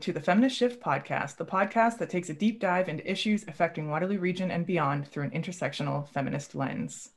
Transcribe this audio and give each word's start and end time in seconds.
to 0.00 0.12
the 0.14 0.20
Feminist 0.20 0.56
Shift 0.56 0.82
podcast, 0.82 1.36
the 1.36 1.44
podcast 1.44 1.98
that 1.98 2.08
takes 2.08 2.30
a 2.30 2.34
deep 2.34 2.58
dive 2.58 2.88
into 2.88 3.08
issues 3.10 3.44
affecting 3.46 3.90
Waterloo 3.90 4.18
Region 4.18 4.50
and 4.50 4.64
beyond 4.64 5.06
through 5.06 5.24
an 5.24 5.30
intersectional 5.32 6.08
feminist 6.08 6.54
lens. 6.54 7.10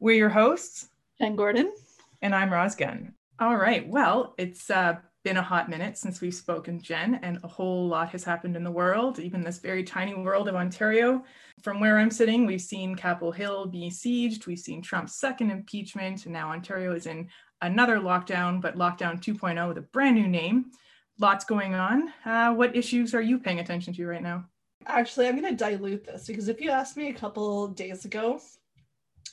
We're 0.00 0.16
your 0.16 0.28
hosts, 0.28 0.88
Jen 1.20 1.36
Gordon. 1.36 1.72
And 2.20 2.34
I'm 2.34 2.52
Roz 2.52 2.74
Gunn. 2.74 3.14
All 3.38 3.56
right. 3.56 3.86
Well, 3.86 4.34
it's 4.36 4.68
uh, 4.68 4.96
been 5.22 5.36
a 5.36 5.42
hot 5.42 5.68
minute 5.68 5.96
since 5.96 6.20
we've 6.20 6.34
spoken, 6.34 6.80
Jen, 6.80 7.20
and 7.22 7.38
a 7.44 7.48
whole 7.48 7.86
lot 7.86 8.08
has 8.10 8.24
happened 8.24 8.56
in 8.56 8.64
the 8.64 8.70
world, 8.70 9.20
even 9.20 9.42
this 9.42 9.58
very 9.58 9.84
tiny 9.84 10.14
world 10.14 10.48
of 10.48 10.56
Ontario. 10.56 11.22
From 11.62 11.78
where 11.78 11.98
I'm 11.98 12.10
sitting, 12.10 12.46
we've 12.46 12.60
seen 12.60 12.96
Capitol 12.96 13.30
Hill 13.30 13.66
be 13.66 13.90
sieged, 13.90 14.46
we've 14.46 14.58
seen 14.58 14.82
Trump's 14.82 15.14
second 15.14 15.52
impeachment, 15.52 16.24
and 16.24 16.32
now 16.32 16.50
Ontario 16.50 16.94
is 16.94 17.06
in 17.06 17.28
another 17.62 17.98
lockdown, 17.98 18.60
but 18.60 18.76
lockdown 18.76 19.22
2.0 19.22 19.68
with 19.68 19.78
a 19.78 19.82
brand 19.82 20.16
new 20.16 20.26
name 20.26 20.72
lots 21.18 21.44
going 21.44 21.74
on. 21.74 22.12
Uh, 22.24 22.52
what 22.52 22.76
issues 22.76 23.14
are 23.14 23.20
you 23.20 23.38
paying 23.38 23.60
attention 23.60 23.92
to 23.94 24.06
right 24.06 24.22
now? 24.22 24.44
Actually, 24.86 25.28
I'm 25.28 25.38
going 25.38 25.56
to 25.56 25.64
dilute 25.64 26.04
this 26.04 26.26
because 26.26 26.48
if 26.48 26.60
you 26.60 26.70
asked 26.70 26.96
me 26.96 27.08
a 27.08 27.14
couple 27.14 27.68
days 27.68 28.04
ago, 28.04 28.40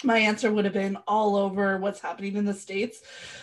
my 0.04 0.18
answer 0.18 0.52
would 0.52 0.66
have 0.66 0.74
been 0.74 0.98
all 1.08 1.36
over 1.36 1.78
what's 1.78 2.00
happening 2.00 2.36
in 2.36 2.46
the 2.46 2.54
States, 2.54 3.02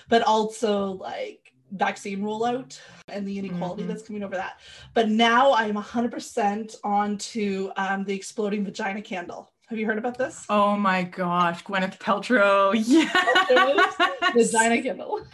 but 0.09 0.23
also 0.23 0.93
like 0.93 1.53
vaccine 1.73 2.21
rollout 2.21 2.79
and 3.09 3.27
the 3.27 3.39
inequality 3.39 3.83
mm-hmm. 3.83 3.91
that's 3.91 4.03
coming 4.03 4.23
over 4.23 4.37
that. 4.37 4.61
But 4.95 5.09
now 5.09 5.55
I'm 5.55 5.75
100% 5.75 6.77
on 6.85 7.19
to 7.19 7.73
um, 7.77 8.05
the 8.05 8.15
exploding 8.15 8.65
vagina 8.65 9.01
candle. 9.01 9.52
Have 9.73 9.79
you 9.79 9.87
heard 9.87 9.97
about 9.97 10.19
this? 10.19 10.45
Oh 10.51 10.77
my 10.77 11.03
gosh, 11.03 11.65
Gwyneth 11.65 11.99
Paltrow. 11.99 12.75
Yes. 12.87 14.53
Vagina 14.53 14.83
candle. 14.83 15.25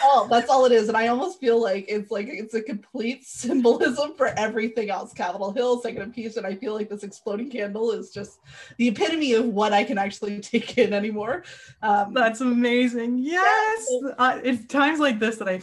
Oh, 0.00 0.28
that's 0.30 0.48
all 0.48 0.64
it 0.64 0.70
is. 0.70 0.86
And 0.86 0.96
I 0.96 1.08
almost 1.08 1.40
feel 1.40 1.60
like 1.60 1.84
it's 1.88 2.08
like 2.12 2.28
it's 2.28 2.54
a 2.54 2.62
complete 2.62 3.24
symbolism 3.26 4.14
for 4.14 4.28
everything 4.38 4.90
else. 4.90 5.12
Capitol 5.12 5.50
Hill, 5.50 5.80
second 5.80 6.02
impeachment. 6.02 6.46
I 6.46 6.54
feel 6.54 6.72
like 6.72 6.88
this 6.88 7.02
exploding 7.02 7.50
candle 7.50 7.90
is 7.90 8.12
just 8.12 8.38
the 8.78 8.86
epitome 8.86 9.32
of 9.32 9.46
what 9.46 9.72
I 9.72 9.82
can 9.82 9.98
actually 9.98 10.38
take 10.52 10.78
in 10.78 10.92
anymore. 10.92 11.42
Um, 11.82 12.14
that's 12.14 12.42
amazing. 12.42 13.18
Yes. 13.18 13.88
Yeah. 13.90 14.10
Uh, 14.16 14.40
it's 14.44 14.66
times 14.66 15.00
like 15.00 15.18
this 15.18 15.38
that 15.38 15.48
I 15.48 15.60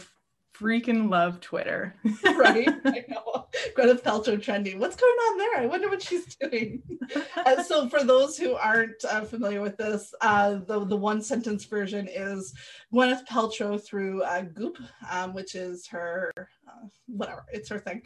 freaking 0.62 1.10
love 1.10 1.40
Twitter. 1.40 1.94
right? 2.36 2.68
I 2.84 3.04
know. 3.08 3.48
Gwyneth 3.76 4.02
Paltrow 4.02 4.40
trending. 4.40 4.78
What's 4.78 4.96
going 4.96 5.12
on 5.12 5.38
there? 5.38 5.56
I 5.58 5.66
wonder 5.66 5.88
what 5.88 6.02
she's 6.02 6.36
doing. 6.36 6.82
uh, 7.36 7.62
so, 7.62 7.88
for 7.88 8.04
those 8.04 8.38
who 8.38 8.54
aren't 8.54 9.04
uh, 9.04 9.22
familiar 9.22 9.60
with 9.60 9.76
this, 9.76 10.14
uh, 10.20 10.60
the 10.66 10.84
the 10.84 10.96
one 10.96 11.20
sentence 11.20 11.64
version 11.64 12.08
is 12.08 12.54
Gwyneth 12.92 13.26
Paltrow 13.26 13.82
through 13.82 14.22
uh, 14.22 14.42
Goop, 14.42 14.78
um, 15.10 15.34
which 15.34 15.54
is 15.54 15.86
her 15.88 16.32
uh, 16.36 16.86
whatever. 17.06 17.44
It's 17.52 17.68
her 17.68 17.78
thing. 17.78 18.02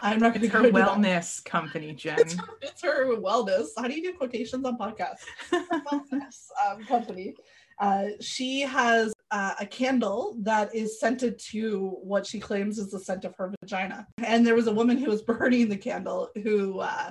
I'm 0.00 0.18
not 0.18 0.34
going 0.34 0.48
to 0.48 0.58
her 0.58 0.70
wellness 0.70 1.44
company, 1.44 1.92
Jen. 1.96 2.18
It's 2.18 2.34
her, 2.34 2.48
it's 2.60 2.82
her, 2.82 3.06
wellness. 3.16 3.68
How 3.78 3.86
do 3.86 3.94
you 3.94 4.02
do 4.02 4.18
quotations 4.18 4.64
on 4.64 4.76
podcasts? 4.76 5.22
wellness 5.52 6.48
um, 6.66 6.84
company. 6.84 7.34
Uh, 7.78 8.08
she 8.20 8.60
has 8.60 9.12
uh, 9.32 9.54
a 9.58 9.66
candle 9.66 10.36
that 10.40 10.72
is 10.74 11.00
scented 11.00 11.38
to 11.38 11.96
what 12.02 12.26
she 12.26 12.38
claims 12.38 12.78
is 12.78 12.90
the 12.90 13.00
scent 13.00 13.24
of 13.24 13.34
her 13.36 13.52
vagina. 13.62 14.06
And 14.22 14.46
there 14.46 14.54
was 14.54 14.66
a 14.66 14.72
woman 14.72 14.98
who 14.98 15.10
was 15.10 15.22
burning 15.22 15.70
the 15.70 15.76
candle 15.76 16.28
who 16.42 16.80
uh, 16.80 17.10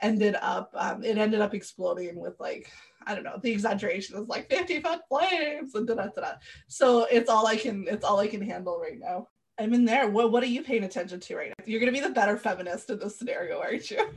ended 0.00 0.34
up, 0.40 0.70
um, 0.74 1.04
it 1.04 1.18
ended 1.18 1.42
up 1.42 1.54
exploding 1.54 2.18
with 2.18 2.40
like, 2.40 2.72
I 3.06 3.14
don't 3.14 3.22
know, 3.22 3.38
the 3.42 3.52
exaggeration 3.52 4.16
is 4.16 4.28
like 4.28 4.48
50 4.50 4.80
foot 4.80 5.00
flames 5.10 5.74
and 5.74 5.86
da 5.86 5.94
da 5.94 6.06
da. 6.06 6.32
So 6.68 7.04
it's 7.04 7.28
all 7.28 7.46
I 7.46 7.56
can, 7.56 7.86
it's 7.86 8.04
all 8.04 8.18
I 8.18 8.28
can 8.28 8.40
handle 8.40 8.80
right 8.80 8.98
now. 8.98 9.28
I'm 9.60 9.74
in 9.74 9.84
there. 9.84 10.08
What, 10.08 10.32
what 10.32 10.42
are 10.42 10.46
you 10.46 10.62
paying 10.62 10.84
attention 10.84 11.20
to 11.20 11.36
right 11.36 11.48
now? 11.48 11.64
You're 11.66 11.80
going 11.80 11.92
to 11.92 12.00
be 12.00 12.06
the 12.06 12.14
better 12.14 12.38
feminist 12.38 12.88
in 12.88 12.98
this 12.98 13.18
scenario, 13.18 13.60
aren't 13.60 13.90
you? 13.90 14.08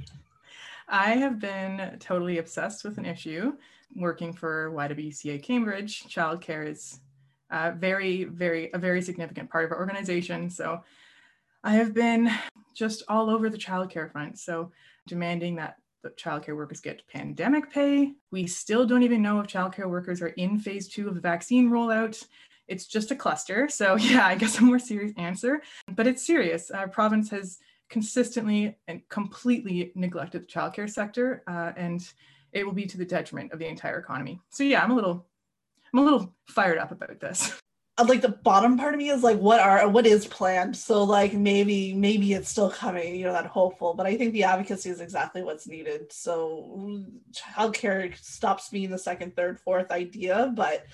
I 0.87 1.11
have 1.11 1.39
been 1.39 1.97
totally 1.99 2.37
obsessed 2.37 2.85
with 2.85 2.97
an 2.97 3.05
issue 3.05 3.53
working 3.95 4.31
for 4.31 4.71
YWCA 4.71 5.43
Cambridge. 5.43 6.03
Childcare 6.03 6.69
is 6.69 7.01
uh, 7.51 7.71
very, 7.77 8.23
very, 8.23 8.71
a 8.73 8.77
very 8.77 9.01
significant 9.01 9.49
part 9.49 9.65
of 9.65 9.71
our 9.71 9.79
organization. 9.79 10.49
So 10.49 10.83
I 11.63 11.73
have 11.73 11.93
been 11.93 12.31
just 12.73 13.03
all 13.07 13.29
over 13.29 13.49
the 13.49 13.57
childcare 13.57 14.11
front. 14.11 14.39
So 14.39 14.71
demanding 15.07 15.55
that 15.57 15.77
the 16.03 16.09
childcare 16.11 16.55
workers 16.55 16.81
get 16.81 17.07
pandemic 17.07 17.71
pay. 17.71 18.13
We 18.31 18.47
still 18.47 18.85
don't 18.85 19.03
even 19.03 19.21
know 19.21 19.39
if 19.39 19.47
childcare 19.47 19.89
workers 19.89 20.21
are 20.21 20.29
in 20.29 20.57
phase 20.57 20.87
two 20.87 21.07
of 21.07 21.15
the 21.15 21.21
vaccine 21.21 21.69
rollout. 21.69 22.25
It's 22.67 22.87
just 22.87 23.11
a 23.11 23.15
cluster. 23.15 23.69
So 23.69 23.95
yeah, 23.97 24.25
I 24.25 24.35
guess 24.35 24.59
a 24.59 24.63
more 24.63 24.79
serious 24.79 25.13
answer, 25.17 25.61
but 25.95 26.07
it's 26.07 26.25
serious. 26.25 26.71
Our 26.71 26.87
province 26.87 27.29
has 27.29 27.59
consistently 27.89 28.77
and 28.87 29.07
completely 29.09 29.91
neglected 29.95 30.43
the 30.43 30.47
childcare 30.47 30.89
sector, 30.89 31.43
uh, 31.47 31.73
and 31.75 32.01
it 32.53 32.65
will 32.65 32.73
be 32.73 32.85
to 32.85 32.97
the 32.97 33.05
detriment 33.05 33.51
of 33.51 33.59
the 33.59 33.67
entire 33.67 33.99
economy. 33.99 34.39
So 34.49 34.63
yeah, 34.63 34.81
I'm 34.81 34.91
a 34.91 34.95
little 34.95 35.27
I'm 35.93 35.99
a 35.99 36.03
little 36.03 36.33
fired 36.47 36.77
up 36.77 36.91
about 36.91 37.19
this. 37.19 37.57
Uh, 37.97 38.05
like 38.07 38.21
the 38.21 38.29
bottom 38.29 38.77
part 38.77 38.93
of 38.93 38.97
me 38.97 39.09
is 39.09 39.21
like 39.21 39.37
what 39.37 39.59
are 39.59 39.85
what 39.89 40.07
is 40.07 40.25
planned? 40.25 40.77
So 40.77 41.03
like 41.03 41.33
maybe 41.33 41.93
maybe 41.93 42.31
it's 42.31 42.47
still 42.47 42.71
coming 42.71 43.17
you 43.17 43.25
know 43.25 43.33
that 43.33 43.47
hopeful 43.47 43.93
but 43.93 44.05
i 44.05 44.15
think 44.15 44.31
the 44.31 44.45
advocacy 44.45 44.89
is 44.89 45.01
exactly 45.01 45.43
what's 45.43 45.67
needed. 45.67 46.09
So 46.09 47.03
childcare 47.33 48.17
stops 48.17 48.69
being 48.69 48.91
the 48.91 48.97
second 48.97 49.35
third 49.35 49.59
fourth 49.59 49.91
idea 49.91 50.53
but 50.55 50.85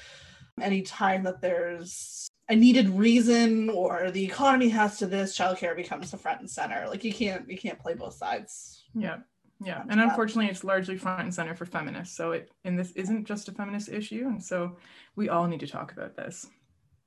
anytime 0.60 1.22
that 1.26 1.40
there's 1.40 2.28
a 2.50 2.56
needed 2.56 2.90
reason 2.90 3.70
or 3.70 4.10
the 4.10 4.26
economy 4.26 4.70
has 4.70 4.98
to 4.98 5.06
this 5.06 5.38
childcare 5.38 5.76
becomes 5.76 6.10
the 6.10 6.18
front 6.18 6.40
and 6.40 6.50
center. 6.50 6.88
Like 6.90 7.04
you 7.04 7.14
can't 7.14 7.48
you 7.48 7.60
can't 7.60 7.78
play 7.78 7.94
both 7.94 8.16
sides. 8.16 8.86
Yeah 8.96 9.18
yeah 9.64 9.84
and 9.90 10.00
unfortunately 10.00 10.50
it's 10.50 10.64
largely 10.64 10.98
front 10.98 11.22
and 11.22 11.34
center 11.34 11.56
for 11.56 11.66
feminists 11.66 12.16
so 12.16 12.32
it 12.32 12.52
and 12.64 12.78
this 12.78 12.92
isn't 12.92 13.26
just 13.26 13.48
a 13.48 13.52
feminist 13.52 13.90
issue 13.90 14.26
and 14.28 14.44
so 14.44 14.78
we 15.16 15.30
all 15.30 15.48
need 15.48 15.60
to 15.60 15.68
talk 15.68 15.92
about 15.92 16.16
this 16.16 16.48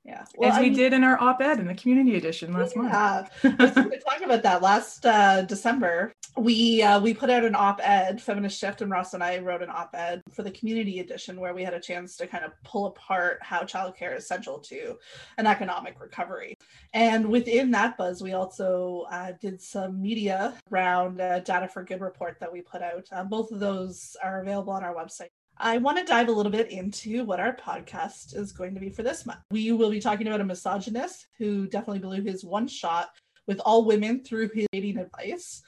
yeah. 0.03 0.25
Well, 0.35 0.51
as 0.51 0.59
we 0.59 0.69
did 0.71 0.93
in 0.93 1.03
our 1.03 1.19
op-ed 1.21 1.59
in 1.59 1.67
the 1.67 1.75
community 1.75 2.17
edition 2.17 2.53
last 2.53 2.75
yeah. 2.75 3.27
month. 3.43 3.89
We 3.91 3.99
talked 3.99 4.23
about 4.23 4.43
that. 4.43 4.61
Last 4.61 5.05
uh, 5.05 5.43
december 5.43 6.13
we 6.37 6.81
uh, 6.81 6.99
we 6.99 7.13
put 7.13 7.29
out 7.29 7.43
an 7.43 7.55
op-ed 7.55 8.21
feminist 8.21 8.57
shift 8.57 8.81
and 8.81 8.89
Roz 8.89 9.13
and 9.13 9.23
i 9.23 9.39
wrote 9.39 9.61
an 9.61 9.69
op-ed 9.69 10.21
for 10.31 10.43
the 10.43 10.51
community 10.51 10.99
edition 10.99 11.39
where 11.39 11.53
we 11.53 11.63
had 11.63 11.73
a 11.73 11.79
chance 11.79 12.15
to 12.17 12.27
kind 12.27 12.45
of 12.45 12.51
pull 12.63 12.85
apart 12.87 13.39
how 13.41 13.61
childcare 13.61 14.15
is 14.15 14.27
central 14.27 14.59
to 14.59 14.97
an 15.37 15.45
economic 15.45 15.99
recovery. 15.99 16.55
And 16.93 17.29
within 17.29 17.71
that 17.71 17.97
buzz 17.97 18.21
we 18.23 18.33
also 18.33 19.05
uh, 19.11 19.33
did 19.41 19.61
some 19.61 20.01
media 20.01 20.55
around 20.71 21.19
a 21.19 21.41
data 21.41 21.67
for 21.67 21.83
good 21.83 22.01
report 22.01 22.37
that 22.39 22.51
we 22.51 22.61
put 22.61 22.81
out. 22.81 23.05
Uh, 23.11 23.23
both 23.23 23.51
of 23.51 23.59
those 23.59 24.15
are 24.23 24.41
available 24.41 24.73
on 24.73 24.83
our 24.83 24.95
website 24.95 25.29
I 25.63 25.77
want 25.77 25.99
to 25.99 26.03
dive 26.03 26.27
a 26.27 26.31
little 26.31 26.51
bit 26.51 26.71
into 26.71 27.23
what 27.23 27.39
our 27.39 27.55
podcast 27.55 28.35
is 28.35 28.51
going 28.51 28.73
to 28.73 28.79
be 28.79 28.89
for 28.89 29.03
this 29.03 29.27
month. 29.27 29.41
We 29.51 29.71
will 29.71 29.91
be 29.91 29.99
talking 29.99 30.25
about 30.25 30.41
a 30.41 30.43
misogynist 30.43 31.27
who 31.37 31.67
definitely 31.67 31.99
blew 31.99 32.23
his 32.23 32.43
one 32.43 32.67
shot 32.67 33.11
with 33.45 33.59
all 33.59 33.85
women 33.85 34.23
through 34.23 34.49
his 34.55 34.65
dating 34.71 34.97
advice. 34.97 35.61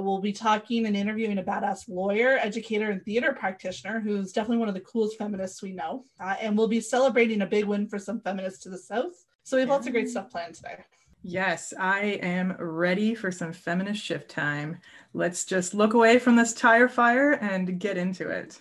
We'll 0.00 0.22
be 0.22 0.32
talking 0.32 0.86
and 0.86 0.96
interviewing 0.96 1.36
a 1.36 1.42
badass 1.42 1.90
lawyer, 1.90 2.38
educator, 2.38 2.90
and 2.90 3.04
theater 3.04 3.34
practitioner 3.34 4.00
who's 4.00 4.32
definitely 4.32 4.56
one 4.56 4.68
of 4.68 4.74
the 4.74 4.80
coolest 4.80 5.18
feminists 5.18 5.62
we 5.62 5.72
know. 5.72 6.04
Uh, 6.18 6.36
and 6.40 6.56
we'll 6.56 6.66
be 6.66 6.80
celebrating 6.80 7.42
a 7.42 7.46
big 7.46 7.66
win 7.66 7.86
for 7.86 7.98
some 7.98 8.20
feminists 8.20 8.62
to 8.62 8.70
the 8.70 8.78
South. 8.78 9.26
So 9.42 9.58
we 9.58 9.60
have 9.60 9.68
lots 9.68 9.86
of 9.86 9.92
great 9.92 10.08
stuff 10.08 10.30
planned 10.30 10.54
today. 10.54 10.78
Yes, 11.22 11.74
I 11.78 12.18
am 12.22 12.56
ready 12.58 13.14
for 13.14 13.30
some 13.30 13.52
feminist 13.52 14.02
shift 14.02 14.30
time. 14.30 14.78
Let's 15.12 15.44
just 15.44 15.74
look 15.74 15.92
away 15.92 16.18
from 16.18 16.34
this 16.34 16.54
tire 16.54 16.88
fire 16.88 17.32
and 17.32 17.78
get 17.78 17.98
into 17.98 18.28
it. 18.28 18.60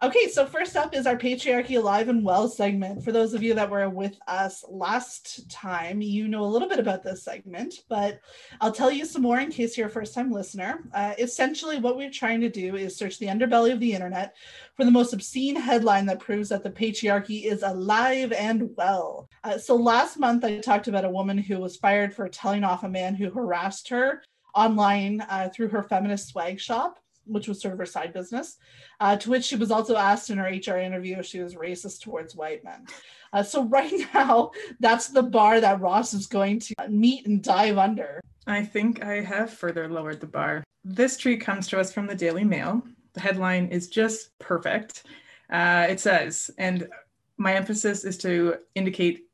Okay, 0.00 0.28
so 0.28 0.46
first 0.46 0.76
up 0.76 0.94
is 0.94 1.08
our 1.08 1.16
Patriarchy 1.16 1.76
Alive 1.76 2.08
and 2.08 2.24
Well 2.24 2.46
segment. 2.46 3.02
For 3.02 3.10
those 3.10 3.34
of 3.34 3.42
you 3.42 3.52
that 3.54 3.68
were 3.68 3.90
with 3.90 4.16
us 4.28 4.64
last 4.68 5.50
time, 5.50 6.00
you 6.00 6.28
know 6.28 6.44
a 6.44 6.46
little 6.46 6.68
bit 6.68 6.78
about 6.78 7.02
this 7.02 7.24
segment, 7.24 7.82
but 7.88 8.20
I'll 8.60 8.70
tell 8.70 8.92
you 8.92 9.04
some 9.04 9.22
more 9.22 9.40
in 9.40 9.50
case 9.50 9.76
you're 9.76 9.88
a 9.88 9.90
first 9.90 10.14
time 10.14 10.30
listener. 10.30 10.84
Uh, 10.94 11.14
essentially, 11.18 11.80
what 11.80 11.96
we're 11.96 12.12
trying 12.12 12.40
to 12.42 12.48
do 12.48 12.76
is 12.76 12.96
search 12.96 13.18
the 13.18 13.26
underbelly 13.26 13.72
of 13.72 13.80
the 13.80 13.92
internet 13.92 14.36
for 14.76 14.84
the 14.84 14.90
most 14.92 15.12
obscene 15.12 15.56
headline 15.56 16.06
that 16.06 16.20
proves 16.20 16.50
that 16.50 16.62
the 16.62 16.70
patriarchy 16.70 17.46
is 17.46 17.64
alive 17.64 18.30
and 18.30 18.70
well. 18.76 19.28
Uh, 19.42 19.58
so 19.58 19.74
last 19.74 20.16
month, 20.16 20.44
I 20.44 20.60
talked 20.60 20.86
about 20.86 21.06
a 21.06 21.10
woman 21.10 21.38
who 21.38 21.58
was 21.58 21.76
fired 21.76 22.14
for 22.14 22.28
telling 22.28 22.62
off 22.62 22.84
a 22.84 22.88
man 22.88 23.16
who 23.16 23.30
harassed 23.30 23.88
her 23.88 24.22
online 24.54 25.22
uh, 25.22 25.48
through 25.52 25.70
her 25.70 25.82
feminist 25.82 26.28
swag 26.28 26.60
shop 26.60 27.00
which 27.28 27.48
was 27.48 27.60
sort 27.60 27.72
of 27.72 27.78
her 27.78 27.86
side 27.86 28.12
business, 28.12 28.56
uh, 29.00 29.16
to 29.16 29.30
which 29.30 29.44
she 29.44 29.56
was 29.56 29.70
also 29.70 29.96
asked 29.96 30.30
in 30.30 30.38
her 30.38 30.46
HR 30.46 30.78
interview 30.78 31.18
if 31.18 31.26
she 31.26 31.40
was 31.40 31.54
racist 31.54 32.00
towards 32.00 32.34
white 32.34 32.64
men. 32.64 32.86
Uh, 33.32 33.42
so 33.42 33.64
right 33.68 33.92
now, 34.14 34.50
that's 34.80 35.08
the 35.08 35.22
bar 35.22 35.60
that 35.60 35.80
Roz 35.80 36.14
is 36.14 36.26
going 36.26 36.60
to 36.60 36.74
meet 36.88 37.26
and 37.26 37.42
dive 37.42 37.78
under. 37.78 38.20
I 38.46 38.64
think 38.64 39.02
I 39.02 39.20
have 39.20 39.52
further 39.52 39.88
lowered 39.88 40.20
the 40.20 40.26
bar. 40.26 40.64
This 40.84 41.16
tweet 41.16 41.40
comes 41.40 41.66
to 41.68 41.78
us 41.78 41.92
from 41.92 42.06
the 42.06 42.14
Daily 42.14 42.44
Mail. 42.44 42.82
The 43.12 43.20
headline 43.20 43.68
is 43.68 43.88
just 43.88 44.38
perfect. 44.38 45.04
Uh, 45.50 45.86
it 45.88 46.00
says, 46.00 46.50
and 46.58 46.88
my 47.36 47.54
emphasis 47.54 48.04
is 48.04 48.18
to 48.18 48.56
indicate 48.74 49.26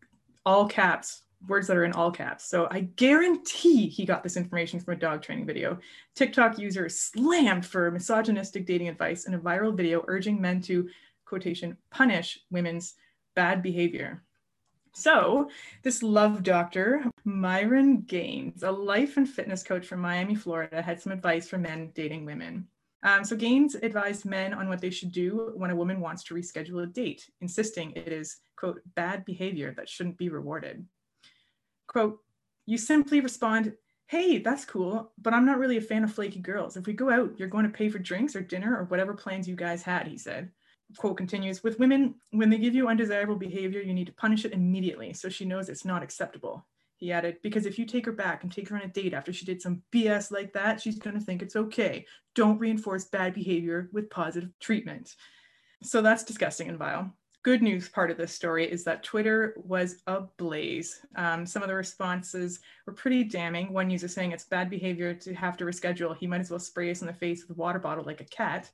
all 0.47 0.67
caps 0.67 1.24
words 1.49 1.67
that 1.67 1.76
are 1.76 1.85
in 1.85 1.93
all 1.93 2.11
caps. 2.11 2.44
So 2.44 2.69
I 2.70 2.81
guarantee 2.81 3.88
he 3.88 4.05
got 4.05 4.23
this 4.23 4.37
information 4.37 4.81
from 4.81 4.94
a 4.94 4.99
dog 4.99 5.23
training 5.23 5.46
video. 5.46 5.79
TikTok 6.14 6.58
user 6.58 6.88
slammed 6.88 7.67
for 7.67 7.91
misogynistic 7.91 8.67
dating 8.67 8.88
advice 8.88 9.26
in 9.26 9.35
a 9.35 9.38
viral 9.38 9.76
video 9.76 10.05
urging 10.08 10.41
men 10.41 10.61
to 10.62 10.88
quotation 11.25 11.76
punish 11.91 12.38
women's 12.50 12.94
bad 13.35 13.62
behavior. 13.62 14.23
So, 14.96 15.50
this 15.82 16.05
love 16.05 16.44
doctor, 16.44 17.05
Myron 17.25 18.02
Gaines, 18.02 18.62
a 18.62 18.70
life 18.70 19.17
and 19.17 19.29
fitness 19.29 19.64
coach 19.64 19.85
from 19.87 19.99
Miami, 19.99 20.37
Florida, 20.37 20.81
had 20.81 21.00
some 21.00 21.11
advice 21.11 21.49
for 21.49 21.58
men 21.58 21.90
dating 21.97 22.25
women. 22.25 22.69
Um, 23.02 23.25
so, 23.25 23.35
Gaines 23.35 23.75
advised 23.75 24.25
men 24.25 24.55
on 24.55 24.69
what 24.69 24.81
they 24.81 24.90
should 24.90 25.11
do 25.11 25.50
when 25.56 25.73
a 25.73 25.76
woman 25.76 26.00
wants 26.00 26.23
to 26.25 26.35
reschedule 26.35 26.85
a 26.85 26.87
date, 26.87 27.29
insisting 27.40 27.90
it 27.97 28.12
is, 28.12 28.37
quote, 28.55 28.81
bad 28.94 29.25
behavior 29.25 29.75
that 29.76 29.88
shouldn't 29.88 30.17
be 30.17 30.29
rewarded 30.29 30.87
quote, 31.86 32.19
you 32.66 32.78
simply 32.78 33.20
respond, 33.20 33.75
hey, 34.06 34.38
that's 34.38 34.64
cool, 34.64 35.12
but 35.20 35.34
I'm 35.34 35.46
not 35.46 35.58
really 35.58 35.76
a 35.76 35.82
fan 35.82 36.04
of 36.04 36.12
flaky 36.12 36.40
girls. 36.40 36.76
If 36.76 36.86
we 36.86 36.92
go 36.92 37.10
out, 37.10 37.38
you're 37.38 37.48
going 37.48 37.64
to 37.64 37.70
pay 37.70 37.88
for 37.88 37.98
drinks 37.98 38.36
or 38.36 38.40
dinner 38.40 38.76
or 38.76 38.84
whatever 38.84 39.14
plans 39.14 39.48
you 39.48 39.56
guys 39.56 39.82
had, 39.82 40.06
he 40.06 40.19
said. 40.19 40.50
Quote 40.96 41.16
continues 41.16 41.62
With 41.62 41.78
women, 41.78 42.14
when 42.31 42.50
they 42.50 42.58
give 42.58 42.75
you 42.75 42.88
undesirable 42.88 43.36
behavior, 43.36 43.81
you 43.81 43.94
need 43.94 44.06
to 44.06 44.12
punish 44.12 44.44
it 44.44 44.52
immediately 44.52 45.12
so 45.12 45.28
she 45.28 45.44
knows 45.44 45.69
it's 45.69 45.84
not 45.84 46.02
acceptable. 46.02 46.66
He 46.96 47.10
added, 47.10 47.38
because 47.42 47.66
if 47.66 47.78
you 47.78 47.87
take 47.87 48.06
her 48.06 48.12
back 48.12 48.42
and 48.42 48.52
take 48.52 48.69
her 48.69 48.76
on 48.76 48.82
a 48.82 48.88
date 48.88 49.14
after 49.14 49.32
she 49.32 49.44
did 49.44 49.60
some 49.60 49.82
BS 49.92 50.30
like 50.30 50.52
that, 50.52 50.80
she's 50.80 50.98
going 50.98 51.19
to 51.19 51.25
think 51.25 51.42
it's 51.42 51.56
okay. 51.56 52.06
Don't 52.34 52.58
reinforce 52.58 53.06
bad 53.06 53.34
behavior 53.34 53.88
with 53.92 54.10
positive 54.10 54.50
treatment. 54.60 55.14
So 55.82 56.02
that's 56.02 56.25
disgusting 56.25 56.69
and 56.69 56.78
vile 56.78 57.12
good 57.44 57.62
news 57.62 57.91
part 57.91 58.11
of 58.11 58.17
this 58.17 58.32
story 58.32 58.64
is 58.64 58.85
that 58.85 59.02
Twitter 59.02 59.55
was 59.58 60.02
ablaze. 60.06 61.00
Um, 61.14 61.44
some 61.44 61.62
of 61.62 61.69
the 61.69 61.75
responses 61.75 62.61
were 62.87 62.94
pretty 62.94 63.23
damning. 63.23 63.70
One 63.70 63.91
user 63.91 64.08
saying 64.08 64.32
it's 64.32 64.46
bad 64.46 64.70
behavior 64.70 65.12
to 65.12 65.35
have 65.35 65.58
to 65.58 65.64
reschedule. 65.64 66.17
He 66.17 66.26
might 66.26 66.41
as 66.41 66.50
well 66.50 66.58
spray 66.58 66.91
us 66.91 67.02
in 67.02 67.06
the 67.06 67.12
face 67.12 67.46
with 67.46 67.56
a 67.56 67.61
water 67.61 67.79
bottle 67.79 68.05
like 68.05 68.23
a 68.23 68.25
cat. 68.25 68.70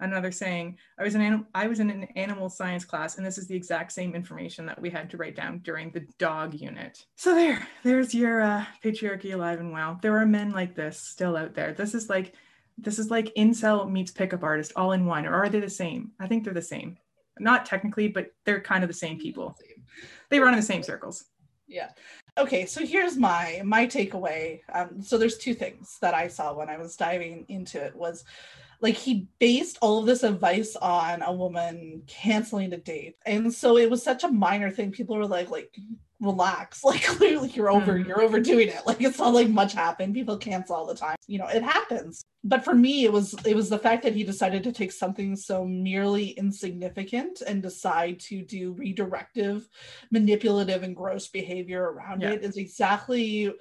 Another 0.00 0.32
saying, 0.32 0.78
I 0.98 1.04
was, 1.04 1.14
in 1.14 1.20
anim- 1.20 1.46
I 1.54 1.66
was 1.68 1.80
in 1.80 1.90
an 1.90 2.04
animal 2.16 2.48
science 2.48 2.84
class, 2.84 3.16
and 3.16 3.24
this 3.24 3.38
is 3.38 3.46
the 3.46 3.54
exact 3.54 3.92
same 3.92 4.14
information 4.14 4.66
that 4.66 4.80
we 4.80 4.90
had 4.90 5.08
to 5.10 5.18
write 5.18 5.36
down 5.36 5.58
during 5.58 5.90
the 5.90 6.06
dog 6.18 6.54
unit. 6.54 7.04
So 7.16 7.34
there, 7.34 7.68
there's 7.84 8.14
your 8.14 8.40
uh, 8.40 8.64
patriarchy 8.82 9.34
alive 9.34 9.60
and 9.60 9.70
well. 9.70 9.98
There 10.02 10.18
are 10.18 10.26
men 10.26 10.50
like 10.50 10.74
this 10.74 10.98
still 10.98 11.36
out 11.36 11.54
there. 11.54 11.74
This 11.74 11.94
is 11.94 12.08
like, 12.08 12.34
this 12.78 12.98
is 12.98 13.10
like 13.10 13.34
incel 13.36 13.88
meets 13.88 14.10
pickup 14.10 14.42
artist 14.42 14.72
all 14.74 14.92
in 14.92 15.06
one, 15.06 15.26
or 15.26 15.34
are 15.34 15.48
they 15.48 15.60
the 15.60 15.70
same? 15.70 16.12
I 16.18 16.26
think 16.26 16.42
they're 16.42 16.54
the 16.54 16.62
same 16.62 16.96
not 17.38 17.66
technically, 17.66 18.08
but 18.08 18.32
they're 18.44 18.60
kind 18.60 18.84
of 18.84 18.88
the 18.88 18.94
same 18.94 19.18
people. 19.18 19.56
They 20.30 20.40
run 20.40 20.54
in 20.54 20.60
the 20.60 20.66
same 20.66 20.82
circles. 20.82 21.24
Yeah. 21.66 21.90
Okay, 22.36 22.66
so 22.66 22.84
here's 22.84 23.16
my 23.16 23.62
my 23.64 23.86
takeaway. 23.86 24.60
Um, 24.72 25.02
so 25.02 25.16
there's 25.16 25.38
two 25.38 25.54
things 25.54 25.98
that 26.00 26.14
I 26.14 26.28
saw 26.28 26.52
when 26.52 26.68
I 26.68 26.76
was 26.76 26.96
diving 26.96 27.46
into 27.48 27.82
it 27.82 27.94
was 27.94 28.24
like 28.80 28.94
he 28.96 29.28
based 29.38 29.78
all 29.80 29.98
of 29.98 30.06
this 30.06 30.22
advice 30.22 30.76
on 30.76 31.22
a 31.22 31.32
woman 31.32 32.02
canceling 32.06 32.72
a 32.72 32.76
date. 32.76 33.16
And 33.26 33.52
so 33.52 33.76
it 33.76 33.90
was 33.90 34.02
such 34.02 34.24
a 34.24 34.28
minor 34.28 34.70
thing. 34.70 34.90
People 34.90 35.16
were 35.16 35.26
like, 35.26 35.50
like, 35.50 35.74
relax. 36.20 36.82
Like 36.84 37.02
clearly 37.02 37.50
you're 37.50 37.70
over, 37.70 37.94
mm-hmm. 37.94 38.08
you're 38.08 38.22
overdoing 38.22 38.68
it. 38.68 38.86
Like 38.86 39.00
it's 39.00 39.18
not 39.18 39.34
like 39.34 39.48
much 39.48 39.74
happened. 39.74 40.14
People 40.14 40.36
cancel 40.36 40.76
all 40.76 40.86
the 40.86 40.94
time. 40.94 41.16
You 41.26 41.38
know, 41.38 41.48
it 41.48 41.62
happens 41.62 42.24
but 42.44 42.62
for 42.62 42.74
me 42.74 43.04
it 43.04 43.12
was 43.12 43.34
it 43.46 43.56
was 43.56 43.70
the 43.70 43.78
fact 43.78 44.02
that 44.02 44.14
he 44.14 44.22
decided 44.22 44.62
to 44.62 44.70
take 44.70 44.92
something 44.92 45.34
so 45.34 45.64
merely 45.64 46.28
insignificant 46.30 47.40
and 47.40 47.62
decide 47.62 48.20
to 48.20 48.42
do 48.42 48.74
redirective 48.74 49.66
manipulative 50.10 50.82
and 50.82 50.94
gross 50.94 51.26
behavior 51.28 51.90
around 51.90 52.20
yeah. 52.20 52.30
it 52.30 52.44
is 52.44 52.56
exactly 52.56 53.52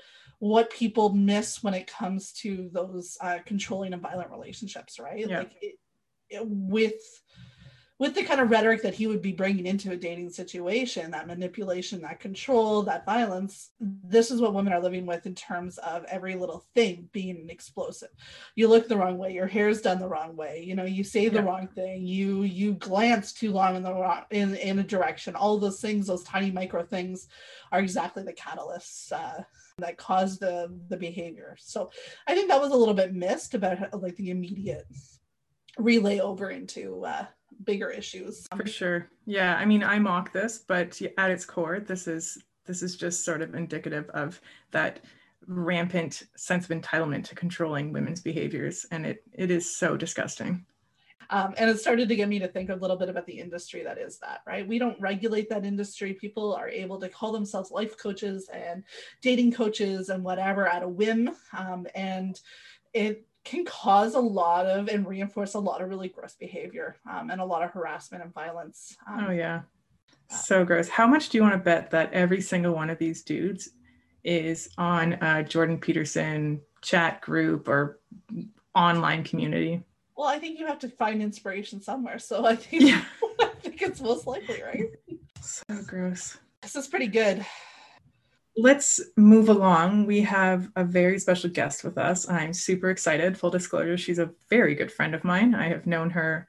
what 0.43 0.69
people 0.69 1.13
miss 1.13 1.63
when 1.63 1.73
it 1.73 1.87
comes 1.87 2.33
to 2.33 2.69
those 2.73 3.17
uh, 3.21 3.37
controlling 3.45 3.93
and 3.93 4.01
violent 4.01 4.29
relationships 4.29 4.99
right 4.99 5.25
yeah. 5.29 5.37
like 5.37 5.53
it, 5.61 5.75
it, 6.29 6.45
with 6.45 7.01
with 7.97 8.15
the 8.15 8.23
kind 8.23 8.41
of 8.41 8.51
rhetoric 8.51 8.81
that 8.81 8.95
he 8.95 9.07
would 9.07 9.21
be 9.21 9.31
bringing 9.31 9.65
into 9.65 9.91
a 9.91 9.95
dating 9.95 10.29
situation, 10.29 11.11
that 11.11 11.27
manipulation, 11.27 12.01
that 12.01 12.19
control, 12.19 12.81
that 12.83 13.05
violence, 13.05 13.69
this 13.79 14.31
is 14.31 14.41
what 14.41 14.53
women 14.53 14.73
are 14.73 14.81
living 14.81 15.05
with 15.05 15.25
in 15.25 15.35
terms 15.35 15.77
of 15.77 16.03
every 16.09 16.35
little 16.35 16.65
thing 16.73 17.07
being 17.13 17.39
an 17.39 17.49
explosive. 17.49 18.09
You 18.55 18.67
look 18.67 18.89
the 18.89 18.97
wrong 18.97 19.17
way, 19.17 19.31
your 19.31 19.47
hair's 19.47 19.81
done 19.81 19.99
the 19.99 20.09
wrong 20.09 20.35
way, 20.35 20.65
you 20.67 20.75
know, 20.75 20.83
you 20.83 21.05
say 21.05 21.29
the 21.29 21.35
yeah. 21.35 21.45
wrong 21.45 21.67
thing, 21.67 22.05
you 22.05 22.41
you 22.41 22.73
glance 22.73 23.31
too 23.31 23.51
long 23.51 23.77
in 23.77 23.83
the 23.83 23.93
wrong 23.93 24.23
in, 24.31 24.55
in 24.55 24.79
a 24.79 24.83
direction. 24.83 25.35
All 25.35 25.57
those 25.57 25.79
things, 25.79 26.07
those 26.07 26.23
tiny 26.23 26.51
micro 26.51 26.83
things 26.83 27.29
are 27.71 27.79
exactly 27.79 28.23
the 28.23 28.33
catalysts 28.33 29.13
uh, 29.13 29.43
that 29.77 29.97
caused 29.97 30.39
the 30.39 30.73
the 30.89 30.97
behavior. 30.97 31.55
So 31.59 31.89
I 32.27 32.35
think 32.35 32.49
that 32.49 32.61
was 32.61 32.71
a 32.71 32.75
little 32.75 32.93
bit 32.93 33.13
missed 33.13 33.53
about 33.53 34.01
like 34.01 34.15
the 34.15 34.29
immediate 34.29 34.87
relay 35.77 36.19
over 36.19 36.51
into 36.51 37.03
uh, 37.05 37.25
bigger 37.63 37.89
issues. 37.89 38.47
For 38.55 38.67
sure. 38.67 39.09
Yeah. 39.25 39.55
I 39.55 39.65
mean, 39.65 39.83
I 39.83 39.99
mock 39.99 40.31
this, 40.31 40.59
but 40.67 40.99
at 41.17 41.31
its 41.31 41.45
core, 41.45 41.79
this 41.79 42.07
is 42.07 42.37
this 42.65 42.83
is 42.83 42.95
just 42.95 43.25
sort 43.25 43.41
of 43.41 43.55
indicative 43.55 44.09
of 44.11 44.39
that 44.71 45.01
rampant 45.47 46.23
sense 46.37 46.69
of 46.69 46.81
entitlement 46.81 47.25
to 47.25 47.35
controlling 47.35 47.91
women's 47.91 48.21
behaviors. 48.21 48.85
And 48.91 49.05
it 49.05 49.23
it 49.33 49.49
is 49.49 49.75
so 49.75 49.97
disgusting. 49.97 50.65
Um, 51.29 51.53
and 51.57 51.69
it 51.69 51.79
started 51.79 52.09
to 52.09 52.15
get 52.15 52.29
me 52.29 52.39
to 52.39 52.47
think 52.47 52.69
a 52.69 52.75
little 52.75 52.97
bit 52.97 53.09
about 53.09 53.25
the 53.25 53.39
industry 53.39 53.83
that 53.83 53.97
is 53.97 54.19
that, 54.19 54.41
right? 54.45 54.67
We 54.67 54.79
don't 54.79 54.99
regulate 54.99 55.49
that 55.49 55.65
industry. 55.65 56.13
People 56.13 56.53
are 56.53 56.69
able 56.69 56.99
to 56.99 57.09
call 57.09 57.31
themselves 57.31 57.71
life 57.71 57.97
coaches 57.97 58.49
and 58.53 58.83
dating 59.21 59.53
coaches 59.53 60.09
and 60.09 60.23
whatever 60.23 60.67
at 60.67 60.83
a 60.83 60.87
whim. 60.87 61.31
Um, 61.57 61.87
and 61.95 62.39
it 62.93 63.25
can 63.43 63.65
cause 63.65 64.15
a 64.15 64.19
lot 64.19 64.65
of 64.65 64.87
and 64.87 65.07
reinforce 65.07 65.53
a 65.53 65.59
lot 65.59 65.81
of 65.81 65.89
really 65.89 66.07
gross 66.07 66.35
behavior 66.35 66.95
um, 67.09 67.29
and 67.29 67.41
a 67.41 67.45
lot 67.45 67.63
of 67.63 67.71
harassment 67.71 68.23
and 68.23 68.33
violence. 68.33 68.95
Um, 69.07 69.27
oh, 69.27 69.31
yeah. 69.31 69.61
So 70.29 70.63
gross. 70.65 70.89
How 70.89 71.05
much 71.05 71.29
do 71.29 71.37
you 71.37 71.41
want 71.43 71.53
to 71.53 71.59
bet 71.59 71.91
that 71.91 72.13
every 72.13 72.41
single 72.41 72.73
one 72.73 72.89
of 72.89 72.97
these 72.97 73.23
dudes 73.23 73.69
is 74.23 74.69
on 74.77 75.13
a 75.13 75.43
Jordan 75.43 75.79
Peterson 75.79 76.61
chat 76.81 77.21
group 77.21 77.67
or 77.67 77.99
online 78.73 79.23
community? 79.23 79.83
Well, 80.15 80.27
I 80.27 80.39
think 80.39 80.59
you 80.59 80.67
have 80.67 80.79
to 80.79 80.89
find 80.89 81.21
inspiration 81.21 81.81
somewhere. 81.81 82.19
So 82.19 82.45
I 82.45 82.55
think, 82.55 82.83
yeah. 82.83 83.03
I 83.41 83.49
think 83.61 83.81
it's 83.81 84.01
most 84.01 84.27
likely, 84.27 84.61
right? 84.61 84.91
So 85.41 85.63
gross. 85.87 86.37
This 86.61 86.75
is 86.75 86.87
pretty 86.87 87.07
good 87.07 87.45
let's 88.55 89.01
move 89.17 89.49
along. 89.49 90.05
We 90.05 90.21
have 90.21 90.69
a 90.75 90.83
very 90.83 91.19
special 91.19 91.49
guest 91.49 91.83
with 91.83 91.97
us. 91.97 92.29
I'm 92.29 92.53
super 92.53 92.89
excited. 92.89 93.37
Full 93.37 93.49
disclosure, 93.49 93.97
she's 93.97 94.19
a 94.19 94.31
very 94.49 94.75
good 94.75 94.91
friend 94.91 95.15
of 95.15 95.23
mine. 95.23 95.55
I 95.55 95.69
have 95.69 95.87
known 95.87 96.11
her 96.11 96.47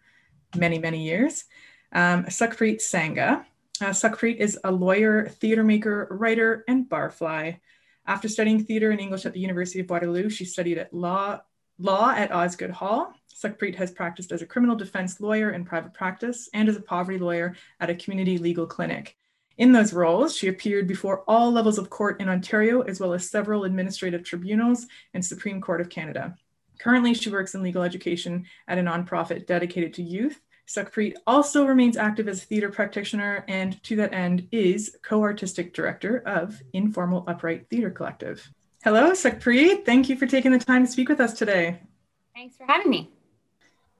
many, 0.56 0.78
many 0.78 1.02
years. 1.02 1.44
Um, 1.92 2.24
Sukhpreet 2.24 2.80
Sangha. 2.80 3.44
Uh, 3.80 3.86
Sukhpreet 3.86 4.36
is 4.36 4.58
a 4.64 4.70
lawyer, 4.70 5.28
theater 5.28 5.64
maker, 5.64 6.08
writer, 6.10 6.64
and 6.68 6.88
barfly. 6.88 7.58
After 8.06 8.28
studying 8.28 8.62
theater 8.62 8.90
and 8.90 9.00
English 9.00 9.24
at 9.24 9.32
the 9.32 9.40
University 9.40 9.80
of 9.80 9.88
Waterloo, 9.88 10.28
she 10.28 10.44
studied 10.44 10.78
at 10.78 10.92
law, 10.92 11.40
law 11.78 12.10
at 12.10 12.32
Osgoode 12.32 12.70
Hall. 12.70 13.14
Sukhpreet 13.34 13.74
has 13.74 13.90
practiced 13.90 14.30
as 14.30 14.42
a 14.42 14.46
criminal 14.46 14.76
defense 14.76 15.20
lawyer 15.20 15.50
in 15.50 15.64
private 15.64 15.92
practice 15.92 16.48
and 16.54 16.68
as 16.68 16.76
a 16.76 16.80
poverty 16.80 17.18
lawyer 17.18 17.56
at 17.80 17.90
a 17.90 17.94
community 17.94 18.38
legal 18.38 18.66
clinic. 18.66 19.16
In 19.58 19.72
those 19.72 19.92
roles, 19.92 20.36
she 20.36 20.48
appeared 20.48 20.86
before 20.86 21.24
all 21.28 21.52
levels 21.52 21.78
of 21.78 21.90
court 21.90 22.20
in 22.20 22.28
Ontario, 22.28 22.82
as 22.82 23.00
well 23.00 23.12
as 23.12 23.28
several 23.28 23.64
administrative 23.64 24.24
tribunals 24.24 24.86
and 25.14 25.24
Supreme 25.24 25.60
Court 25.60 25.80
of 25.80 25.88
Canada. 25.88 26.36
Currently, 26.78 27.14
she 27.14 27.30
works 27.30 27.54
in 27.54 27.62
legal 27.62 27.82
education 27.82 28.46
at 28.66 28.78
a 28.78 28.82
nonprofit 28.82 29.46
dedicated 29.46 29.94
to 29.94 30.02
youth. 30.02 30.40
Sukhpreet 30.66 31.14
also 31.26 31.66
remains 31.66 31.96
active 31.96 32.26
as 32.26 32.42
a 32.42 32.46
theater 32.46 32.70
practitioner 32.70 33.44
and, 33.48 33.80
to 33.84 33.96
that 33.96 34.12
end, 34.12 34.48
is 34.50 34.96
co 35.02 35.22
artistic 35.22 35.74
director 35.74 36.18
of 36.26 36.60
Informal 36.72 37.24
Upright 37.28 37.68
Theater 37.68 37.90
Collective. 37.90 38.50
Hello, 38.82 39.12
Sukhpreet. 39.12 39.84
Thank 39.84 40.08
you 40.08 40.16
for 40.16 40.26
taking 40.26 40.52
the 40.52 40.58
time 40.58 40.86
to 40.86 40.90
speak 40.90 41.08
with 41.08 41.20
us 41.20 41.34
today. 41.34 41.80
Thanks 42.34 42.56
for 42.56 42.64
having 42.66 42.90
me. 42.90 43.10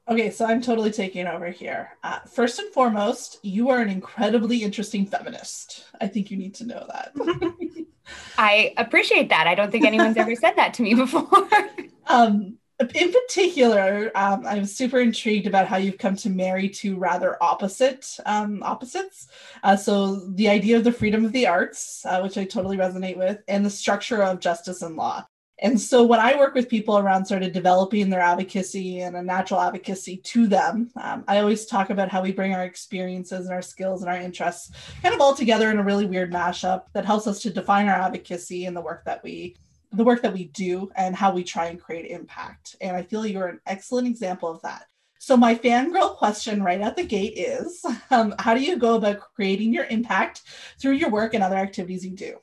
Okay, 0.06 0.30
so 0.30 0.44
I'm 0.44 0.60
totally 0.60 0.90
taking 0.90 1.26
over 1.26 1.48
here. 1.48 1.90
Uh, 2.02 2.20
first 2.20 2.58
and 2.58 2.70
foremost, 2.74 3.38
you 3.42 3.70
are 3.70 3.80
an 3.80 3.88
incredibly 3.88 4.62
interesting 4.62 5.06
feminist. 5.06 5.86
I 5.98 6.08
think 6.08 6.30
you 6.30 6.36
need 6.36 6.54
to 6.56 6.66
know 6.66 6.86
that. 6.92 7.12
I 8.38 8.74
appreciate 8.76 9.30
that. 9.30 9.46
I 9.46 9.54
don't 9.54 9.70
think 9.70 9.86
anyone's 9.86 10.18
ever 10.18 10.36
said 10.36 10.56
that 10.56 10.74
to 10.74 10.82
me 10.82 10.92
before. 10.92 11.48
um, 12.06 12.58
in 12.94 13.12
particular, 13.12 14.10
um, 14.14 14.46
I'm 14.46 14.66
super 14.66 15.00
intrigued 15.00 15.46
about 15.46 15.68
how 15.68 15.78
you've 15.78 15.96
come 15.96 16.16
to 16.16 16.28
marry 16.28 16.68
two 16.68 16.96
rather 16.96 17.42
opposite 17.42 18.18
um, 18.26 18.62
opposites. 18.62 19.28
Uh, 19.62 19.76
so 19.76 20.16
the 20.34 20.50
idea 20.50 20.76
of 20.76 20.84
the 20.84 20.92
freedom 20.92 21.24
of 21.24 21.32
the 21.32 21.46
arts, 21.46 22.04
uh, 22.04 22.20
which 22.20 22.36
I 22.36 22.44
totally 22.44 22.76
resonate 22.76 23.16
with, 23.16 23.38
and 23.48 23.64
the 23.64 23.70
structure 23.70 24.22
of 24.22 24.40
justice 24.40 24.82
and 24.82 24.96
law. 24.96 25.24
And 25.64 25.80
so 25.80 26.04
when 26.04 26.20
I 26.20 26.36
work 26.36 26.54
with 26.54 26.68
people 26.68 26.98
around 26.98 27.24
sort 27.24 27.42
of 27.42 27.54
developing 27.54 28.10
their 28.10 28.20
advocacy 28.20 29.00
and 29.00 29.16
a 29.16 29.22
natural 29.22 29.60
advocacy 29.60 30.18
to 30.18 30.46
them, 30.46 30.90
um, 31.00 31.24
I 31.26 31.38
always 31.38 31.64
talk 31.64 31.88
about 31.88 32.10
how 32.10 32.20
we 32.20 32.32
bring 32.32 32.52
our 32.54 32.64
experiences 32.64 33.46
and 33.46 33.54
our 33.54 33.62
skills 33.62 34.02
and 34.02 34.10
our 34.10 34.18
interests 34.18 34.72
kind 35.00 35.14
of 35.14 35.22
all 35.22 35.34
together 35.34 35.70
in 35.70 35.78
a 35.78 35.82
really 35.82 36.04
weird 36.04 36.30
mashup 36.30 36.82
that 36.92 37.06
helps 37.06 37.26
us 37.26 37.40
to 37.40 37.50
define 37.50 37.88
our 37.88 37.94
advocacy 37.94 38.66
and 38.66 38.76
the 38.76 38.82
work 38.82 39.06
that 39.06 39.24
we 39.24 39.56
the 39.90 40.04
work 40.04 40.20
that 40.20 40.34
we 40.34 40.46
do 40.46 40.90
and 40.96 41.16
how 41.16 41.32
we 41.32 41.42
try 41.42 41.66
and 41.66 41.80
create 41.80 42.10
impact. 42.10 42.76
And 42.82 42.94
I 42.94 43.02
feel 43.02 43.24
you're 43.24 43.46
an 43.46 43.60
excellent 43.64 44.06
example 44.06 44.50
of 44.50 44.60
that. 44.62 44.84
So 45.18 45.34
my 45.34 45.54
fangirl 45.54 46.16
question 46.16 46.62
right 46.62 46.80
at 46.80 46.96
the 46.96 47.04
gate 47.04 47.38
is, 47.38 47.82
um, 48.10 48.34
how 48.38 48.52
do 48.52 48.60
you 48.60 48.76
go 48.76 48.96
about 48.96 49.20
creating 49.34 49.72
your 49.72 49.86
impact 49.86 50.42
through 50.78 50.94
your 50.94 51.10
work 51.10 51.32
and 51.32 51.42
other 51.42 51.56
activities 51.56 52.04
you 52.04 52.10
do? 52.10 52.36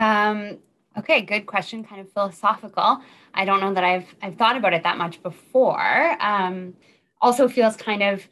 Um, 0.00 0.58
okay, 0.98 1.22
good 1.22 1.46
question. 1.46 1.84
Kind 1.84 2.00
of 2.00 2.12
philosophical. 2.12 3.00
I 3.34 3.44
don't 3.44 3.60
know 3.60 3.74
that 3.74 3.84
I've 3.84 4.06
I've 4.22 4.36
thought 4.36 4.56
about 4.56 4.72
it 4.72 4.82
that 4.82 4.98
much 4.98 5.22
before. 5.22 6.16
Um, 6.20 6.74
also 7.20 7.48
feels 7.48 7.76
kind 7.76 8.02
of 8.02 8.28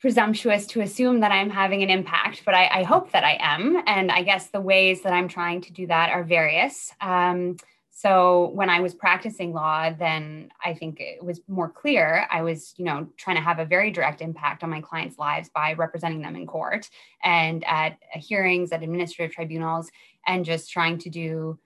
presumptuous 0.00 0.66
to 0.66 0.80
assume 0.80 1.20
that 1.20 1.32
I'm 1.32 1.50
having 1.50 1.82
an 1.82 1.90
impact, 1.90 2.42
but 2.44 2.54
I, 2.54 2.68
I, 2.68 2.82
hope 2.84 3.10
that 3.10 3.24
I 3.24 3.36
am. 3.40 3.82
And 3.84 4.12
I 4.12 4.22
guess 4.22 4.46
the 4.50 4.60
ways 4.60 5.02
that 5.02 5.12
I'm 5.12 5.26
trying 5.26 5.60
to 5.62 5.72
do 5.72 5.88
that 5.88 6.10
are 6.10 6.22
various. 6.22 6.92
Um, 7.00 7.56
so 7.98 8.52
when 8.54 8.70
i 8.70 8.78
was 8.78 8.94
practicing 8.94 9.52
law 9.52 9.90
then 9.90 10.48
i 10.64 10.72
think 10.72 11.00
it 11.00 11.24
was 11.24 11.40
more 11.48 11.68
clear 11.68 12.26
i 12.30 12.42
was 12.42 12.72
you 12.76 12.84
know 12.84 13.08
trying 13.16 13.36
to 13.36 13.42
have 13.42 13.58
a 13.58 13.64
very 13.64 13.90
direct 13.90 14.20
impact 14.20 14.62
on 14.62 14.70
my 14.70 14.80
clients 14.80 15.18
lives 15.18 15.48
by 15.48 15.72
representing 15.72 16.22
them 16.22 16.36
in 16.36 16.46
court 16.46 16.88
and 17.24 17.64
at 17.66 17.98
hearings 18.12 18.70
at 18.70 18.84
administrative 18.84 19.34
tribunals 19.34 19.90
and 20.28 20.44
just 20.44 20.70
trying 20.70 20.96
to 20.96 21.10
do 21.10 21.58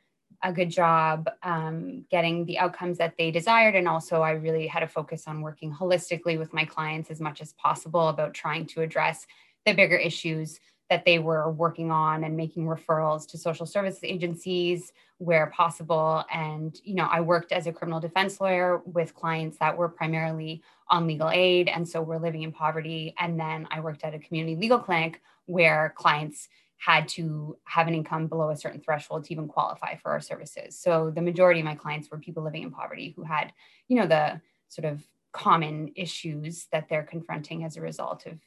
a 0.43 0.53
good 0.53 0.71
job 0.71 1.31
um, 1.43 2.05
getting 2.11 2.45
the 2.45 2.59
outcomes 2.59 2.99
that 2.99 3.15
they 3.17 3.31
desired. 3.31 3.75
And 3.75 3.89
also 3.89 4.23
i 4.23 4.33
really 4.33 4.67
had 4.67 4.83
a 4.83 4.89
focus 4.89 5.25
on 5.27 5.41
working 5.41 5.73
holistically 5.73 6.39
with 6.39 6.53
my 6.53 6.65
clients 6.65 7.11
as 7.11 7.21
much 7.21 7.41
as 7.41 7.53
possible 7.55 8.09
about 8.09 8.35
trying 8.35 8.67
to 8.67 8.83
address 8.83 9.27
the 9.65 9.73
bigger 9.73 9.97
issues 9.97 10.61
that 10.91 11.05
they 11.07 11.19
were 11.19 11.51
working 11.51 11.91
on 11.91 12.25
and 12.25 12.37
making 12.37 12.67
referrals 12.67 13.27
to 13.27 13.39
social 13.39 13.65
service 13.65 14.01
agencies 14.03 14.93
where 15.19 15.47
possible. 15.47 16.25
And 16.33 16.79
you 16.85 16.95
know 16.95 17.09
i 17.11 17.21
worked 17.21 17.53
as 17.53 17.67
a 17.67 17.73
criminal 17.73 18.01
defense 18.01 18.41
lawyer 18.41 18.83
with 18.85 19.15
clients 19.15 19.59
that 19.59 19.77
were 19.77 19.89
primarily 19.89 20.63
on 20.89 21.07
legal 21.07 21.31
aid 21.31 21.69
and 21.69 21.89
so 21.89 22.03
were 22.03 22.19
living 22.19 22.43
in 22.43 22.53
poverty. 22.53 23.15
And 23.19 23.39
then 23.39 23.69
i 23.71 23.81
worked 23.81 24.05
at 24.05 24.15
a 24.15 24.19
community 24.19 24.57
legal 24.57 24.79
clinic 24.79 25.21
where 25.47 25.95
clients 25.97 26.49
had 26.85 27.07
to 27.07 27.57
have 27.65 27.87
an 27.87 27.95
income 27.95 28.27
below 28.27 28.51
a 28.51 28.57
certain 28.57 28.81
threshold 28.81 29.25
to 29.25 29.33
even 29.33 29.47
qualify 29.47 29.95
for 29.97 30.11
our 30.11 30.21
services 30.21 30.77
so 30.77 31.13
the 31.15 31.23
majority 31.23 31.61
of 31.61 31.67
my 31.67 31.75
clients 31.75 32.11
were 32.11 32.19
people 32.19 32.43
living 32.43 32.63
in 32.63 32.71
poverty 32.71 33.13
who 33.17 33.23
had 33.23 33.53
you 33.89 33.97
know 33.97 34.07
the 34.07 34.41
sort 34.69 34.85
of 34.85 35.07
common 35.33 35.93
issues 35.97 36.67
that 36.73 36.89
they're 36.89 37.03
confronting 37.03 37.65
as 37.65 37.77
a 37.77 37.81
result 37.81 38.27
of 38.27 38.39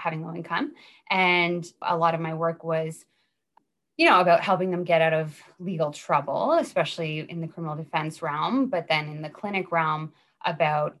having 0.00 0.24
low 0.24 0.34
income. 0.34 0.72
And 1.10 1.66
a 1.82 1.96
lot 1.96 2.14
of 2.14 2.20
my 2.20 2.34
work 2.34 2.64
was, 2.64 3.04
you 3.96 4.08
know, 4.08 4.20
about 4.20 4.40
helping 4.40 4.70
them 4.70 4.84
get 4.84 5.02
out 5.02 5.12
of 5.12 5.38
legal 5.58 5.92
trouble, 5.92 6.54
especially 6.54 7.20
in 7.20 7.40
the 7.40 7.46
criminal 7.46 7.76
defense 7.76 8.22
realm, 8.22 8.66
but 8.66 8.88
then 8.88 9.08
in 9.08 9.20
the 9.20 9.28
clinic 9.28 9.70
realm 9.70 10.12
about 10.44 10.96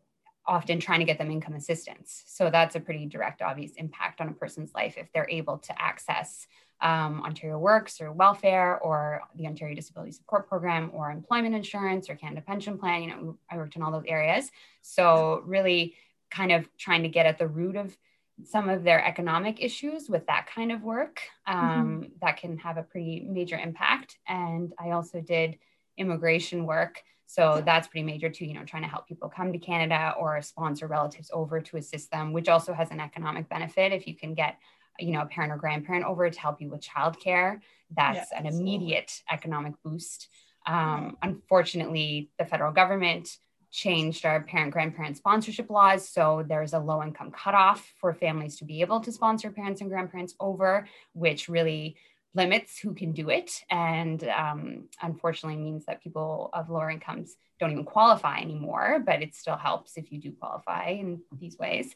often 0.46 0.80
trying 0.80 0.98
to 0.98 1.06
get 1.06 1.16
them 1.16 1.30
income 1.30 1.54
assistance. 1.54 2.24
So 2.26 2.50
that's 2.50 2.76
a 2.76 2.80
pretty 2.80 3.06
direct, 3.06 3.40
obvious 3.40 3.72
impact 3.76 4.20
on 4.20 4.28
a 4.28 4.32
person's 4.32 4.74
life 4.74 4.96
if 4.98 5.10
they're 5.12 5.30
able 5.30 5.58
to 5.58 5.82
access 5.82 6.46
um, 6.82 7.22
Ontario 7.22 7.58
Works 7.58 8.00
or 8.00 8.12
welfare 8.12 8.78
or 8.78 9.22
the 9.34 9.46
Ontario 9.46 9.74
Disability 9.74 10.12
Support 10.12 10.48
Program 10.48 10.90
or 10.92 11.10
employment 11.10 11.54
insurance 11.54 12.08
or 12.08 12.14
Canada 12.14 12.42
Pension 12.46 12.78
Plan. 12.78 13.02
You 13.02 13.08
know, 13.08 13.38
I 13.50 13.56
worked 13.56 13.76
in 13.76 13.82
all 13.82 13.92
those 13.92 14.04
areas. 14.06 14.50
So 14.82 15.42
really 15.44 15.94
kind 16.30 16.52
of 16.52 16.68
trying 16.78 17.02
to 17.02 17.08
get 17.08 17.26
at 17.26 17.38
the 17.38 17.48
root 17.48 17.76
of 17.76 17.96
some 18.44 18.68
of 18.68 18.84
their 18.84 19.04
economic 19.04 19.62
issues 19.62 20.08
with 20.08 20.26
that 20.26 20.46
kind 20.54 20.72
of 20.72 20.82
work 20.82 21.20
um, 21.46 21.58
mm-hmm. 21.58 22.02
that 22.22 22.38
can 22.38 22.56
have 22.58 22.78
a 22.78 22.82
pretty 22.82 23.26
major 23.28 23.58
impact. 23.58 24.18
And 24.26 24.72
I 24.78 24.92
also 24.92 25.20
did 25.20 25.58
immigration 25.98 26.64
work. 26.64 27.02
So 27.26 27.62
that's 27.64 27.86
pretty 27.86 28.04
major 28.04 28.28
too, 28.28 28.44
you 28.44 28.54
know, 28.54 28.64
trying 28.64 28.82
to 28.82 28.88
help 28.88 29.06
people 29.06 29.28
come 29.28 29.52
to 29.52 29.58
Canada 29.58 30.14
or 30.18 30.40
sponsor 30.42 30.86
relatives 30.88 31.30
over 31.32 31.60
to 31.60 31.76
assist 31.76 32.10
them, 32.10 32.32
which 32.32 32.48
also 32.48 32.72
has 32.72 32.90
an 32.90 32.98
economic 32.98 33.48
benefit. 33.48 33.92
If 33.92 34.08
you 34.08 34.16
can 34.16 34.34
get, 34.34 34.58
you 35.00 35.12
know, 35.12 35.22
a 35.22 35.26
parent 35.26 35.52
or 35.52 35.56
grandparent 35.56 36.04
over 36.04 36.28
to 36.28 36.40
help 36.40 36.60
you 36.60 36.68
with 36.68 36.80
childcare, 36.80 37.60
that's 37.96 38.30
an 38.32 38.46
immediate 38.46 39.22
economic 39.30 39.74
boost. 39.84 40.28
Um, 40.66 41.16
unfortunately, 41.22 42.30
the 42.38 42.44
federal 42.44 42.72
government 42.72 43.36
changed 43.72 44.26
our 44.26 44.42
parent 44.42 44.72
grandparent 44.72 45.16
sponsorship 45.16 45.70
laws. 45.70 46.08
So 46.08 46.44
there's 46.46 46.72
a 46.72 46.78
low 46.78 47.02
income 47.02 47.30
cutoff 47.30 47.92
for 48.00 48.12
families 48.12 48.56
to 48.56 48.64
be 48.64 48.80
able 48.80 49.00
to 49.00 49.12
sponsor 49.12 49.50
parents 49.50 49.80
and 49.80 49.90
grandparents 49.90 50.34
over, 50.40 50.86
which 51.12 51.48
really 51.48 51.96
limits 52.34 52.78
who 52.78 52.94
can 52.94 53.12
do 53.12 53.30
it. 53.30 53.62
And 53.70 54.22
um, 54.28 54.88
unfortunately 55.02 55.60
means 55.60 55.86
that 55.86 56.02
people 56.02 56.50
of 56.52 56.70
lower 56.70 56.90
incomes 56.90 57.36
don't 57.58 57.72
even 57.72 57.84
qualify 57.84 58.40
anymore, 58.40 59.02
but 59.04 59.22
it 59.22 59.34
still 59.34 59.56
helps 59.56 59.96
if 59.96 60.12
you 60.12 60.20
do 60.20 60.32
qualify 60.32 60.88
in 60.90 61.20
these 61.32 61.58
ways. 61.58 61.94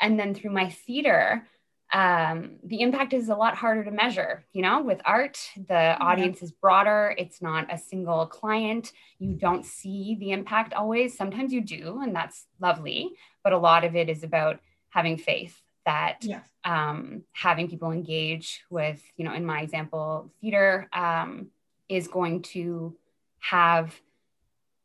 And 0.00 0.18
then 0.18 0.34
through 0.34 0.52
my 0.52 0.70
theater, 0.70 1.46
um, 1.92 2.56
the 2.62 2.80
impact 2.80 3.12
is 3.12 3.28
a 3.28 3.34
lot 3.34 3.56
harder 3.56 3.84
to 3.84 3.90
measure. 3.90 4.44
You 4.52 4.62
know, 4.62 4.82
with 4.82 5.00
art, 5.04 5.38
the 5.68 5.96
audience 5.98 6.42
is 6.42 6.52
broader. 6.52 7.14
It's 7.18 7.42
not 7.42 7.72
a 7.72 7.78
single 7.78 8.26
client. 8.26 8.92
You 9.18 9.34
don't 9.34 9.64
see 9.64 10.16
the 10.18 10.30
impact 10.30 10.72
always. 10.72 11.16
Sometimes 11.16 11.52
you 11.52 11.60
do, 11.60 12.00
and 12.02 12.14
that's 12.14 12.46
lovely. 12.60 13.10
But 13.42 13.52
a 13.52 13.58
lot 13.58 13.84
of 13.84 13.96
it 13.96 14.08
is 14.08 14.22
about 14.22 14.60
having 14.90 15.16
faith 15.16 15.60
that 15.86 16.18
yes. 16.20 16.46
um, 16.64 17.22
having 17.32 17.68
people 17.68 17.90
engage 17.90 18.62
with, 18.70 19.02
you 19.16 19.24
know, 19.24 19.34
in 19.34 19.44
my 19.44 19.62
example, 19.62 20.30
theater 20.40 20.88
um, 20.92 21.48
is 21.88 22.06
going 22.06 22.42
to 22.42 22.94
have 23.40 23.98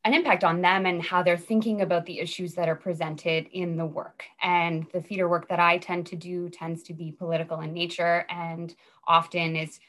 an 0.06 0.14
impact 0.14 0.44
on 0.44 0.62
them 0.62 0.86
and 0.86 1.02
how 1.02 1.24
they're 1.24 1.36
thinking 1.36 1.82
about 1.82 2.06
the 2.06 2.20
issues 2.20 2.54
that 2.54 2.70
are 2.70 2.76
presented 2.76 3.48
in 3.52 3.76
the 3.76 3.86
work. 3.86 4.24
And 4.42 4.86
the 4.94 5.02
theater 5.02 5.28
work 5.28 5.50
that 5.50 5.60
I 5.60 5.80
tend 5.80 6.06
to 6.08 6.16
do 6.16 6.48
tends 6.48 6.84
to 6.84 6.94
be 6.94 7.12
political 7.12 7.60
in 7.62 7.74
nature 7.74 8.26
and 8.30 8.74
often 9.08 9.56
is 9.56 9.80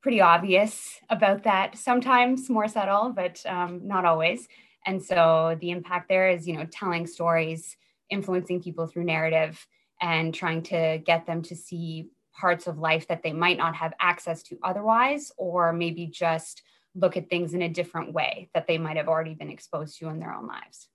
pretty 0.00 0.20
obvious 0.20 1.00
about 1.10 1.42
that, 1.42 1.76
sometimes 1.76 2.48
more 2.48 2.68
subtle, 2.68 3.12
but 3.16 3.44
um, 3.46 3.80
not 3.84 4.04
always. 4.04 4.46
And 4.86 5.02
so 5.02 5.58
the 5.60 5.70
impact 5.70 6.08
there 6.08 6.28
is, 6.28 6.46
you 6.46 6.56
know, 6.56 6.66
telling 6.66 7.06
stories, 7.06 7.76
influencing 8.10 8.62
people 8.62 8.86
through 8.86 9.04
narrative, 9.04 9.66
and 10.00 10.32
trying 10.32 10.62
to 10.62 11.00
get 11.04 11.26
them 11.26 11.42
to 11.42 11.56
see 11.56 12.10
parts 12.38 12.66
of 12.66 12.78
life 12.78 13.08
that 13.08 13.22
they 13.22 13.32
might 13.32 13.56
not 13.56 13.74
have 13.74 13.94
access 13.98 14.42
to 14.44 14.58
otherwise, 14.62 15.32
or 15.36 15.72
maybe 15.72 16.06
just 16.06 16.62
look 16.94 17.16
at 17.16 17.28
things 17.28 17.54
in 17.54 17.62
a 17.62 17.68
different 17.68 18.12
way 18.12 18.48
that 18.54 18.66
they 18.66 18.78
might 18.78 18.96
have 18.96 19.08
already 19.08 19.34
been 19.34 19.50
exposed 19.50 19.98
to 19.98 20.08
in 20.08 20.20
their 20.20 20.32
own 20.32 20.46
lives. 20.46 20.88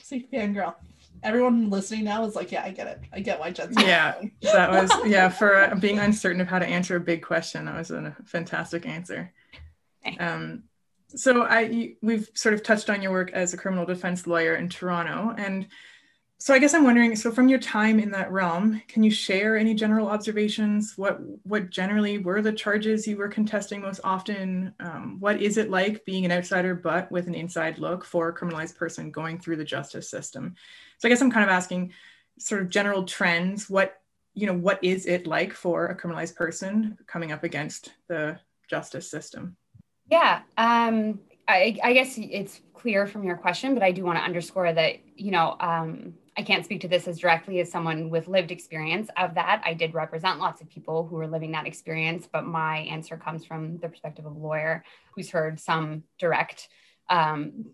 See, 0.00 0.26
fangirl. 0.32 0.74
Everyone 1.22 1.70
listening 1.70 2.04
now 2.04 2.24
is 2.24 2.34
like, 2.34 2.50
yeah, 2.50 2.64
I 2.64 2.70
get 2.70 2.86
it. 2.86 3.00
I 3.12 3.20
get 3.20 3.38
why 3.38 3.50
Jen's. 3.50 3.76
Yeah, 3.80 4.14
that 4.42 4.70
was 4.70 4.90
yeah. 5.06 5.28
For 5.28 5.74
being 5.78 5.98
uncertain 5.98 6.40
of 6.40 6.48
how 6.48 6.58
to 6.58 6.66
answer 6.66 6.96
a 6.96 7.00
big 7.00 7.22
question, 7.22 7.66
that 7.66 7.76
was 7.76 7.90
a 7.90 8.16
fantastic 8.24 8.86
answer. 8.86 9.32
Um, 10.18 10.64
so 11.08 11.44
I 11.44 11.94
we've 12.02 12.28
sort 12.34 12.54
of 12.54 12.62
touched 12.62 12.90
on 12.90 13.02
your 13.02 13.12
work 13.12 13.30
as 13.32 13.54
a 13.54 13.56
criminal 13.56 13.86
defense 13.86 14.26
lawyer 14.26 14.56
in 14.56 14.68
Toronto, 14.68 15.34
and 15.36 15.68
so 16.42 16.52
I 16.52 16.58
guess 16.58 16.74
I'm 16.74 16.82
wondering, 16.82 17.14
so 17.14 17.30
from 17.30 17.48
your 17.48 17.60
time 17.60 18.00
in 18.00 18.10
that 18.10 18.32
realm, 18.32 18.82
can 18.88 19.04
you 19.04 19.12
share 19.12 19.56
any 19.56 19.74
general 19.74 20.08
observations? 20.08 20.98
What 20.98 21.20
what 21.44 21.70
generally 21.70 22.18
were 22.18 22.42
the 22.42 22.52
charges 22.52 23.06
you 23.06 23.16
were 23.16 23.28
contesting 23.28 23.80
most 23.80 24.00
often? 24.02 24.74
Um, 24.80 25.18
what 25.20 25.40
is 25.40 25.56
it 25.56 25.70
like 25.70 26.04
being 26.04 26.24
an 26.24 26.32
outsider 26.32 26.74
but 26.74 27.08
with 27.12 27.28
an 27.28 27.36
inside 27.36 27.78
look 27.78 28.04
for 28.04 28.26
a 28.28 28.34
criminalized 28.34 28.74
person 28.74 29.12
going 29.12 29.38
through 29.38 29.54
the 29.54 29.64
justice 29.64 30.10
system? 30.10 30.56
So 30.98 31.06
I 31.06 31.10
guess 31.10 31.20
I'm 31.20 31.30
kind 31.30 31.44
of 31.44 31.50
asking 31.50 31.92
sort 32.40 32.62
of 32.62 32.70
general 32.70 33.04
trends. 33.04 33.70
What 33.70 34.00
you 34.34 34.48
know, 34.48 34.54
what 34.54 34.82
is 34.82 35.06
it 35.06 35.28
like 35.28 35.52
for 35.52 35.86
a 35.86 35.96
criminalized 35.96 36.34
person 36.34 36.98
coming 37.06 37.30
up 37.30 37.44
against 37.44 37.92
the 38.08 38.36
justice 38.68 39.08
system? 39.08 39.56
Yeah, 40.10 40.40
um, 40.58 41.20
I, 41.46 41.78
I 41.84 41.92
guess 41.92 42.18
it's 42.18 42.62
clear 42.74 43.06
from 43.06 43.22
your 43.22 43.36
question, 43.36 43.74
but 43.74 43.84
I 43.84 43.92
do 43.92 44.02
want 44.02 44.18
to 44.18 44.24
underscore 44.24 44.72
that 44.72 44.96
you 45.14 45.30
know 45.30 45.56
um, 45.60 46.14
I 46.36 46.42
can't 46.42 46.64
speak 46.64 46.80
to 46.80 46.88
this 46.88 47.06
as 47.06 47.18
directly 47.18 47.60
as 47.60 47.70
someone 47.70 48.08
with 48.08 48.26
lived 48.26 48.50
experience 48.50 49.10
of 49.16 49.34
that. 49.34 49.62
I 49.64 49.74
did 49.74 49.92
represent 49.92 50.38
lots 50.38 50.62
of 50.62 50.68
people 50.70 51.06
who 51.06 51.16
were 51.16 51.26
living 51.26 51.52
that 51.52 51.66
experience, 51.66 52.26
but 52.30 52.46
my 52.46 52.78
answer 52.78 53.16
comes 53.16 53.44
from 53.44 53.78
the 53.78 53.88
perspective 53.88 54.24
of 54.24 54.34
a 54.34 54.38
lawyer 54.38 54.82
who's 55.14 55.30
heard 55.30 55.60
some 55.60 56.04
direct 56.18 56.68
um, 57.10 57.66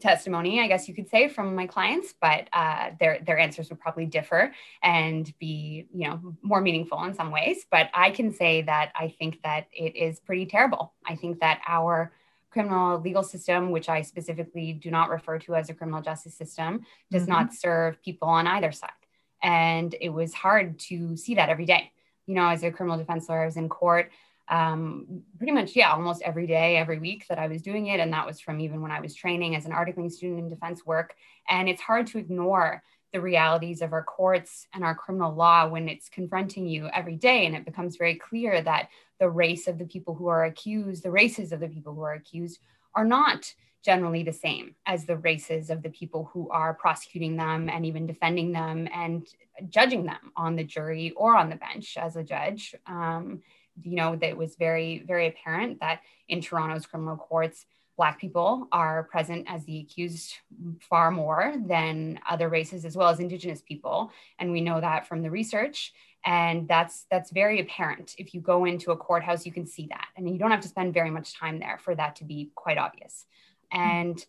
testimony, 0.00 0.60
I 0.60 0.68
guess 0.68 0.86
you 0.86 0.94
could 0.94 1.08
say, 1.08 1.28
from 1.28 1.54
my 1.54 1.66
clients, 1.66 2.14
but 2.20 2.48
uh, 2.52 2.90
their 3.00 3.20
their 3.20 3.38
answers 3.38 3.70
would 3.70 3.80
probably 3.80 4.06
differ 4.06 4.52
and 4.82 5.32
be, 5.38 5.86
you 5.92 6.08
know, 6.08 6.36
more 6.42 6.60
meaningful 6.60 7.02
in 7.04 7.14
some 7.14 7.30
ways. 7.30 7.66
But 7.70 7.90
I 7.94 8.10
can 8.10 8.32
say 8.32 8.62
that 8.62 8.92
I 8.94 9.14
think 9.18 9.42
that 9.42 9.66
it 9.72 9.96
is 9.96 10.20
pretty 10.20 10.46
terrible. 10.46 10.92
I 11.06 11.16
think 11.16 11.40
that 11.40 11.60
our 11.66 12.12
criminal 12.54 13.00
legal 13.00 13.22
system, 13.22 13.70
which 13.70 13.88
I 13.90 14.00
specifically 14.00 14.72
do 14.72 14.90
not 14.90 15.10
refer 15.10 15.38
to 15.40 15.56
as 15.56 15.68
a 15.68 15.74
criminal 15.74 16.00
justice 16.00 16.34
system, 16.34 16.86
does 17.10 17.24
mm-hmm. 17.24 17.32
not 17.32 17.52
serve 17.52 18.00
people 18.02 18.28
on 18.28 18.46
either 18.46 18.72
side. 18.72 19.02
And 19.42 19.94
it 20.00 20.08
was 20.08 20.32
hard 20.32 20.78
to 20.88 21.16
see 21.16 21.34
that 21.34 21.50
every 21.50 21.66
day. 21.66 21.90
You 22.26 22.36
know, 22.36 22.48
as 22.48 22.62
a 22.62 22.70
criminal 22.70 22.96
defense 22.96 23.28
lawyer, 23.28 23.42
I 23.42 23.46
was 23.46 23.58
in 23.58 23.68
court 23.68 24.10
um, 24.48 25.22
pretty 25.36 25.52
much, 25.52 25.74
yeah, 25.74 25.92
almost 25.92 26.22
every 26.22 26.46
day, 26.46 26.76
every 26.76 26.98
week 26.98 27.26
that 27.28 27.38
I 27.38 27.48
was 27.48 27.60
doing 27.60 27.88
it. 27.88 28.00
And 28.00 28.12
that 28.12 28.26
was 28.26 28.40
from 28.40 28.60
even 28.60 28.80
when 28.80 28.92
I 28.92 29.00
was 29.00 29.14
training 29.14 29.56
as 29.56 29.66
an 29.66 29.72
articling 29.72 30.10
student 30.10 30.38
in 30.38 30.48
defense 30.48 30.86
work. 30.86 31.14
And 31.48 31.68
it's 31.68 31.82
hard 31.82 32.06
to 32.08 32.18
ignore 32.18 32.82
the 33.14 33.20
realities 33.20 33.80
of 33.80 33.92
our 33.92 34.02
courts 34.02 34.66
and 34.74 34.84
our 34.84 34.94
criminal 34.94 35.32
law 35.32 35.68
when 35.68 35.88
it's 35.88 36.08
confronting 36.08 36.66
you 36.66 36.88
every 36.92 37.14
day. 37.14 37.46
And 37.46 37.54
it 37.54 37.64
becomes 37.64 37.96
very 37.96 38.16
clear 38.16 38.60
that 38.60 38.88
the 39.20 39.30
race 39.30 39.68
of 39.68 39.78
the 39.78 39.86
people 39.86 40.14
who 40.14 40.26
are 40.26 40.44
accused, 40.44 41.04
the 41.04 41.12
races 41.12 41.52
of 41.52 41.60
the 41.60 41.68
people 41.68 41.94
who 41.94 42.02
are 42.02 42.14
accused, 42.14 42.58
are 42.92 43.04
not 43.04 43.54
generally 43.84 44.24
the 44.24 44.32
same 44.32 44.74
as 44.84 45.04
the 45.04 45.16
races 45.18 45.70
of 45.70 45.82
the 45.82 45.90
people 45.90 46.28
who 46.32 46.50
are 46.50 46.74
prosecuting 46.74 47.36
them 47.36 47.68
and 47.68 47.86
even 47.86 48.04
defending 48.04 48.50
them 48.50 48.88
and 48.92 49.28
judging 49.68 50.04
them 50.04 50.32
on 50.36 50.56
the 50.56 50.64
jury 50.64 51.12
or 51.12 51.36
on 51.36 51.50
the 51.50 51.56
bench 51.56 51.96
as 51.96 52.16
a 52.16 52.24
judge. 52.24 52.74
Um, 52.86 53.42
you 53.80 53.94
know, 53.94 54.16
that 54.16 54.36
was 54.36 54.56
very, 54.56 55.04
very 55.06 55.28
apparent 55.28 55.78
that 55.80 56.00
in 56.28 56.40
Toronto's 56.40 56.86
criminal 56.86 57.16
courts, 57.16 57.64
Black 57.96 58.18
people 58.20 58.68
are 58.72 59.04
present 59.04 59.46
as 59.48 59.64
the 59.64 59.78
accused 59.78 60.34
far 60.80 61.10
more 61.10 61.54
than 61.66 62.18
other 62.28 62.48
races, 62.48 62.84
as 62.84 62.96
well 62.96 63.08
as 63.08 63.20
Indigenous 63.20 63.62
people. 63.62 64.10
And 64.38 64.50
we 64.50 64.60
know 64.60 64.80
that 64.80 65.06
from 65.06 65.22
the 65.22 65.30
research. 65.30 65.92
And 66.24 66.66
that's 66.66 67.06
that's 67.10 67.30
very 67.30 67.60
apparent. 67.60 68.14
If 68.18 68.34
you 68.34 68.40
go 68.40 68.64
into 68.64 68.90
a 68.92 68.96
courthouse, 68.96 69.44
you 69.46 69.52
can 69.52 69.66
see 69.66 69.86
that. 69.88 70.08
and 70.16 70.28
you 70.28 70.38
don't 70.38 70.50
have 70.50 70.62
to 70.62 70.68
spend 70.68 70.94
very 70.94 71.10
much 71.10 71.34
time 71.38 71.58
there 71.60 71.78
for 71.78 71.94
that 71.94 72.16
to 72.16 72.24
be 72.24 72.50
quite 72.54 72.78
obvious. 72.78 73.26
And 73.70 74.24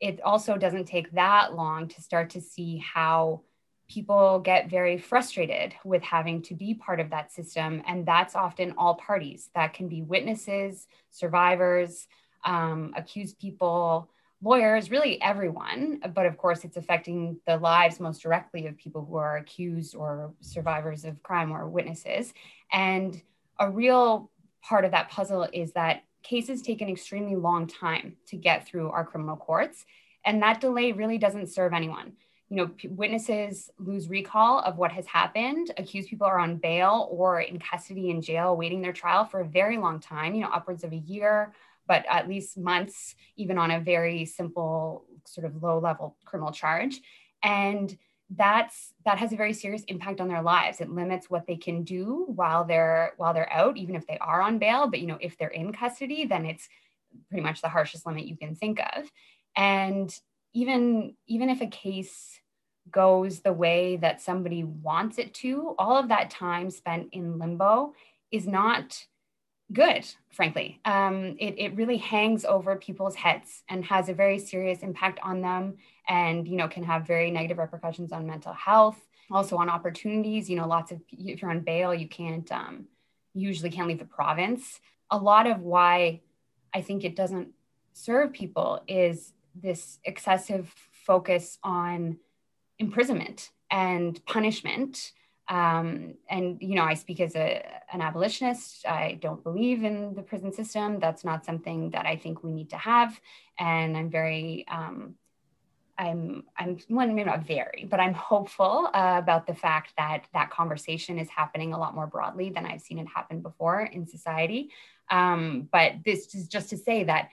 it 0.00 0.20
also 0.22 0.56
doesn't 0.56 0.86
take 0.86 1.12
that 1.12 1.54
long 1.54 1.88
to 1.88 2.02
start 2.02 2.30
to 2.30 2.40
see 2.40 2.78
how 2.78 3.42
people 3.88 4.40
get 4.40 4.68
very 4.68 4.98
frustrated 4.98 5.74
with 5.84 6.02
having 6.02 6.42
to 6.42 6.54
be 6.54 6.74
part 6.74 7.00
of 7.00 7.10
that 7.10 7.32
system. 7.32 7.82
And 7.86 8.04
that's 8.04 8.34
often 8.34 8.74
all 8.76 8.96
parties. 8.96 9.48
That 9.54 9.74
can 9.74 9.88
be 9.88 10.02
witnesses, 10.02 10.86
survivors, 11.10 12.08
um, 12.46 12.94
accused 12.96 13.38
people, 13.38 14.08
lawyers, 14.40 14.90
really 14.90 15.20
everyone. 15.20 16.00
But 16.14 16.26
of 16.26 16.38
course, 16.38 16.64
it's 16.64 16.76
affecting 16.78 17.38
the 17.46 17.58
lives 17.58 18.00
most 18.00 18.22
directly 18.22 18.66
of 18.66 18.78
people 18.78 19.04
who 19.04 19.16
are 19.16 19.36
accused 19.36 19.94
or 19.94 20.32
survivors 20.40 21.04
of 21.04 21.22
crime 21.22 21.52
or 21.52 21.68
witnesses. 21.68 22.32
And 22.72 23.20
a 23.58 23.70
real 23.70 24.30
part 24.62 24.84
of 24.84 24.92
that 24.92 25.10
puzzle 25.10 25.48
is 25.52 25.72
that 25.72 26.04
cases 26.22 26.62
take 26.62 26.80
an 26.80 26.88
extremely 26.88 27.36
long 27.36 27.66
time 27.66 28.16
to 28.26 28.36
get 28.36 28.66
through 28.66 28.90
our 28.90 29.04
criminal 29.04 29.36
courts. 29.36 29.84
And 30.24 30.42
that 30.42 30.60
delay 30.60 30.92
really 30.92 31.18
doesn't 31.18 31.48
serve 31.48 31.72
anyone. 31.72 32.12
You 32.48 32.56
know, 32.56 32.68
p- 32.68 32.88
witnesses 32.88 33.70
lose 33.78 34.08
recall 34.08 34.60
of 34.60 34.76
what 34.76 34.92
has 34.92 35.06
happened. 35.06 35.72
Accused 35.78 36.08
people 36.08 36.26
are 36.26 36.38
on 36.38 36.56
bail 36.56 37.08
or 37.10 37.40
in 37.40 37.58
custody 37.58 38.10
in 38.10 38.22
jail 38.22 38.56
waiting 38.56 38.82
their 38.82 38.92
trial 38.92 39.24
for 39.24 39.40
a 39.40 39.44
very 39.44 39.78
long 39.78 40.00
time, 40.00 40.34
you 40.34 40.42
know, 40.42 40.50
upwards 40.52 40.84
of 40.84 40.92
a 40.92 40.96
year, 40.96 41.52
but 41.86 42.04
at 42.08 42.28
least 42.28 42.58
months, 42.58 43.14
even 43.36 43.58
on 43.58 43.70
a 43.70 43.80
very 43.80 44.24
simple, 44.24 45.04
sort 45.24 45.46
of 45.46 45.62
low 45.62 45.78
level 45.78 46.16
criminal 46.24 46.52
charge. 46.52 47.00
And 47.42 47.96
that's 48.30 48.92
that 49.04 49.18
has 49.18 49.32
a 49.32 49.36
very 49.36 49.52
serious 49.52 49.84
impact 49.84 50.20
on 50.20 50.28
their 50.28 50.42
lives. 50.42 50.80
It 50.80 50.90
limits 50.90 51.30
what 51.30 51.46
they 51.46 51.56
can 51.56 51.84
do 51.84 52.24
while 52.28 52.64
they're 52.64 53.12
while 53.18 53.32
they're 53.32 53.52
out 53.52 53.76
even 53.76 53.94
if 53.94 54.06
they 54.06 54.18
are 54.18 54.42
on 54.42 54.58
bail. 54.58 54.88
But 54.88 55.00
you 55.00 55.06
know 55.06 55.18
if 55.20 55.38
they're 55.38 55.48
in 55.48 55.72
custody 55.72 56.26
then 56.26 56.44
it's 56.44 56.68
pretty 57.28 57.42
much 57.42 57.62
the 57.62 57.68
harshest 57.68 58.04
limit 58.04 58.26
you 58.26 58.36
can 58.36 58.54
think 58.54 58.80
of. 58.96 59.10
And 59.54 60.12
even 60.54 61.14
even 61.28 61.50
if 61.50 61.60
a 61.60 61.66
case 61.66 62.40
goes 62.90 63.40
the 63.40 63.52
way 63.52 63.96
that 63.96 64.20
somebody 64.20 64.64
wants 64.64 65.18
it 65.18 65.34
to 65.34 65.74
all 65.78 65.96
of 65.96 66.08
that 66.08 66.30
time 66.30 66.70
spent 66.70 67.08
in 67.12 67.38
limbo 67.38 67.92
is 68.30 68.46
not 68.46 69.04
good, 69.72 70.06
frankly. 70.30 70.80
Um, 70.84 71.36
it, 71.38 71.58
it 71.58 71.76
really 71.76 71.96
hangs 71.96 72.44
over 72.44 72.76
people's 72.76 73.14
heads 73.14 73.62
and 73.68 73.84
has 73.84 74.08
a 74.08 74.14
very 74.14 74.38
serious 74.38 74.80
impact 74.82 75.18
on 75.22 75.40
them 75.40 75.76
and, 76.08 76.46
you 76.46 76.56
know, 76.56 76.68
can 76.68 76.84
have 76.84 77.06
very 77.06 77.30
negative 77.30 77.58
repercussions 77.58 78.12
on 78.12 78.26
mental 78.26 78.52
health, 78.52 78.98
also 79.30 79.56
on 79.56 79.68
opportunities. 79.68 80.48
You 80.48 80.56
know, 80.56 80.68
lots 80.68 80.92
of, 80.92 81.00
if 81.10 81.42
you're 81.42 81.50
on 81.50 81.60
bail, 81.60 81.94
you 81.94 82.08
can't, 82.08 82.50
um, 82.52 82.86
usually 83.34 83.70
can't 83.70 83.88
leave 83.88 83.98
the 83.98 84.04
province. 84.04 84.80
A 85.10 85.18
lot 85.18 85.46
of 85.46 85.60
why 85.60 86.20
I 86.72 86.80
think 86.82 87.04
it 87.04 87.16
doesn't 87.16 87.48
serve 87.92 88.32
people 88.32 88.82
is 88.86 89.32
this 89.54 89.98
excessive 90.04 90.72
focus 91.06 91.58
on 91.62 92.18
imprisonment 92.78 93.50
and 93.70 94.24
punishment 94.26 95.12
um, 95.48 96.14
and 96.28 96.58
you 96.60 96.74
know, 96.74 96.82
I 96.84 96.94
speak 96.94 97.20
as 97.20 97.36
a, 97.36 97.64
an 97.92 98.00
abolitionist. 98.00 98.86
I 98.86 99.18
don't 99.20 99.42
believe 99.42 99.84
in 99.84 100.14
the 100.14 100.22
prison 100.22 100.52
system. 100.52 100.98
That's 100.98 101.24
not 101.24 101.44
something 101.44 101.90
that 101.90 102.06
I 102.06 102.16
think 102.16 102.42
we 102.42 102.52
need 102.52 102.70
to 102.70 102.76
have. 102.76 103.20
And 103.58 103.96
I'm 103.96 104.10
very, 104.10 104.66
um, 104.68 105.14
I'm, 105.98 106.42
I'm 106.58 106.78
well, 106.90 107.06
maybe 107.06 107.24
not 107.24 107.46
very, 107.46 107.86
but 107.88 108.00
I'm 108.00 108.12
hopeful 108.12 108.90
uh, 108.92 109.16
about 109.18 109.46
the 109.46 109.54
fact 109.54 109.92
that 109.96 110.26
that 110.34 110.50
conversation 110.50 111.18
is 111.18 111.28
happening 111.30 111.72
a 111.72 111.78
lot 111.78 111.94
more 111.94 112.08
broadly 112.08 112.50
than 112.50 112.66
I've 112.66 112.82
seen 112.82 112.98
it 112.98 113.06
happen 113.06 113.40
before 113.40 113.82
in 113.82 114.06
society. 114.06 114.70
Um, 115.10 115.68
but 115.70 115.92
this 116.04 116.34
is 116.34 116.48
just 116.48 116.70
to 116.70 116.76
say 116.76 117.04
that 117.04 117.30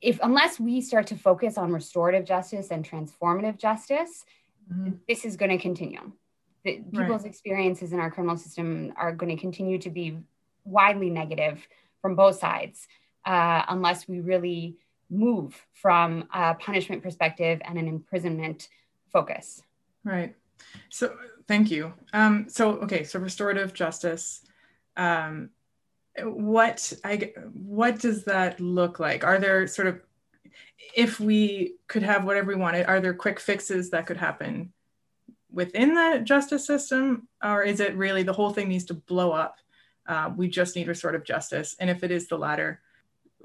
if 0.00 0.18
unless 0.20 0.58
we 0.58 0.80
start 0.80 1.06
to 1.06 1.16
focus 1.16 1.56
on 1.56 1.72
restorative 1.72 2.24
justice 2.24 2.72
and 2.72 2.84
transformative 2.84 3.56
justice, 3.56 4.24
mm-hmm. 4.70 4.94
this 5.08 5.24
is 5.24 5.36
going 5.36 5.52
to 5.52 5.58
continue 5.58 6.10
the 6.64 6.82
people's 6.92 7.22
right. 7.22 7.30
experiences 7.30 7.92
in 7.92 8.00
our 8.00 8.10
criminal 8.10 8.36
system 8.36 8.92
are 8.96 9.12
going 9.12 9.34
to 9.34 9.40
continue 9.40 9.78
to 9.78 9.90
be 9.90 10.18
widely 10.64 11.10
negative 11.10 11.66
from 12.00 12.14
both 12.14 12.38
sides 12.38 12.86
uh, 13.24 13.62
unless 13.68 14.06
we 14.08 14.20
really 14.20 14.76
move 15.10 15.60
from 15.74 16.28
a 16.32 16.54
punishment 16.54 17.02
perspective 17.02 17.60
and 17.64 17.78
an 17.78 17.88
imprisonment 17.88 18.68
focus. 19.12 19.62
Right. 20.04 20.34
So 20.88 21.14
thank 21.48 21.70
you. 21.70 21.92
Um, 22.12 22.46
so 22.48 22.72
okay, 22.78 23.04
so 23.04 23.18
restorative 23.18 23.74
justice. 23.74 24.42
Um, 24.96 25.50
what 26.22 26.92
I 27.04 27.32
what 27.52 27.98
does 27.98 28.24
that 28.24 28.60
look 28.60 29.00
like? 29.00 29.24
Are 29.24 29.38
there 29.38 29.66
sort 29.66 29.88
of 29.88 30.00
if 30.94 31.20
we 31.20 31.76
could 31.88 32.02
have 32.02 32.24
whatever 32.24 32.48
we 32.48 32.56
wanted, 32.56 32.86
are 32.86 33.00
there 33.00 33.14
quick 33.14 33.40
fixes 33.40 33.90
that 33.90 34.06
could 34.06 34.16
happen 34.16 34.72
within 35.52 35.94
the 35.94 36.20
justice 36.24 36.66
system, 36.66 37.28
or 37.42 37.62
is 37.62 37.80
it 37.80 37.96
really 37.96 38.22
the 38.22 38.32
whole 38.32 38.52
thing 38.52 38.68
needs 38.68 38.84
to 38.86 38.94
blow 38.94 39.32
up? 39.32 39.58
Uh, 40.06 40.30
we 40.36 40.48
just 40.48 40.74
need 40.74 40.88
restorative 40.88 41.24
justice. 41.24 41.76
And 41.78 41.88
if 41.88 42.02
it 42.02 42.10
is 42.10 42.26
the 42.26 42.38
latter, 42.38 42.80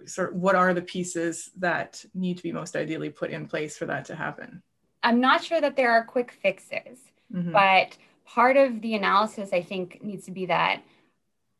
sort 0.06 0.34
of 0.34 0.36
what 0.36 0.56
are 0.56 0.74
the 0.74 0.82
pieces 0.82 1.52
that 1.58 2.04
need 2.14 2.38
to 2.38 2.44
be 2.44 2.52
most 2.52 2.76
ideally 2.76 3.10
put 3.10 3.32
in 3.32 3.48
place 3.48 3.78
for 3.78 3.86
that 3.86 4.06
to 4.06 4.16
happen? 4.16 4.62
I'm 5.04 5.20
not 5.20 5.44
sure 5.44 5.62
that 5.62 5.76
there 5.76 5.92
are 5.92 6.04
quick 6.04 6.32
fixes, 6.32 7.00
mm-hmm. 7.34 7.52
but 7.52 7.98
part 8.26 8.58
of 8.58 8.82
the 8.82 8.96
analysis 8.96 9.54
I 9.54 9.62
think 9.62 10.04
needs 10.04 10.26
to 10.26 10.32
be 10.32 10.48
that 10.48 10.82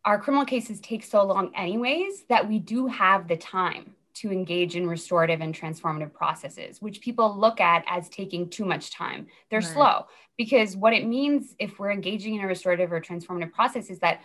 our 0.06 0.20
criminal 0.20 0.46
cases 0.46 0.80
take 0.80 1.04
so 1.04 1.24
long, 1.24 1.52
anyways, 1.56 2.24
that 2.30 2.48
we 2.48 2.60
do 2.60 2.88
have 2.88 3.28
the 3.28 3.36
time 3.36 3.94
to 4.20 4.32
engage 4.32 4.76
in 4.76 4.88
restorative 4.88 5.42
and 5.42 5.54
transformative 5.54 6.14
processes, 6.14 6.82
which 6.82 7.02
people 7.02 7.38
look 7.38 7.60
at 7.60 7.84
as 7.88 8.10
taking 8.10 8.50
too 8.50 8.66
much 8.66 8.92
time. 8.92 9.28
They're 9.50 9.60
right. 9.60 9.74
slow 9.74 10.06
because 10.38 10.76
what 10.76 10.94
it 10.94 11.06
means 11.06 11.56
if 11.60 11.80
we're 11.80 11.92
engaging 11.92 12.36
in 12.36 12.42
a 12.42 12.48
restorative 12.48 12.92
or 12.92 13.02
transformative 13.02 13.52
process 13.52 13.90
is 13.90 14.00
that 14.00 14.22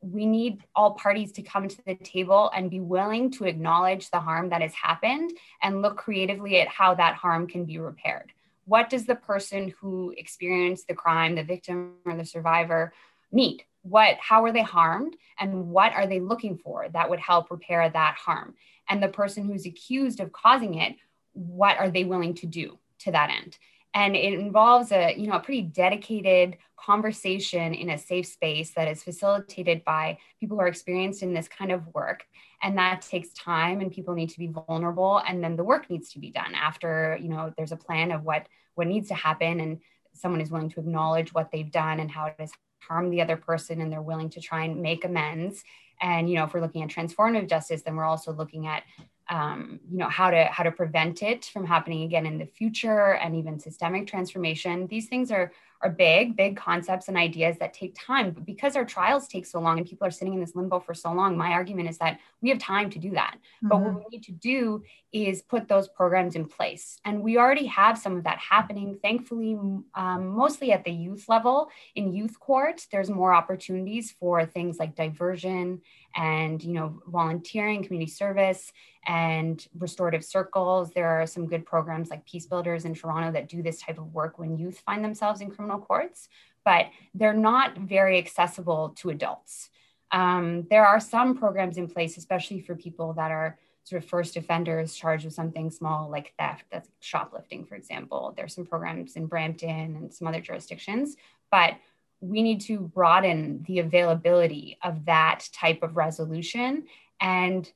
we 0.00 0.26
need 0.26 0.62
all 0.74 0.92
parties 0.92 1.32
to 1.32 1.42
come 1.42 1.68
to 1.68 1.84
the 1.86 1.94
table 1.94 2.50
and 2.54 2.70
be 2.70 2.80
willing 2.80 3.30
to 3.30 3.44
acknowledge 3.44 4.10
the 4.10 4.20
harm 4.20 4.50
that 4.50 4.60
has 4.60 4.74
happened 4.74 5.32
and 5.62 5.82
look 5.82 5.96
creatively 5.96 6.60
at 6.60 6.68
how 6.68 6.94
that 6.94 7.14
harm 7.14 7.46
can 7.46 7.64
be 7.64 7.78
repaired. 7.78 8.32
What 8.66 8.90
does 8.90 9.06
the 9.06 9.14
person 9.14 9.72
who 9.80 10.14
experienced 10.16 10.88
the 10.88 10.94
crime, 10.94 11.34
the 11.34 11.44
victim 11.44 11.94
or 12.04 12.16
the 12.16 12.24
survivor, 12.24 12.92
need? 13.32 13.64
What, 13.84 14.16
how 14.18 14.44
are 14.44 14.52
they 14.52 14.62
harmed? 14.62 15.16
And 15.38 15.68
what 15.68 15.92
are 15.94 16.06
they 16.06 16.20
looking 16.20 16.58
for 16.58 16.88
that 16.92 17.08
would 17.08 17.20
help 17.20 17.50
repair 17.50 17.88
that 17.88 18.16
harm? 18.16 18.54
and 18.88 19.02
the 19.02 19.08
person 19.08 19.44
who's 19.44 19.66
accused 19.66 20.20
of 20.20 20.32
causing 20.32 20.74
it 20.74 20.96
what 21.32 21.78
are 21.78 21.90
they 21.90 22.04
willing 22.04 22.34
to 22.34 22.46
do 22.46 22.78
to 23.00 23.10
that 23.10 23.30
end 23.30 23.58
and 23.92 24.16
it 24.16 24.34
involves 24.34 24.92
a 24.92 25.14
you 25.16 25.26
know 25.26 25.34
a 25.34 25.40
pretty 25.40 25.62
dedicated 25.62 26.56
conversation 26.76 27.74
in 27.74 27.90
a 27.90 27.98
safe 27.98 28.26
space 28.26 28.72
that 28.74 28.88
is 28.88 29.02
facilitated 29.02 29.84
by 29.84 30.16
people 30.38 30.56
who 30.56 30.62
are 30.62 30.68
experienced 30.68 31.22
in 31.22 31.32
this 31.32 31.48
kind 31.48 31.72
of 31.72 31.86
work 31.94 32.24
and 32.62 32.78
that 32.78 33.02
takes 33.02 33.32
time 33.32 33.80
and 33.80 33.90
people 33.90 34.14
need 34.14 34.28
to 34.28 34.38
be 34.38 34.52
vulnerable 34.68 35.20
and 35.26 35.42
then 35.42 35.56
the 35.56 35.64
work 35.64 35.88
needs 35.90 36.10
to 36.10 36.18
be 36.18 36.30
done 36.30 36.54
after 36.54 37.18
you 37.20 37.28
know 37.28 37.52
there's 37.56 37.72
a 37.72 37.76
plan 37.76 38.12
of 38.12 38.22
what 38.22 38.46
what 38.74 38.86
needs 38.86 39.08
to 39.08 39.14
happen 39.14 39.60
and 39.60 39.80
someone 40.12 40.40
is 40.40 40.50
willing 40.50 40.70
to 40.70 40.80
acknowledge 40.80 41.34
what 41.34 41.50
they've 41.50 41.72
done 41.72 41.98
and 41.98 42.10
how 42.10 42.26
it 42.26 42.34
has 42.38 42.52
harmed 42.88 43.12
the 43.12 43.22
other 43.22 43.36
person 43.36 43.80
and 43.80 43.92
they're 43.92 44.02
willing 44.02 44.30
to 44.30 44.40
try 44.40 44.64
and 44.64 44.80
make 44.80 45.04
amends. 45.04 45.64
And, 46.00 46.28
you 46.28 46.36
know, 46.36 46.44
if 46.44 46.54
we're 46.54 46.60
looking 46.60 46.82
at 46.82 46.90
transformative 46.90 47.48
justice, 47.48 47.82
then 47.82 47.96
we're 47.96 48.04
also 48.04 48.32
looking 48.32 48.66
at 48.66 48.82
um, 49.30 49.80
you 49.90 49.98
know 49.98 50.08
how 50.08 50.30
to 50.30 50.44
how 50.44 50.64
to 50.64 50.70
prevent 50.70 51.22
it 51.22 51.46
from 51.46 51.64
happening 51.64 52.02
again 52.02 52.26
in 52.26 52.38
the 52.38 52.46
future 52.46 53.14
and 53.14 53.34
even 53.34 53.58
systemic 53.58 54.06
transformation. 54.06 54.86
These 54.86 55.08
things 55.08 55.30
are 55.30 55.52
are 55.82 55.90
big 55.90 56.36
big 56.36 56.56
concepts 56.56 57.08
and 57.08 57.16
ideas 57.16 57.56
that 57.58 57.74
take 57.74 57.94
time 57.98 58.30
but 58.30 58.44
because 58.44 58.76
our 58.76 58.84
trials 58.84 59.28
take 59.28 59.46
so 59.46 59.60
long 59.60 59.78
and 59.78 59.86
people 59.86 60.06
are 60.06 60.10
sitting 60.10 60.34
in 60.34 60.40
this 60.40 60.54
limbo 60.54 60.80
for 60.80 60.94
so 60.94 61.12
long 61.12 61.36
my 61.36 61.50
argument 61.50 61.88
is 61.88 61.98
that 61.98 62.18
we 62.40 62.48
have 62.48 62.58
time 62.58 62.90
to 62.90 62.98
do 62.98 63.10
that 63.10 63.34
mm-hmm. 63.36 63.68
but 63.68 63.80
what 63.80 63.88
mm-hmm. 63.88 63.98
we 63.98 64.04
need 64.10 64.22
to 64.22 64.32
do 64.32 64.82
is 65.12 65.42
put 65.42 65.68
those 65.68 65.88
programs 65.88 66.34
in 66.34 66.46
place 66.46 66.98
and 67.04 67.22
we 67.22 67.38
already 67.38 67.66
have 67.66 67.98
some 67.98 68.16
of 68.16 68.24
that 68.24 68.38
happening 68.38 68.98
thankfully 69.02 69.54
um, 69.94 70.28
mostly 70.28 70.72
at 70.72 70.84
the 70.84 70.90
youth 70.90 71.28
level 71.28 71.68
in 71.94 72.12
youth 72.12 72.38
court 72.40 72.86
there's 72.90 73.10
more 73.10 73.32
opportunities 73.34 74.14
for 74.18 74.44
things 74.44 74.78
like 74.78 74.96
diversion 74.96 75.80
and 76.16 76.62
you 76.62 76.72
know 76.72 77.00
volunteering 77.06 77.82
community 77.82 78.10
service 78.10 78.72
and 79.06 79.66
restorative 79.78 80.24
circles 80.24 80.90
there 80.90 81.08
are 81.08 81.26
some 81.26 81.46
good 81.46 81.66
programs 81.66 82.10
like 82.10 82.24
peace 82.24 82.46
builders 82.46 82.84
in 82.84 82.94
toronto 82.94 83.30
that 83.32 83.48
do 83.48 83.62
this 83.62 83.80
type 83.80 83.98
of 83.98 84.12
work 84.14 84.38
when 84.38 84.56
youth 84.56 84.80
find 84.86 85.04
themselves 85.04 85.40
in 85.40 85.50
criminal 85.50 85.63
courts 85.86 86.28
but 86.64 86.86
they're 87.14 87.34
not 87.34 87.76
very 87.76 88.16
accessible 88.18 88.94
to 88.96 89.10
adults. 89.10 89.68
Um, 90.12 90.66
there 90.70 90.86
are 90.86 90.98
some 90.98 91.36
programs 91.36 91.76
in 91.76 91.88
place 91.88 92.16
especially 92.16 92.60
for 92.60 92.74
people 92.74 93.12
that 93.14 93.30
are 93.30 93.58
sort 93.84 94.02
of 94.02 94.08
first 94.08 94.36
offenders 94.36 94.94
charged 94.94 95.26
with 95.26 95.34
something 95.34 95.70
small 95.70 96.08
like 96.08 96.32
theft 96.38 96.64
that's 96.70 96.88
shoplifting 97.00 97.64
for 97.64 97.74
example. 97.74 98.32
There's 98.36 98.54
some 98.54 98.66
programs 98.66 99.16
in 99.16 99.26
brampton 99.26 99.96
and 99.96 100.12
some 100.12 100.26
other 100.26 100.40
jurisdictions 100.40 101.16
but 101.50 101.74
we 102.20 102.42
need 102.42 102.62
to 102.62 102.80
broaden 102.80 103.62
the 103.66 103.80
availability 103.80 104.78
of 104.82 105.04
that 105.04 105.46
type 105.52 105.82
of 105.82 105.96
resolution 105.96 106.84
and 107.20 107.70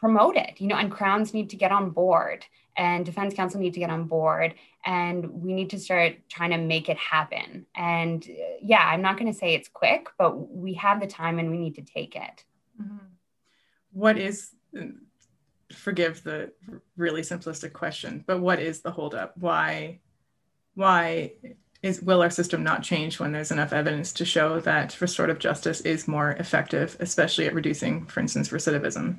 promote 0.00 0.34
it 0.36 0.58
you 0.58 0.66
know 0.66 0.76
and 0.76 0.90
crowns 0.90 1.34
need 1.34 1.50
to 1.50 1.56
get 1.56 1.70
on 1.70 1.90
board 1.90 2.44
and 2.76 3.04
defense 3.04 3.34
counsel 3.34 3.60
need 3.60 3.74
to 3.74 3.80
get 3.80 3.90
on 3.90 4.04
board 4.04 4.54
and 4.86 5.30
we 5.30 5.52
need 5.52 5.68
to 5.68 5.78
start 5.78 6.14
trying 6.30 6.50
to 6.50 6.56
make 6.56 6.88
it 6.88 6.96
happen 6.96 7.66
and 7.76 8.26
yeah 8.62 8.82
i'm 8.86 9.02
not 9.02 9.18
going 9.18 9.30
to 9.30 9.38
say 9.38 9.52
it's 9.54 9.68
quick 9.68 10.08
but 10.18 10.48
we 10.50 10.72
have 10.72 11.00
the 11.00 11.06
time 11.06 11.38
and 11.38 11.50
we 11.50 11.58
need 11.58 11.74
to 11.74 11.82
take 11.82 12.16
it 12.16 12.44
mm-hmm. 12.80 12.96
what 13.92 14.16
is 14.16 14.52
forgive 15.70 16.22
the 16.24 16.50
really 16.96 17.20
simplistic 17.20 17.74
question 17.74 18.24
but 18.26 18.40
what 18.40 18.58
is 18.58 18.80
the 18.80 18.90
holdup 18.90 19.36
why 19.36 20.00
why 20.74 21.30
is 21.82 22.02
will 22.02 22.22
our 22.22 22.30
system 22.30 22.62
not 22.62 22.82
change 22.82 23.18
when 23.18 23.32
there's 23.32 23.50
enough 23.50 23.72
evidence 23.72 24.12
to 24.12 24.24
show 24.24 24.60
that 24.60 25.00
restorative 25.00 25.38
justice 25.38 25.80
is 25.80 26.06
more 26.06 26.32
effective, 26.32 26.94
especially 27.00 27.46
at 27.46 27.54
reducing, 27.54 28.04
for 28.06 28.20
instance, 28.20 28.50
recidivism? 28.50 29.16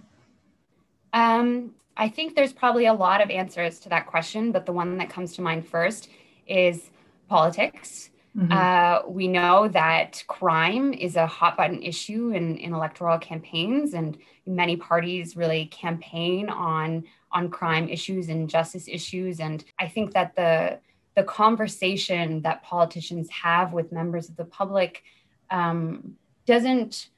Um, 1.13 1.75
I 1.97 2.09
think 2.09 2.35
there's 2.35 2.53
probably 2.53 2.85
a 2.85 2.93
lot 2.93 3.21
of 3.21 3.29
answers 3.29 3.79
to 3.79 3.89
that 3.89 4.07
question, 4.07 4.51
but 4.51 4.65
the 4.65 4.71
one 4.71 4.97
that 4.97 5.09
comes 5.09 5.33
to 5.35 5.41
mind 5.41 5.67
first 5.67 6.09
is 6.47 6.89
politics. 7.27 8.09
Mm-hmm. 8.37 8.51
Uh, 8.51 9.09
we 9.09 9.27
know 9.27 9.67
that 9.67 10.23
crime 10.27 10.93
is 10.93 11.17
a 11.17 11.27
hot 11.27 11.57
button 11.57 11.83
issue 11.83 12.31
in, 12.31 12.57
in 12.57 12.73
electoral 12.73 13.19
campaigns, 13.19 13.93
and 13.93 14.17
many 14.45 14.77
parties 14.77 15.35
really 15.35 15.65
campaign 15.65 16.49
on 16.49 17.03
on 17.33 17.49
crime 17.49 17.87
issues 17.87 18.29
and 18.29 18.49
justice 18.49 18.87
issues. 18.87 19.39
And 19.39 19.63
I 19.79 19.87
think 19.87 20.13
that 20.13 20.35
the 20.35 20.79
the 21.15 21.23
conversation 21.23 22.41
that 22.43 22.63
politicians 22.63 23.29
have 23.29 23.73
with 23.73 23.91
members 23.91 24.29
of 24.29 24.37
the 24.37 24.45
public 24.45 25.03
um, 25.49 26.15
doesn't 26.45 27.09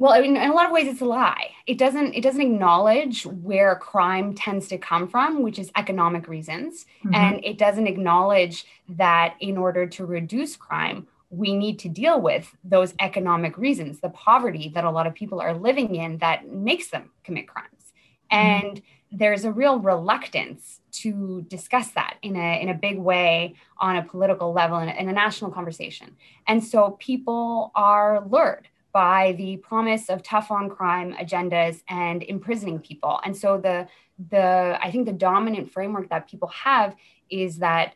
well 0.00 0.12
I 0.12 0.20
mean, 0.20 0.36
in 0.36 0.50
a 0.50 0.54
lot 0.54 0.66
of 0.66 0.72
ways 0.72 0.88
it's 0.88 1.00
a 1.00 1.04
lie 1.04 1.50
it 1.66 1.78
doesn't 1.78 2.14
it 2.14 2.22
doesn't 2.22 2.40
acknowledge 2.40 3.24
where 3.26 3.76
crime 3.76 4.34
tends 4.34 4.66
to 4.68 4.78
come 4.78 5.06
from 5.06 5.42
which 5.42 5.58
is 5.58 5.70
economic 5.76 6.26
reasons 6.26 6.86
mm-hmm. 7.04 7.14
and 7.14 7.44
it 7.44 7.58
doesn't 7.58 7.86
acknowledge 7.86 8.64
that 8.88 9.36
in 9.38 9.56
order 9.56 9.86
to 9.86 10.04
reduce 10.04 10.56
crime 10.56 11.06
we 11.28 11.54
need 11.54 11.78
to 11.78 11.88
deal 11.88 12.20
with 12.20 12.56
those 12.64 12.94
economic 12.98 13.56
reasons 13.56 14.00
the 14.00 14.08
poverty 14.08 14.72
that 14.74 14.84
a 14.84 14.90
lot 14.90 15.06
of 15.06 15.14
people 15.14 15.40
are 15.40 15.54
living 15.54 15.94
in 15.94 16.18
that 16.18 16.48
makes 16.48 16.88
them 16.88 17.10
commit 17.22 17.46
crimes 17.46 17.92
mm-hmm. 18.32 18.66
and 18.66 18.82
there's 19.12 19.44
a 19.44 19.52
real 19.52 19.78
reluctance 19.78 20.80
to 20.92 21.42
discuss 21.48 21.90
that 21.92 22.16
in 22.22 22.36
a, 22.36 22.62
in 22.62 22.68
a 22.68 22.74
big 22.74 22.98
way 22.98 23.54
on 23.78 23.96
a 23.96 24.02
political 24.02 24.52
level 24.52 24.78
in 24.78 24.88
a, 24.88 24.92
in 24.92 25.08
a 25.08 25.12
national 25.12 25.50
conversation. 25.50 26.16
And 26.46 26.62
so 26.62 26.96
people 27.00 27.72
are 27.74 28.24
lured 28.24 28.68
by 28.92 29.32
the 29.32 29.56
promise 29.58 30.08
of 30.08 30.22
tough 30.22 30.50
on 30.50 30.68
crime 30.68 31.14
agendas 31.14 31.82
and 31.88 32.22
imprisoning 32.22 32.78
people. 32.80 33.20
And 33.24 33.36
so 33.36 33.58
the 33.58 33.88
the 34.28 34.78
I 34.80 34.90
think 34.90 35.06
the 35.06 35.12
dominant 35.12 35.72
framework 35.72 36.10
that 36.10 36.28
people 36.28 36.48
have 36.48 36.94
is 37.30 37.58
that 37.58 37.94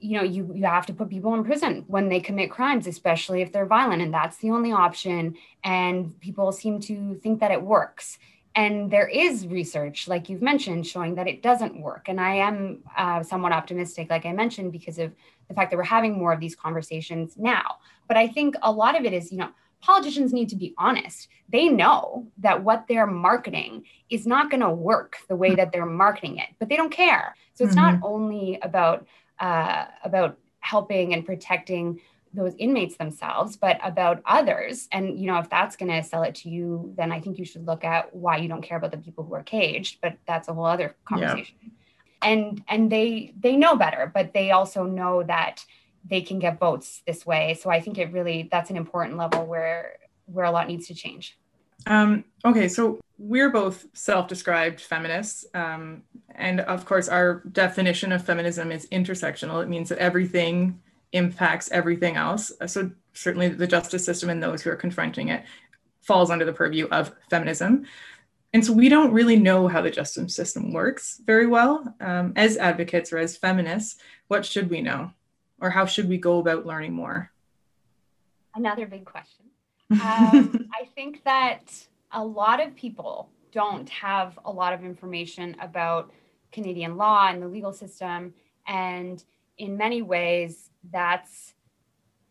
you 0.00 0.16
know 0.16 0.24
you 0.24 0.52
you 0.54 0.64
have 0.64 0.86
to 0.86 0.94
put 0.94 1.10
people 1.10 1.34
in 1.34 1.44
prison 1.44 1.84
when 1.88 2.08
they 2.08 2.20
commit 2.20 2.50
crimes 2.50 2.86
especially 2.86 3.42
if 3.42 3.52
they're 3.52 3.66
violent 3.66 4.02
and 4.02 4.12
that's 4.14 4.36
the 4.38 4.50
only 4.50 4.72
option. 4.72 5.36
And 5.64 6.18
people 6.20 6.52
seem 6.52 6.80
to 6.80 7.16
think 7.22 7.40
that 7.40 7.50
it 7.50 7.62
works. 7.62 8.18
And 8.54 8.90
there 8.90 9.08
is 9.08 9.46
research 9.46 10.08
like 10.08 10.28
you've 10.28 10.42
mentioned 10.42 10.86
showing 10.86 11.14
that 11.14 11.28
it 11.28 11.42
doesn't 11.42 11.80
work. 11.80 12.08
And 12.08 12.20
i 12.20 12.34
am 12.34 12.82
uh, 12.96 13.22
somewhat 13.22 13.52
optimistic 13.52 14.10
like 14.10 14.26
i 14.26 14.32
mentioned 14.32 14.72
because 14.72 14.98
of 14.98 15.12
the 15.48 15.54
fact 15.54 15.70
that 15.70 15.76
we're 15.76 15.82
having 15.82 16.16
more 16.16 16.32
of 16.32 16.40
these 16.40 16.54
conversations 16.54 17.34
now. 17.36 17.78
But 18.06 18.16
i 18.16 18.28
think 18.28 18.54
a 18.62 18.70
lot 18.70 18.98
of 18.98 19.04
it 19.04 19.12
is 19.12 19.32
you 19.32 19.38
know 19.38 19.50
politicians 19.80 20.32
need 20.32 20.48
to 20.48 20.56
be 20.56 20.74
honest 20.78 21.28
they 21.48 21.68
know 21.68 22.26
that 22.38 22.62
what 22.62 22.84
they're 22.88 23.06
marketing 23.06 23.84
is 24.08 24.26
not 24.26 24.50
going 24.50 24.60
to 24.60 24.70
work 24.70 25.16
the 25.28 25.36
way 25.36 25.54
that 25.54 25.72
they're 25.72 25.86
marketing 25.86 26.36
it 26.38 26.48
but 26.58 26.68
they 26.68 26.76
don't 26.76 26.92
care 26.92 27.34
so 27.54 27.64
it's 27.64 27.74
mm-hmm. 27.74 27.98
not 27.98 28.00
only 28.02 28.58
about 28.62 29.06
uh, 29.40 29.86
about 30.04 30.38
helping 30.60 31.14
and 31.14 31.24
protecting 31.24 32.00
those 32.32 32.54
inmates 32.58 32.96
themselves, 32.96 33.56
but 33.56 33.78
about 33.82 34.22
others. 34.24 34.88
And 34.92 35.18
you 35.18 35.26
know, 35.26 35.38
if 35.38 35.50
that's 35.50 35.76
going 35.76 35.90
to 35.90 36.02
sell 36.06 36.22
it 36.22 36.36
to 36.36 36.48
you, 36.48 36.92
then 36.96 37.10
I 37.10 37.20
think 37.20 37.38
you 37.38 37.44
should 37.44 37.66
look 37.66 37.84
at 37.84 38.14
why 38.14 38.36
you 38.36 38.48
don't 38.48 38.62
care 38.62 38.78
about 38.78 38.92
the 38.92 38.98
people 38.98 39.24
who 39.24 39.34
are 39.34 39.42
caged. 39.42 39.98
But 40.00 40.16
that's 40.26 40.48
a 40.48 40.54
whole 40.54 40.66
other 40.66 40.94
conversation. 41.04 41.56
Yeah. 41.62 41.68
And 42.22 42.62
and 42.68 42.92
they 42.92 43.34
they 43.40 43.56
know 43.56 43.76
better, 43.76 44.10
but 44.12 44.32
they 44.32 44.50
also 44.50 44.84
know 44.84 45.22
that 45.22 45.64
they 46.04 46.20
can 46.20 46.38
get 46.38 46.58
votes 46.58 47.02
this 47.06 47.26
way. 47.26 47.58
So 47.60 47.70
I 47.70 47.80
think 47.80 47.98
it 47.98 48.12
really 48.12 48.48
that's 48.50 48.70
an 48.70 48.76
important 48.76 49.16
level 49.16 49.46
where 49.46 49.96
where 50.26 50.44
a 50.44 50.50
lot 50.50 50.68
needs 50.68 50.86
to 50.88 50.94
change. 50.94 51.38
Um, 51.86 52.24
okay, 52.44 52.68
so 52.68 53.00
we're 53.18 53.50
both 53.50 53.86
self-described 53.94 54.80
feminists, 54.80 55.46
um, 55.54 56.02
and 56.34 56.60
of 56.60 56.84
course, 56.84 57.08
our 57.08 57.42
definition 57.52 58.12
of 58.12 58.24
feminism 58.24 58.70
is 58.70 58.86
intersectional. 58.92 59.62
It 59.62 59.68
means 59.68 59.88
that 59.88 59.98
everything 59.98 60.80
impacts 61.12 61.70
everything 61.70 62.16
else. 62.16 62.52
So 62.66 62.90
certainly 63.12 63.48
the 63.48 63.66
justice 63.66 64.04
system 64.04 64.30
and 64.30 64.42
those 64.42 64.62
who 64.62 64.70
are 64.70 64.76
confronting 64.76 65.28
it 65.28 65.44
falls 66.00 66.30
under 66.30 66.44
the 66.44 66.52
purview 66.52 66.86
of 66.86 67.14
feminism. 67.28 67.84
And 68.52 68.64
so 68.64 68.72
we 68.72 68.88
don't 68.88 69.12
really 69.12 69.36
know 69.36 69.68
how 69.68 69.80
the 69.80 69.90
justice 69.90 70.34
system 70.34 70.72
works 70.72 71.20
very 71.24 71.46
well. 71.46 71.94
Um, 72.00 72.32
as 72.36 72.56
advocates 72.56 73.12
or 73.12 73.18
as 73.18 73.36
feminists, 73.36 74.00
what 74.28 74.44
should 74.44 74.70
we 74.70 74.80
know? 74.80 75.12
Or 75.60 75.70
how 75.70 75.86
should 75.86 76.08
we 76.08 76.18
go 76.18 76.38
about 76.38 76.66
learning 76.66 76.92
more? 76.92 77.30
Another 78.54 78.86
big 78.86 79.04
question. 79.04 79.46
Um, 79.90 80.68
I 80.74 80.86
think 80.94 81.22
that 81.24 81.86
a 82.12 82.24
lot 82.24 82.60
of 82.60 82.74
people 82.74 83.30
don't 83.52 83.88
have 83.90 84.38
a 84.44 84.50
lot 84.50 84.72
of 84.72 84.84
information 84.84 85.56
about 85.60 86.12
Canadian 86.52 86.96
law 86.96 87.28
and 87.28 87.42
the 87.42 87.48
legal 87.48 87.72
system. 87.72 88.34
And 88.66 89.22
in 89.58 89.76
many 89.76 90.02
ways, 90.02 90.70
that's 90.90 91.54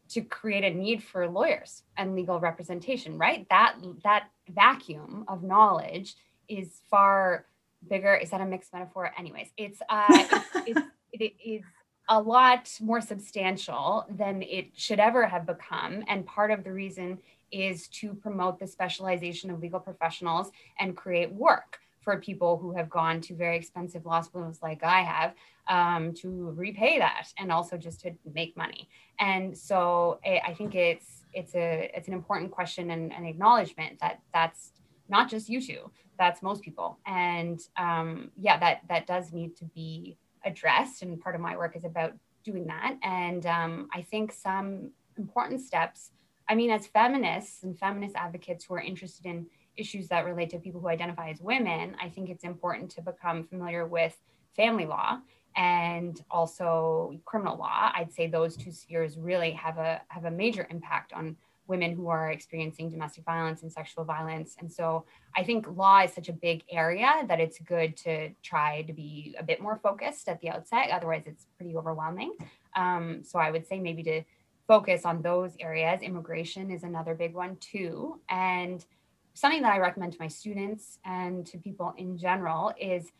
to 0.10 0.22
create 0.22 0.64
a 0.64 0.76
need 0.76 1.04
for 1.04 1.28
lawyers 1.28 1.84
and 1.96 2.16
legal 2.16 2.40
representation 2.40 3.18
right 3.18 3.48
that 3.50 3.76
that 4.04 4.28
vacuum 4.50 5.24
of 5.28 5.44
knowledge 5.44 6.16
is 6.48 6.82
far 6.90 7.46
bigger 7.88 8.16
is 8.16 8.32
that 8.32 8.42
a 8.42 8.46
mixed 8.46 8.74
metaphor 8.74 9.12
anyways 9.18 9.50
it's 9.56 9.82
uh 9.88 10.06
it's, 10.10 10.46
it's, 10.68 10.82
it 11.14 11.34
is 11.46 11.64
a 12.10 12.20
lot 12.20 12.76
more 12.82 13.02
substantial 13.02 14.06
than 14.10 14.42
it 14.42 14.68
should 14.76 15.00
ever 15.00 15.28
have 15.28 15.46
become 15.46 16.04
and 16.08 16.26
part 16.26 16.52
of 16.52 16.64
the 16.64 16.72
reason 16.72 17.18
is 17.52 17.88
to 17.88 18.14
promote 18.14 18.60
the 18.60 18.68
specialization 18.68 19.50
of 19.50 19.60
legal 19.60 19.80
professionals 19.80 20.52
and 20.80 20.98
create 20.98 21.32
work 21.32 21.80
for 22.02 22.18
people 22.18 22.58
who 22.58 22.76
have 22.76 22.90
gone 22.90 23.22
to 23.22 23.36
very 23.36 23.58
expensive 23.58 24.06
law 24.06 24.22
schools 24.22 24.60
like 24.62 24.84
I 24.84 25.02
have 25.02 25.34
um, 25.68 26.14
to 26.16 26.52
repay 26.56 26.98
that 26.98 27.28
and 27.38 27.52
also 27.52 27.78
just 27.78 28.02
to 28.02 28.12
make 28.34 28.58
money. 28.58 28.90
And 29.20 29.56
so 29.56 30.20
I, 30.26 30.42
I 30.48 30.54
think 30.54 30.76
it's 30.76 31.26
it's 31.34 31.54
a 31.56 31.92
it's 31.94 32.08
an 32.08 32.14
important 32.14 32.52
question 32.52 32.90
and 32.90 33.12
an 33.12 33.26
acknowledgement 33.26 34.00
that 34.00 34.22
that's 34.34 34.72
not 35.10 35.30
just 35.30 35.50
you 35.50 35.62
two, 35.62 35.92
that's 36.18 36.42
most 36.42 36.64
people. 36.64 36.98
And 37.06 37.60
um, 37.78 38.32
yeah, 38.38 38.58
that 38.60 38.82
that 38.88 39.06
does 39.06 39.32
need 39.32 39.56
to 39.58 39.66
be 39.66 40.18
addressed. 40.46 41.02
And 41.02 41.20
part 41.20 41.36
of 41.36 41.42
my 41.42 41.58
work 41.58 41.76
is 41.76 41.86
about 41.86 42.14
doing 42.44 42.66
that. 42.68 42.98
And 43.04 43.46
um, 43.46 43.90
I 43.94 44.02
think 44.02 44.32
some 44.32 44.92
important 45.18 45.62
steps 45.62 46.12
I 46.50 46.56
mean, 46.56 46.72
as 46.72 46.88
feminists 46.88 47.62
and 47.64 47.78
feminist 47.78 48.16
advocates 48.16 48.66
who 48.66 48.74
are 48.74 48.82
interested 48.82 49.28
in 49.28 49.46
issues 49.78 50.08
that 50.08 50.26
relate 50.26 50.50
to 50.50 50.58
people 50.58 50.82
who 50.82 50.90
identify 50.90 51.30
as 51.30 51.40
women, 51.40 51.96
I 52.02 52.10
think 52.10 52.30
it's 52.30 52.44
important 52.44 52.90
to 52.92 53.04
become 53.04 53.44
familiar 53.44 53.86
with 53.86 54.18
family 54.56 54.88
law 54.88 55.20
and 55.56 56.20
also 56.32 57.20
criminal 57.26 57.56
law. 57.58 57.92
I'd 57.94 58.12
say 58.12 58.26
those 58.26 58.58
two 58.58 58.72
spheres 58.72 59.16
really 59.16 59.52
have 59.52 59.78
a 59.78 60.02
have 60.08 60.26
a 60.26 60.32
major 60.32 60.68
impact 60.72 61.14
on 61.14 61.38
women 61.70 61.96
who 61.96 62.10
are 62.10 62.32
experiencing 62.32 62.90
domestic 62.90 63.24
violence 63.24 63.62
and 63.62 63.72
sexual 63.72 64.04
violence. 64.04 64.56
And 64.60 64.72
so 64.72 65.06
I 65.38 65.44
think 65.44 65.68
law 65.68 66.00
is 66.02 66.12
such 66.14 66.28
a 66.28 66.34
big 66.34 66.64
area 66.70 67.24
that 67.28 67.40
it's 67.40 67.60
good 67.60 67.96
to 67.98 68.32
try 68.44 68.82
to 68.84 68.94
be 68.94 69.36
a 69.40 69.44
bit 69.44 69.62
more 69.62 69.80
focused 69.82 70.28
at 70.28 70.42
the 70.42 70.50
outset. 70.50 70.90
Otherwise, 70.92 71.24
it's 71.26 71.46
pretty 71.58 71.78
overwhelming. 71.78 72.36
Um, 72.76 73.24
so 73.24 73.40
I 73.40 73.52
would 73.52 73.68
say 73.68 73.80
maybe 73.80 74.04
to 74.04 74.24
focus 74.68 75.06
on 75.06 75.22
those 75.22 75.56
areas. 75.60 76.02
Immigration 76.02 76.72
is 76.72 76.84
another 76.84 77.16
big 77.16 77.34
one 77.34 77.56
too. 77.58 78.20
And 78.30 78.84
something 79.34 79.62
that 79.62 79.74
I 79.74 79.80
recommend 79.80 80.14
to 80.14 80.20
my 80.20 80.28
students 80.28 81.00
and 81.06 81.46
to 81.48 81.58
people 81.58 81.94
in 81.98 82.18
general 82.18 82.74
is 82.80 83.12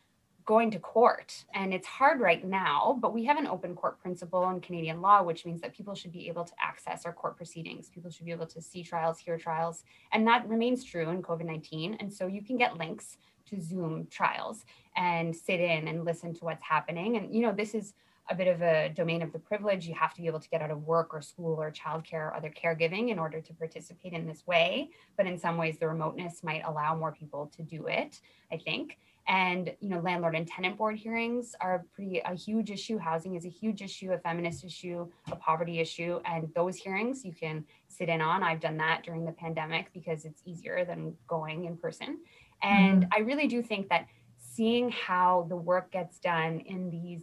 going 0.50 0.68
to 0.68 0.80
court. 0.80 1.44
And 1.54 1.72
it's 1.72 1.86
hard 1.86 2.18
right 2.18 2.44
now, 2.44 2.98
but 3.00 3.14
we 3.14 3.24
have 3.24 3.38
an 3.38 3.46
open 3.46 3.76
court 3.76 4.00
principle 4.00 4.50
in 4.50 4.60
Canadian 4.60 5.00
law, 5.00 5.22
which 5.22 5.46
means 5.46 5.60
that 5.60 5.72
people 5.72 5.94
should 5.94 6.10
be 6.10 6.26
able 6.26 6.44
to 6.44 6.52
access 6.60 7.06
our 7.06 7.12
court 7.12 7.36
proceedings. 7.36 7.88
People 7.88 8.10
should 8.10 8.26
be 8.26 8.32
able 8.32 8.48
to 8.48 8.60
see 8.60 8.82
trials, 8.82 9.20
hear 9.20 9.38
trials. 9.38 9.84
And 10.12 10.26
that 10.26 10.48
remains 10.48 10.82
true 10.82 11.08
in 11.10 11.22
COVID 11.22 11.44
19. 11.44 11.98
And 12.00 12.12
so 12.12 12.26
you 12.26 12.42
can 12.42 12.56
get 12.56 12.76
links 12.76 13.18
to 13.48 13.60
Zoom 13.60 14.08
trials 14.10 14.64
and 14.96 15.36
sit 15.36 15.60
in 15.60 15.86
and 15.86 16.04
listen 16.04 16.34
to 16.34 16.44
what's 16.44 16.64
happening. 16.64 17.16
And, 17.16 17.32
you 17.32 17.42
know, 17.42 17.52
this 17.52 17.72
is 17.72 17.94
a 18.30 18.34
bit 18.34 18.46
of 18.46 18.62
a 18.62 18.90
domain 18.90 19.22
of 19.22 19.32
the 19.32 19.38
privilege. 19.38 19.86
You 19.86 19.94
have 19.94 20.14
to 20.14 20.20
be 20.20 20.28
able 20.28 20.40
to 20.40 20.48
get 20.48 20.62
out 20.62 20.70
of 20.70 20.86
work 20.86 21.12
or 21.12 21.20
school 21.20 21.60
or 21.60 21.70
childcare 21.72 22.28
or 22.28 22.34
other 22.34 22.50
caregiving 22.50 23.10
in 23.10 23.18
order 23.18 23.40
to 23.40 23.52
participate 23.54 24.12
in 24.12 24.26
this 24.26 24.46
way. 24.46 24.90
But 25.16 25.26
in 25.26 25.36
some 25.38 25.56
ways, 25.56 25.78
the 25.78 25.88
remoteness 25.88 26.42
might 26.44 26.62
allow 26.64 26.94
more 26.94 27.12
people 27.12 27.50
to 27.56 27.62
do 27.62 27.86
it, 27.88 28.20
I 28.52 28.56
think. 28.56 28.98
And 29.28 29.72
you 29.80 29.88
know, 29.90 30.00
landlord 30.00 30.34
and 30.34 30.46
tenant 30.46 30.78
board 30.78 30.96
hearings 30.96 31.54
are 31.60 31.84
pretty 31.92 32.20
a 32.24 32.34
huge 32.34 32.70
issue. 32.70 32.98
Housing 32.98 33.34
is 33.34 33.44
a 33.44 33.50
huge 33.50 33.82
issue, 33.82 34.12
a 34.12 34.18
feminist 34.18 34.64
issue, 34.64 35.08
a 35.30 35.36
poverty 35.36 35.78
issue, 35.78 36.20
and 36.24 36.48
those 36.54 36.76
hearings 36.76 37.24
you 37.24 37.32
can 37.32 37.64
sit 37.88 38.08
in 38.08 38.20
on. 38.20 38.42
I've 38.42 38.60
done 38.60 38.76
that 38.78 39.02
during 39.04 39.24
the 39.24 39.32
pandemic 39.32 39.92
because 39.92 40.24
it's 40.24 40.42
easier 40.44 40.84
than 40.84 41.14
going 41.28 41.66
in 41.66 41.76
person. 41.76 42.18
And 42.62 43.02
mm-hmm. 43.02 43.12
I 43.14 43.18
really 43.20 43.46
do 43.46 43.62
think 43.62 43.88
that 43.88 44.06
seeing 44.38 44.90
how 44.90 45.46
the 45.48 45.56
work 45.56 45.92
gets 45.92 46.18
done 46.18 46.60
in 46.60 46.90
these 46.90 47.22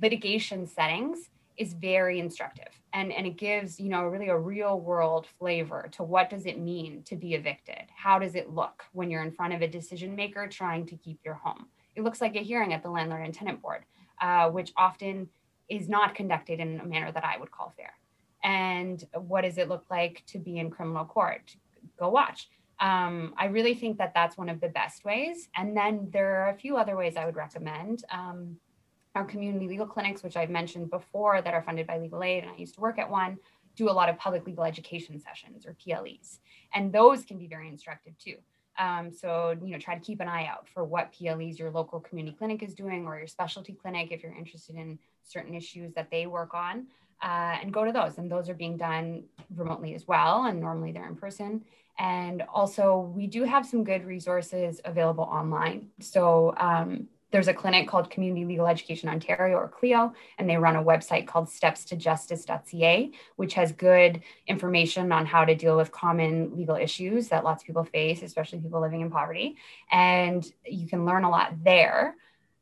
litigation 0.00 0.66
settings 0.66 1.30
is 1.56 1.72
very 1.72 2.20
instructive. 2.20 2.68
And, 2.92 3.12
and 3.12 3.26
it 3.26 3.36
gives 3.36 3.80
you 3.80 3.88
know 3.88 4.04
really 4.04 4.28
a 4.28 4.38
real 4.38 4.80
world 4.80 5.26
flavor 5.38 5.88
to 5.92 6.02
what 6.02 6.30
does 6.30 6.46
it 6.46 6.58
mean 6.58 7.02
to 7.04 7.16
be 7.16 7.34
evicted? 7.34 7.84
How 7.94 8.18
does 8.18 8.34
it 8.34 8.50
look 8.50 8.84
when 8.92 9.10
you're 9.10 9.22
in 9.22 9.32
front 9.32 9.54
of 9.54 9.62
a 9.62 9.68
decision 9.68 10.14
maker 10.14 10.46
trying 10.46 10.86
to 10.86 10.96
keep 10.96 11.20
your 11.24 11.34
home? 11.34 11.66
It 11.94 12.04
looks 12.04 12.20
like 12.20 12.36
a 12.36 12.40
hearing 12.40 12.74
at 12.74 12.82
the 12.82 12.90
landlord 12.90 13.24
and 13.24 13.34
tenant 13.34 13.62
board 13.62 13.84
uh, 14.20 14.50
which 14.50 14.72
often 14.76 15.28
is 15.68 15.88
not 15.88 16.14
conducted 16.14 16.60
in 16.60 16.80
a 16.80 16.86
manner 16.86 17.10
that 17.12 17.24
i 17.24 17.36
would 17.38 17.50
call 17.50 17.72
fair. 17.76 17.92
And 18.42 19.04
what 19.14 19.42
does 19.42 19.58
it 19.58 19.68
look 19.68 19.86
like 19.90 20.22
to 20.28 20.38
be 20.38 20.58
in 20.58 20.70
criminal 20.70 21.04
court? 21.04 21.56
Go 21.98 22.08
watch. 22.08 22.48
Um, 22.78 23.34
i 23.38 23.46
really 23.46 23.74
think 23.74 23.98
that 23.98 24.12
that's 24.14 24.36
one 24.36 24.48
of 24.48 24.60
the 24.60 24.68
best 24.68 25.04
ways. 25.04 25.48
And 25.56 25.76
then 25.76 26.08
there 26.12 26.42
are 26.42 26.50
a 26.50 26.54
few 26.54 26.76
other 26.76 26.96
ways 26.96 27.16
i 27.16 27.24
would 27.24 27.36
recommend. 27.36 28.04
Um, 28.10 28.56
our 29.16 29.24
community 29.24 29.66
legal 29.66 29.86
clinics, 29.86 30.22
which 30.22 30.36
I've 30.36 30.50
mentioned 30.50 30.90
before, 30.90 31.42
that 31.42 31.54
are 31.54 31.62
funded 31.62 31.86
by 31.86 31.98
legal 31.98 32.22
aid, 32.22 32.44
and 32.44 32.52
I 32.52 32.56
used 32.56 32.74
to 32.74 32.80
work 32.80 32.98
at 32.98 33.10
one, 33.10 33.38
do 33.76 33.90
a 33.90 33.92
lot 33.92 34.08
of 34.08 34.18
public 34.18 34.46
legal 34.46 34.64
education 34.64 35.18
sessions 35.20 35.66
or 35.66 35.76
PLEs. 35.82 36.40
And 36.74 36.92
those 36.92 37.24
can 37.24 37.38
be 37.38 37.46
very 37.46 37.68
instructive 37.68 38.16
too. 38.18 38.36
Um, 38.78 39.10
so, 39.10 39.56
you 39.62 39.72
know, 39.72 39.78
try 39.78 39.94
to 39.94 40.00
keep 40.00 40.20
an 40.20 40.28
eye 40.28 40.46
out 40.46 40.68
for 40.68 40.84
what 40.84 41.12
PLEs 41.12 41.58
your 41.58 41.70
local 41.70 42.00
community 42.00 42.36
clinic 42.36 42.62
is 42.62 42.74
doing 42.74 43.06
or 43.06 43.18
your 43.18 43.26
specialty 43.26 43.72
clinic 43.72 44.08
if 44.10 44.22
you're 44.22 44.34
interested 44.34 44.76
in 44.76 44.98
certain 45.22 45.54
issues 45.54 45.92
that 45.94 46.10
they 46.10 46.26
work 46.26 46.52
on. 46.54 46.86
Uh, 47.22 47.56
and 47.62 47.72
go 47.72 47.82
to 47.82 47.92
those. 47.92 48.18
And 48.18 48.30
those 48.30 48.50
are 48.50 48.54
being 48.54 48.76
done 48.76 49.24
remotely 49.54 49.94
as 49.94 50.06
well. 50.06 50.44
And 50.44 50.60
normally 50.60 50.92
they're 50.92 51.08
in 51.08 51.16
person. 51.16 51.64
And 51.98 52.42
also, 52.52 53.10
we 53.14 53.26
do 53.26 53.44
have 53.44 53.64
some 53.64 53.84
good 53.84 54.04
resources 54.04 54.82
available 54.84 55.24
online. 55.24 55.88
So, 55.98 56.52
um, 56.58 57.08
there's 57.36 57.48
a 57.48 57.52
clinic 57.52 57.86
called 57.86 58.08
Community 58.08 58.46
Legal 58.46 58.66
Education 58.66 59.10
Ontario 59.10 59.58
or 59.58 59.68
CLEO, 59.68 60.10
and 60.38 60.48
they 60.48 60.56
run 60.56 60.74
a 60.74 60.82
website 60.82 61.26
called 61.26 61.48
stepstojustice.ca, 61.48 63.10
which 63.36 63.52
has 63.52 63.72
good 63.72 64.22
information 64.46 65.12
on 65.12 65.26
how 65.26 65.44
to 65.44 65.54
deal 65.54 65.76
with 65.76 65.92
common 65.92 66.56
legal 66.56 66.76
issues 66.76 67.28
that 67.28 67.44
lots 67.44 67.62
of 67.62 67.66
people 67.66 67.84
face, 67.84 68.22
especially 68.22 68.58
people 68.58 68.80
living 68.80 69.02
in 69.02 69.10
poverty. 69.10 69.58
And 69.92 70.50
you 70.64 70.88
can 70.88 71.04
learn 71.04 71.24
a 71.24 71.30
lot 71.30 71.62
there. 71.62 72.16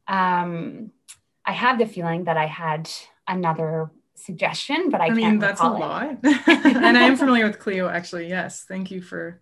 Um, 0.08 0.90
I 1.46 1.52
have 1.52 1.78
the 1.78 1.87
feeling 1.87 2.24
that 2.24 2.37
I 2.37 2.46
had 2.46 2.90
another 3.28 3.92
suggestion, 4.16 4.90
but 4.90 5.00
I, 5.00 5.06
I 5.06 5.10
mean, 5.10 5.38
that's 5.38 5.60
a 5.60 5.68
lot. 5.68 6.18
and 6.24 6.98
I 6.98 7.02
am 7.02 7.14
familiar 7.14 7.46
with 7.46 7.60
CLEO, 7.60 7.88
actually. 7.88 8.28
Yes. 8.28 8.64
Thank 8.66 8.90
you 8.90 9.02
for 9.02 9.40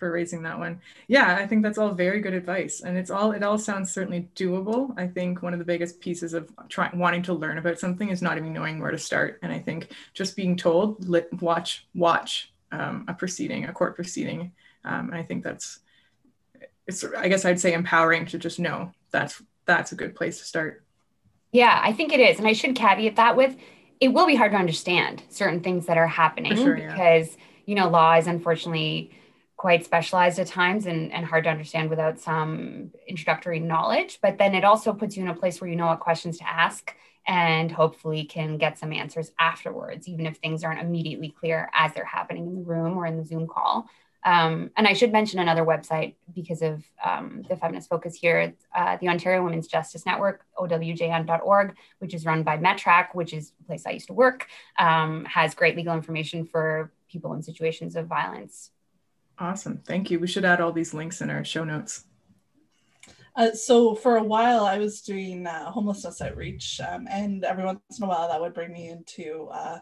for 0.00 0.10
raising 0.10 0.42
that 0.42 0.58
one. 0.58 0.80
Yeah, 1.06 1.36
I 1.36 1.46
think 1.46 1.62
that's 1.62 1.78
all 1.78 1.92
very 1.92 2.20
good 2.20 2.34
advice, 2.34 2.80
and 2.80 2.96
it's 2.96 3.10
all 3.10 3.30
it 3.30 3.44
all 3.44 3.58
sounds 3.58 3.92
certainly 3.92 4.28
doable. 4.34 4.92
I 4.98 5.06
think 5.06 5.42
one 5.42 5.52
of 5.52 5.60
the 5.60 5.64
biggest 5.64 6.00
pieces 6.00 6.34
of 6.34 6.50
trying 6.68 6.98
wanting 6.98 7.22
to 7.24 7.34
learn 7.34 7.58
about 7.58 7.78
something 7.78 8.08
is 8.08 8.22
not 8.22 8.36
even 8.36 8.52
knowing 8.52 8.80
where 8.80 8.90
to 8.90 8.98
start, 8.98 9.38
and 9.42 9.52
I 9.52 9.60
think 9.60 9.92
just 10.14 10.34
being 10.34 10.56
told, 10.56 11.08
let, 11.08 11.32
watch 11.40 11.86
watch 11.94 12.52
um, 12.72 13.04
a 13.06 13.14
proceeding, 13.14 13.66
a 13.66 13.72
court 13.72 13.94
proceeding, 13.94 14.52
um, 14.84 15.10
and 15.10 15.14
I 15.14 15.22
think 15.22 15.44
that's 15.44 15.80
it's 16.88 17.04
I 17.04 17.28
guess 17.28 17.44
I'd 17.44 17.60
say 17.60 17.74
empowering 17.74 18.26
to 18.26 18.38
just 18.38 18.58
know 18.58 18.90
that's 19.12 19.40
that's 19.66 19.92
a 19.92 19.96
good 19.96 20.16
place 20.16 20.38
to 20.40 20.44
start. 20.44 20.82
Yeah, 21.52 21.80
I 21.82 21.92
think 21.92 22.12
it 22.12 22.20
is, 22.20 22.38
and 22.38 22.48
I 22.48 22.54
should 22.54 22.74
caveat 22.74 23.16
that 23.16 23.36
with 23.36 23.54
it 24.00 24.08
will 24.08 24.26
be 24.26 24.34
hard 24.34 24.52
to 24.52 24.58
understand 24.58 25.22
certain 25.28 25.60
things 25.60 25.84
that 25.86 25.98
are 25.98 26.06
happening 26.06 26.56
sure, 26.56 26.74
because 26.74 27.36
yeah. 27.36 27.42
you 27.66 27.74
know 27.74 27.90
law 27.90 28.14
is 28.14 28.26
unfortunately 28.26 29.10
quite 29.60 29.84
specialized 29.84 30.38
at 30.38 30.46
times 30.46 30.86
and, 30.86 31.12
and 31.12 31.26
hard 31.26 31.44
to 31.44 31.50
understand 31.50 31.90
without 31.90 32.18
some 32.18 32.90
introductory 33.06 33.60
knowledge. 33.60 34.18
But 34.22 34.38
then 34.38 34.54
it 34.54 34.64
also 34.64 34.94
puts 34.94 35.18
you 35.18 35.22
in 35.22 35.28
a 35.28 35.34
place 35.34 35.60
where 35.60 35.68
you 35.68 35.76
know 35.76 35.88
what 35.88 36.00
questions 36.00 36.38
to 36.38 36.48
ask 36.48 36.94
and 37.26 37.70
hopefully 37.70 38.24
can 38.24 38.56
get 38.56 38.78
some 38.78 38.90
answers 38.90 39.32
afterwards, 39.38 40.08
even 40.08 40.24
if 40.24 40.38
things 40.38 40.64
aren't 40.64 40.80
immediately 40.80 41.28
clear 41.28 41.68
as 41.74 41.92
they're 41.92 42.06
happening 42.06 42.46
in 42.46 42.54
the 42.54 42.62
room 42.62 42.96
or 42.96 43.04
in 43.04 43.18
the 43.18 43.22
Zoom 43.22 43.46
call. 43.46 43.86
Um, 44.24 44.70
and 44.78 44.86
I 44.86 44.94
should 44.94 45.12
mention 45.12 45.40
another 45.40 45.66
website 45.66 46.14
because 46.34 46.62
of 46.62 46.82
um, 47.04 47.44
the 47.46 47.56
feminist 47.58 47.90
focus 47.90 48.14
here, 48.14 48.54
uh, 48.74 48.96
the 48.98 49.10
Ontario 49.10 49.44
Women's 49.44 49.68
Justice 49.68 50.06
Network, 50.06 50.42
owjn.org, 50.56 51.76
which 51.98 52.14
is 52.14 52.24
run 52.24 52.44
by 52.44 52.56
METRAC, 52.56 53.08
which 53.14 53.34
is 53.34 53.52
a 53.60 53.64
place 53.64 53.84
I 53.84 53.90
used 53.90 54.06
to 54.06 54.14
work, 54.14 54.46
um, 54.78 55.26
has 55.26 55.54
great 55.54 55.76
legal 55.76 55.92
information 55.92 56.46
for 56.46 56.90
people 57.10 57.34
in 57.34 57.42
situations 57.42 57.94
of 57.94 58.06
violence 58.06 58.70
Awesome. 59.40 59.78
Thank 59.86 60.10
you. 60.10 60.20
We 60.20 60.26
should 60.26 60.44
add 60.44 60.60
all 60.60 60.70
these 60.70 60.92
links 60.92 61.22
in 61.22 61.30
our 61.30 61.44
show 61.44 61.64
notes. 61.64 62.04
Uh, 63.34 63.52
so 63.52 63.94
for 63.94 64.18
a 64.18 64.22
while, 64.22 64.66
I 64.66 64.76
was 64.76 65.00
doing 65.00 65.46
uh, 65.46 65.70
homelessness 65.70 66.20
outreach, 66.20 66.78
um, 66.86 67.08
and 67.08 67.42
every 67.44 67.64
once 67.64 67.80
in 67.96 68.04
a 68.04 68.06
while, 68.06 68.28
that 68.28 68.40
would 68.40 68.52
bring 68.52 68.72
me 68.72 68.90
into 68.90 69.48
uh, 69.50 69.78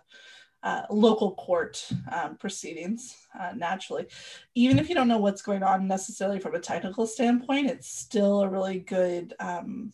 uh 0.63 0.83
local 0.91 1.35
court 1.35 1.89
um, 2.13 2.37
proceedings. 2.37 3.17
Uh, 3.39 3.53
naturally, 3.57 4.07
even 4.55 4.79
if 4.79 4.89
you 4.89 4.95
don't 4.95 5.09
know 5.09 5.19
what's 5.19 5.43
going 5.43 5.65
on 5.65 5.89
necessarily 5.89 6.39
from 6.39 6.55
a 6.55 6.61
technical 6.61 7.07
standpoint, 7.07 7.69
it's 7.69 7.89
still 7.89 8.43
a 8.43 8.49
really 8.49 8.79
good 8.79 9.35
um, 9.41 9.91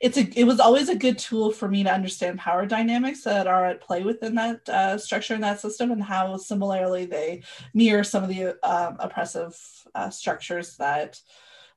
it's 0.00 0.16
a 0.16 0.28
it 0.38 0.44
was 0.44 0.60
always 0.60 0.88
a 0.88 0.94
good 0.94 1.18
tool 1.18 1.50
for 1.50 1.68
me 1.68 1.82
to 1.82 1.92
understand 1.92 2.38
power 2.38 2.66
dynamics 2.66 3.22
that 3.24 3.46
are 3.46 3.66
at 3.66 3.80
play 3.80 4.02
within 4.02 4.34
that 4.34 4.68
uh, 4.68 4.98
structure 4.98 5.34
and 5.34 5.42
that 5.42 5.60
system 5.60 5.90
and 5.90 6.02
how 6.02 6.36
similarly 6.36 7.06
they 7.06 7.42
mirror 7.74 8.04
some 8.04 8.22
of 8.22 8.28
the 8.28 8.56
um, 8.68 8.96
oppressive 8.98 9.58
uh, 9.94 10.10
structures 10.10 10.76
that 10.76 11.20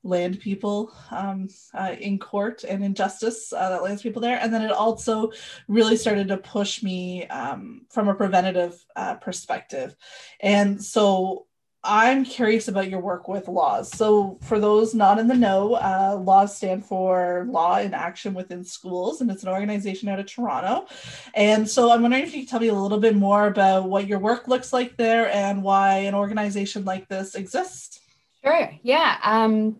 land 0.05 0.39
people 0.39 0.93
um, 1.09 1.49
uh, 1.73 1.95
in 1.99 2.19
court 2.19 2.63
and 2.63 2.83
in 2.83 2.93
justice 2.93 3.51
uh, 3.51 3.69
that 3.69 3.83
lands 3.83 4.03
people 4.03 4.21
there. 4.21 4.39
And 4.39 4.53
then 4.53 4.61
it 4.61 4.71
also 4.71 5.31
really 5.67 5.97
started 5.97 6.27
to 6.27 6.37
push 6.37 6.83
me 6.83 7.25
um, 7.27 7.81
from 7.89 8.07
a 8.07 8.13
preventative 8.13 8.85
uh, 8.95 9.15
perspective. 9.15 9.95
And 10.39 10.81
so 10.81 11.47
I'm 11.85 12.25
curious 12.25 12.67
about 12.67 12.89
your 12.89 12.99
work 12.99 13.27
with 13.27 13.47
laws. 13.47 13.95
So, 13.95 14.37
for 14.41 14.59
those 14.59 14.93
not 14.93 15.19
in 15.19 15.27
the 15.27 15.35
know, 15.35 15.75
uh, 15.75 16.19
laws 16.21 16.57
stand 16.57 16.85
for 16.85 17.45
Law 17.47 17.77
in 17.77 17.93
Action 17.93 18.33
Within 18.33 18.63
Schools, 18.63 19.21
and 19.21 19.29
it's 19.29 19.43
an 19.43 19.49
organization 19.49 20.09
out 20.09 20.19
of 20.19 20.25
Toronto. 20.25 20.87
And 21.35 21.69
so, 21.69 21.91
I'm 21.91 22.01
wondering 22.01 22.23
if 22.23 22.33
you 22.33 22.41
could 22.41 22.49
tell 22.49 22.59
me 22.59 22.69
a 22.69 22.73
little 22.73 22.99
bit 22.99 23.15
more 23.15 23.47
about 23.47 23.87
what 23.87 24.07
your 24.07 24.19
work 24.19 24.47
looks 24.47 24.73
like 24.73 24.97
there 24.97 25.31
and 25.31 25.61
why 25.61 25.99
an 25.99 26.15
organization 26.15 26.85
like 26.85 27.07
this 27.07 27.35
exists. 27.35 27.99
Sure. 28.43 28.71
Yeah. 28.81 29.17
Um, 29.23 29.79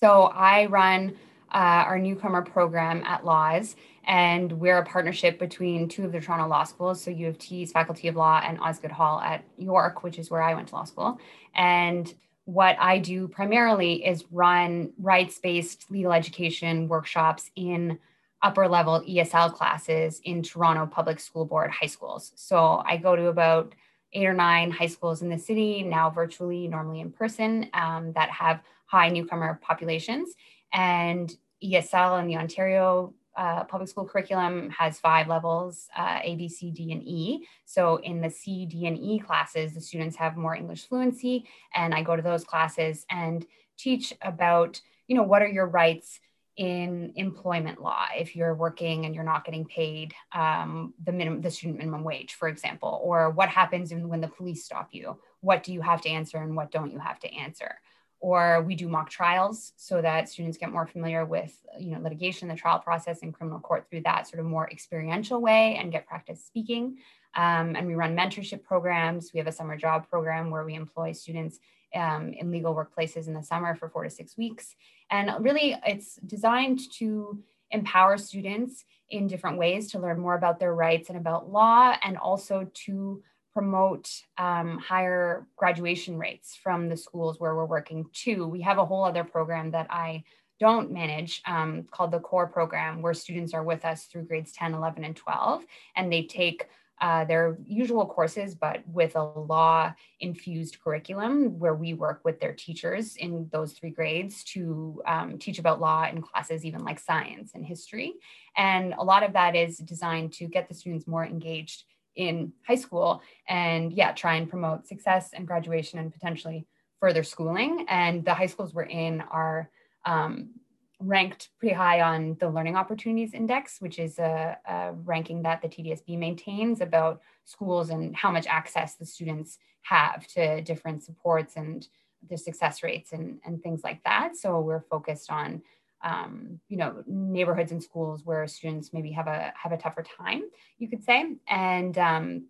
so, 0.00 0.24
I 0.24 0.66
run 0.66 1.16
uh, 1.52 1.84
our 1.86 1.98
newcomer 1.98 2.42
program 2.42 3.02
at 3.04 3.24
Laws 3.24 3.76
And 4.10 4.50
we're 4.58 4.78
a 4.78 4.84
partnership 4.84 5.38
between 5.38 5.88
two 5.88 6.04
of 6.04 6.10
the 6.10 6.20
Toronto 6.20 6.48
law 6.48 6.64
schools, 6.64 7.00
so 7.00 7.12
U 7.12 7.28
of 7.28 7.38
T's 7.38 7.70
Faculty 7.70 8.08
of 8.08 8.16
Law 8.16 8.42
and 8.44 8.58
Osgoode 8.58 8.90
Hall 8.90 9.20
at 9.20 9.44
York, 9.56 10.02
which 10.02 10.18
is 10.18 10.32
where 10.32 10.42
I 10.42 10.52
went 10.52 10.66
to 10.68 10.74
law 10.74 10.82
school. 10.82 11.20
And 11.54 12.12
what 12.44 12.76
I 12.80 12.98
do 12.98 13.28
primarily 13.28 14.04
is 14.04 14.24
run 14.32 14.92
rights 14.98 15.38
based 15.38 15.92
legal 15.92 16.12
education 16.12 16.88
workshops 16.88 17.52
in 17.54 18.00
upper 18.42 18.66
level 18.66 19.00
ESL 19.08 19.54
classes 19.54 20.20
in 20.24 20.42
Toronto 20.42 20.86
Public 20.86 21.20
School 21.20 21.44
Board 21.44 21.70
high 21.70 21.86
schools. 21.86 22.32
So 22.34 22.82
I 22.84 22.96
go 22.96 23.14
to 23.14 23.28
about 23.28 23.76
eight 24.12 24.26
or 24.26 24.34
nine 24.34 24.72
high 24.72 24.88
schools 24.88 25.22
in 25.22 25.28
the 25.28 25.38
city, 25.38 25.84
now 25.84 26.10
virtually, 26.10 26.66
normally 26.66 26.98
in 26.98 27.12
person, 27.12 27.70
um, 27.74 28.12
that 28.14 28.30
have 28.30 28.60
high 28.86 29.08
newcomer 29.08 29.60
populations. 29.62 30.34
And 30.72 31.32
ESL 31.62 32.18
and 32.18 32.28
the 32.28 32.36
Ontario 32.36 33.14
uh, 33.40 33.64
public 33.64 33.88
school 33.88 34.04
curriculum 34.04 34.68
has 34.68 34.98
five 34.98 35.26
levels 35.26 35.88
uh, 35.96 36.18
A, 36.22 36.36
B, 36.36 36.46
C, 36.46 36.70
D, 36.70 36.92
and 36.92 37.02
E. 37.02 37.46
So 37.64 37.96
in 37.96 38.20
the 38.20 38.28
C, 38.28 38.66
D, 38.66 38.86
and 38.86 38.98
E 38.98 39.18
classes, 39.18 39.72
the 39.72 39.80
students 39.80 40.14
have 40.16 40.36
more 40.36 40.54
English 40.54 40.86
fluency. 40.86 41.48
And 41.74 41.94
I 41.94 42.02
go 42.02 42.14
to 42.14 42.22
those 42.22 42.44
classes 42.44 43.06
and 43.10 43.46
teach 43.78 44.12
about, 44.20 44.82
you 45.08 45.16
know, 45.16 45.22
what 45.22 45.40
are 45.40 45.48
your 45.48 45.66
rights 45.66 46.20
in 46.58 47.14
employment 47.16 47.80
law 47.80 48.04
if 48.14 48.36
you're 48.36 48.54
working 48.54 49.06
and 49.06 49.14
you're 49.14 49.24
not 49.24 49.46
getting 49.46 49.64
paid 49.64 50.12
um, 50.34 50.92
the 51.02 51.12
minimum 51.12 51.40
the 51.40 51.50
student 51.50 51.78
minimum 51.78 52.04
wage 52.04 52.34
for 52.34 52.48
example 52.48 53.00
or 53.02 53.30
what 53.30 53.48
happens 53.48 53.94
when 53.94 54.20
the 54.20 54.28
police 54.28 54.64
stop 54.64 54.88
you 54.90 55.16
what 55.40 55.62
do 55.62 55.72
you 55.72 55.80
have 55.80 56.02
to 56.02 56.10
answer 56.10 56.38
and 56.38 56.54
what 56.54 56.70
don't 56.70 56.90
you 56.90 56.98
have 56.98 57.18
to 57.20 57.32
answer 57.32 57.76
or 58.20 58.62
we 58.62 58.74
do 58.74 58.88
mock 58.88 59.08
trials 59.08 59.72
so 59.76 60.00
that 60.02 60.28
students 60.28 60.58
get 60.58 60.70
more 60.70 60.86
familiar 60.86 61.24
with 61.24 61.58
you 61.78 61.90
know 61.90 62.00
litigation 62.00 62.48
the 62.48 62.54
trial 62.54 62.78
process 62.78 63.22
and 63.22 63.34
criminal 63.34 63.58
court 63.58 63.86
through 63.88 64.02
that 64.02 64.28
sort 64.28 64.40
of 64.40 64.46
more 64.46 64.70
experiential 64.70 65.40
way 65.40 65.76
and 65.76 65.90
get 65.90 66.06
practice 66.06 66.44
speaking. 66.44 66.98
Um, 67.34 67.76
and 67.76 67.86
we 67.86 67.94
run 67.94 68.16
mentorship 68.16 68.62
programs. 68.62 69.32
We 69.32 69.38
have 69.38 69.46
a 69.46 69.52
summer 69.52 69.76
job 69.76 70.08
program 70.08 70.50
where 70.50 70.64
we 70.64 70.74
employ 70.74 71.12
students 71.12 71.58
um, 71.94 72.32
in 72.32 72.50
legal 72.50 72.74
workplaces 72.74 73.26
in 73.26 73.34
the 73.34 73.42
summer 73.42 73.74
for 73.74 73.88
four 73.88 74.04
to 74.04 74.10
six 74.10 74.36
weeks. 74.36 74.74
And 75.10 75.32
really 75.40 75.76
it's 75.86 76.16
designed 76.16 76.80
to 76.98 77.42
empower 77.70 78.18
students 78.18 78.84
in 79.10 79.26
different 79.26 79.58
ways 79.58 79.90
to 79.92 79.98
learn 79.98 80.20
more 80.20 80.34
about 80.34 80.58
their 80.58 80.74
rights 80.74 81.08
and 81.08 81.18
about 81.18 81.50
law 81.50 81.94
and 82.02 82.16
also 82.16 82.68
to 82.74 83.22
promote 83.52 84.08
um, 84.38 84.78
higher 84.78 85.46
graduation 85.56 86.18
rates 86.18 86.56
from 86.56 86.88
the 86.88 86.96
schools 86.96 87.40
where 87.40 87.54
we're 87.54 87.64
working 87.64 88.06
too. 88.12 88.46
We 88.46 88.60
have 88.62 88.78
a 88.78 88.86
whole 88.86 89.04
other 89.04 89.24
program 89.24 89.72
that 89.72 89.88
I 89.90 90.24
don't 90.60 90.92
manage 90.92 91.42
um, 91.46 91.86
called 91.90 92.12
the 92.12 92.20
core 92.20 92.46
program 92.46 93.02
where 93.02 93.14
students 93.14 93.54
are 93.54 93.64
with 93.64 93.84
us 93.84 94.04
through 94.04 94.24
grades 94.24 94.52
10 94.52 94.74
11 94.74 95.04
and 95.04 95.16
12 95.16 95.64
and 95.96 96.12
they 96.12 96.24
take 96.24 96.66
uh, 97.00 97.24
their 97.24 97.56
usual 97.66 98.04
courses, 98.04 98.54
but 98.54 98.86
with 98.86 99.16
a 99.16 99.22
law 99.22 99.92
infused 100.20 100.78
curriculum 100.84 101.58
where 101.58 101.74
we 101.74 101.94
work 101.94 102.20
with 102.24 102.38
their 102.40 102.52
teachers 102.52 103.16
in 103.16 103.48
those 103.52 103.72
three 103.72 103.88
grades 103.88 104.44
to 104.44 105.00
um, 105.06 105.38
teach 105.38 105.58
about 105.58 105.80
law 105.80 106.06
in 106.06 106.20
classes, 106.20 106.62
even 106.62 106.84
like 106.84 106.98
science 106.98 107.52
and 107.54 107.64
history. 107.64 108.12
And 108.54 108.92
a 108.98 109.02
lot 109.02 109.22
of 109.22 109.32
that 109.32 109.56
is 109.56 109.78
designed 109.78 110.34
to 110.34 110.46
get 110.46 110.68
the 110.68 110.74
students 110.74 111.06
more 111.06 111.24
engaged 111.24 111.84
in 112.16 112.52
high 112.66 112.74
school 112.74 113.22
and 113.48 113.92
yeah 113.92 114.12
try 114.12 114.34
and 114.34 114.50
promote 114.50 114.86
success 114.86 115.30
and 115.32 115.46
graduation 115.46 115.98
and 115.98 116.12
potentially 116.12 116.66
further 117.00 117.22
schooling. 117.22 117.86
And 117.88 118.24
the 118.24 118.34
high 118.34 118.46
schools 118.46 118.74
we're 118.74 118.82
in 118.82 119.22
are 119.22 119.70
um, 120.04 120.50
ranked 120.98 121.48
pretty 121.58 121.74
high 121.74 122.02
on 122.02 122.36
the 122.40 122.50
learning 122.50 122.76
opportunities 122.76 123.32
index 123.32 123.80
which 123.80 123.98
is 123.98 124.18
a, 124.18 124.58
a, 124.68 124.92
ranking 124.92 125.42
that 125.42 125.62
the 125.62 125.68
tdsb 125.68 126.18
maintains 126.18 126.82
about 126.82 127.22
schools 127.46 127.88
and 127.88 128.14
how 128.14 128.30
much 128.30 128.46
access 128.46 128.96
the 128.96 129.06
students 129.06 129.56
have 129.80 130.26
to 130.26 130.60
different 130.60 131.02
supports 131.02 131.56
and 131.56 131.88
their 132.28 132.38
success 132.38 132.82
rates 132.82 133.12
and, 133.12 133.40
and 133.44 133.62
things 133.62 133.82
like 133.82 134.02
that. 134.04 134.36
So 134.36 134.60
we're 134.60 134.84
focused 134.90 135.30
on 135.30 135.62
um, 136.02 136.60
you 136.68 136.76
know 136.76 137.02
neighborhoods 137.06 137.72
and 137.72 137.82
schools 137.82 138.22
where 138.24 138.46
students 138.46 138.92
maybe 138.92 139.12
have 139.12 139.26
a 139.26 139.52
have 139.60 139.72
a 139.72 139.76
tougher 139.76 140.04
time 140.18 140.42
you 140.78 140.88
could 140.88 141.04
say. 141.04 141.36
And 141.48 141.96
um, 141.98 142.46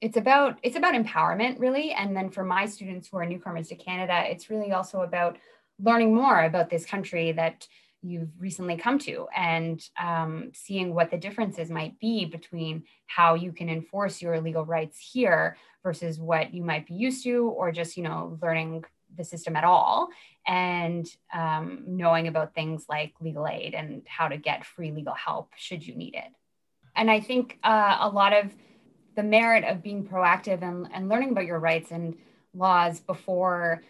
it's 0.00 0.16
about 0.16 0.58
it's 0.62 0.76
about 0.76 0.94
empowerment 0.94 1.58
really. 1.58 1.92
And 1.92 2.16
then 2.16 2.30
for 2.30 2.44
my 2.44 2.66
students 2.66 3.08
who 3.08 3.18
are 3.18 3.26
newcomers 3.26 3.68
to 3.68 3.76
canada 3.76 4.24
it's 4.26 4.50
really 4.50 4.72
also 4.72 5.00
about 5.00 5.38
learning 5.78 6.14
more 6.14 6.44
about 6.44 6.70
this 6.70 6.86
country 6.86 7.32
that 7.32 7.66
you've 8.02 8.30
recently 8.38 8.76
come 8.76 8.98
to 9.00 9.26
and 9.36 9.82
um, 10.00 10.50
seeing 10.54 10.94
what 10.94 11.10
the 11.10 11.16
differences 11.16 11.70
might 11.70 11.98
be 11.98 12.24
between 12.24 12.84
how 13.06 13.34
you 13.34 13.52
can 13.52 13.68
enforce 13.68 14.22
your 14.22 14.40
legal 14.40 14.64
rights 14.64 14.98
here 15.12 15.56
versus 15.82 16.18
what 16.18 16.54
you 16.54 16.62
might 16.62 16.86
be 16.86 16.94
used 16.94 17.24
to 17.24 17.48
or 17.48 17.72
just 17.72 17.96
you 17.96 18.02
know 18.02 18.38
learning 18.42 18.84
the 19.16 19.24
system 19.24 19.56
at 19.56 19.64
all 19.64 20.08
and 20.46 21.06
um, 21.34 21.82
knowing 21.86 22.28
about 22.28 22.54
things 22.54 22.86
like 22.88 23.14
legal 23.20 23.46
aid 23.46 23.74
and 23.74 24.02
how 24.06 24.28
to 24.28 24.36
get 24.36 24.64
free 24.64 24.92
legal 24.92 25.14
help 25.14 25.50
should 25.56 25.86
you 25.86 25.94
need 25.94 26.14
it. 26.14 26.32
And 26.94 27.10
I 27.10 27.20
think 27.20 27.58
uh, 27.62 27.98
a 28.00 28.08
lot 28.08 28.32
of 28.32 28.54
the 29.16 29.22
merit 29.22 29.64
of 29.64 29.82
being 29.82 30.06
proactive 30.06 30.62
and, 30.62 30.88
and 30.92 31.08
learning 31.08 31.30
about 31.30 31.46
your 31.46 31.58
rights 31.58 31.90
and 31.90 32.16
laws 32.54 33.00
before 33.00 33.82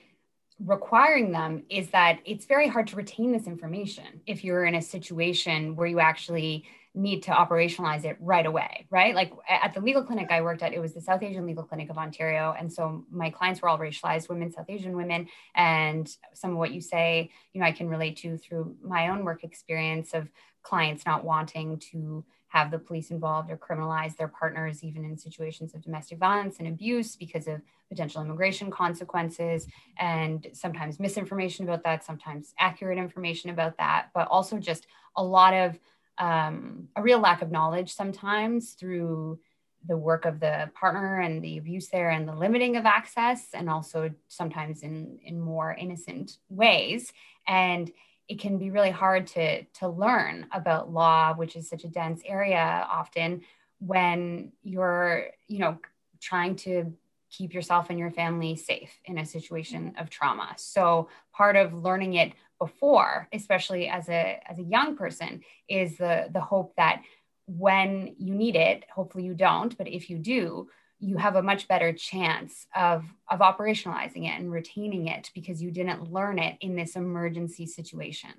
requiring 0.64 1.32
them 1.32 1.64
is 1.68 1.90
that 1.90 2.18
it's 2.24 2.46
very 2.46 2.68
hard 2.68 2.86
to 2.86 2.96
retain 2.96 3.32
this 3.32 3.46
information 3.46 4.22
if 4.26 4.42
you're 4.42 4.64
in 4.64 4.74
a 4.74 4.82
situation 4.82 5.76
where 5.76 5.86
you 5.86 6.00
actually 6.00 6.64
need 6.96 7.22
to 7.22 7.30
operationalize 7.30 8.04
it 8.04 8.16
right 8.20 8.46
away, 8.46 8.86
right? 8.90 9.14
Like 9.14 9.30
at 9.48 9.74
the 9.74 9.80
legal 9.80 10.02
clinic 10.02 10.28
I 10.30 10.40
worked 10.40 10.62
at, 10.62 10.72
it 10.72 10.80
was 10.80 10.94
the 10.94 11.00
South 11.00 11.22
Asian 11.22 11.46
Legal 11.46 11.62
Clinic 11.62 11.90
of 11.90 11.98
Ontario. 11.98 12.56
And 12.58 12.72
so 12.72 13.04
my 13.10 13.28
clients 13.28 13.60
were 13.60 13.68
all 13.68 13.78
racialized 13.78 14.30
women, 14.30 14.50
South 14.50 14.70
Asian 14.70 14.96
women. 14.96 15.28
And 15.54 16.10
some 16.32 16.52
of 16.52 16.56
what 16.56 16.72
you 16.72 16.80
say, 16.80 17.30
you 17.52 17.60
know, 17.60 17.66
I 17.66 17.72
can 17.72 17.88
relate 17.88 18.16
to 18.18 18.38
through 18.38 18.76
my 18.82 19.08
own 19.08 19.24
work 19.24 19.44
experience 19.44 20.14
of 20.14 20.28
clients 20.62 21.04
not 21.04 21.22
wanting 21.22 21.78
to 21.90 22.24
have 22.48 22.70
the 22.70 22.78
police 22.78 23.10
involved 23.10 23.50
or 23.50 23.58
criminalize 23.58 24.16
their 24.16 24.28
partners, 24.28 24.82
even 24.82 25.04
in 25.04 25.18
situations 25.18 25.74
of 25.74 25.82
domestic 25.82 26.18
violence 26.18 26.58
and 26.58 26.68
abuse 26.68 27.14
because 27.14 27.46
of 27.46 27.60
potential 27.90 28.22
immigration 28.22 28.70
consequences, 28.70 29.66
and 29.98 30.46
sometimes 30.52 30.98
misinformation 30.98 31.68
about 31.68 31.84
that, 31.84 32.04
sometimes 32.04 32.54
accurate 32.58 32.98
information 32.98 33.50
about 33.50 33.76
that, 33.76 34.08
but 34.14 34.26
also 34.28 34.58
just 34.58 34.86
a 35.16 35.22
lot 35.22 35.52
of 35.52 35.78
um, 36.18 36.88
a 36.96 37.02
real 37.02 37.18
lack 37.18 37.42
of 37.42 37.50
knowledge 37.50 37.92
sometimes 37.92 38.72
through 38.72 39.38
the 39.86 39.96
work 39.96 40.24
of 40.24 40.40
the 40.40 40.70
partner 40.74 41.20
and 41.20 41.42
the 41.42 41.58
abuse 41.58 41.88
there 41.88 42.10
and 42.10 42.28
the 42.28 42.34
limiting 42.34 42.76
of 42.76 42.86
access 42.86 43.48
and 43.54 43.70
also 43.70 44.10
sometimes 44.28 44.82
in 44.82 45.18
in 45.24 45.40
more 45.40 45.72
innocent 45.72 46.38
ways. 46.48 47.12
And 47.46 47.90
it 48.28 48.40
can 48.40 48.58
be 48.58 48.70
really 48.70 48.90
hard 48.90 49.26
to 49.28 49.62
to 49.64 49.88
learn 49.88 50.46
about 50.52 50.92
law 50.92 51.34
which 51.34 51.54
is 51.54 51.68
such 51.68 51.84
a 51.84 51.88
dense 51.88 52.20
area 52.26 52.86
often 52.90 53.42
when 53.78 54.52
you're 54.62 55.26
you 55.46 55.58
know 55.58 55.78
trying 56.20 56.56
to 56.56 56.92
keep 57.30 57.52
yourself 57.52 57.90
and 57.90 57.98
your 57.98 58.10
family 58.10 58.56
safe 58.56 58.98
in 59.04 59.18
a 59.18 59.26
situation 59.26 59.94
of 59.98 60.08
trauma. 60.08 60.54
So 60.56 61.08
part 61.32 61.56
of 61.56 61.74
learning 61.74 62.14
it 62.14 62.32
before 62.58 63.28
especially 63.32 63.88
as 63.88 64.08
a 64.08 64.40
as 64.46 64.58
a 64.58 64.62
young 64.62 64.96
person 64.96 65.42
is 65.68 65.96
the 65.98 66.28
the 66.32 66.40
hope 66.40 66.74
that 66.76 67.02
when 67.46 68.14
you 68.18 68.34
need 68.34 68.56
it 68.56 68.84
hopefully 68.92 69.24
you 69.24 69.34
don't 69.34 69.76
but 69.78 69.88
if 69.88 70.10
you 70.10 70.18
do 70.18 70.68
you 70.98 71.16
have 71.16 71.36
a 71.36 71.42
much 71.42 71.68
better 71.68 71.92
chance 71.92 72.66
of 72.74 73.04
of 73.30 73.40
operationalizing 73.40 74.24
it 74.24 74.40
and 74.40 74.50
retaining 74.50 75.08
it 75.08 75.30
because 75.34 75.62
you 75.62 75.70
didn't 75.70 76.12
learn 76.12 76.38
it 76.38 76.56
in 76.60 76.74
this 76.74 76.96
emergency 76.96 77.66
situation. 77.66 78.30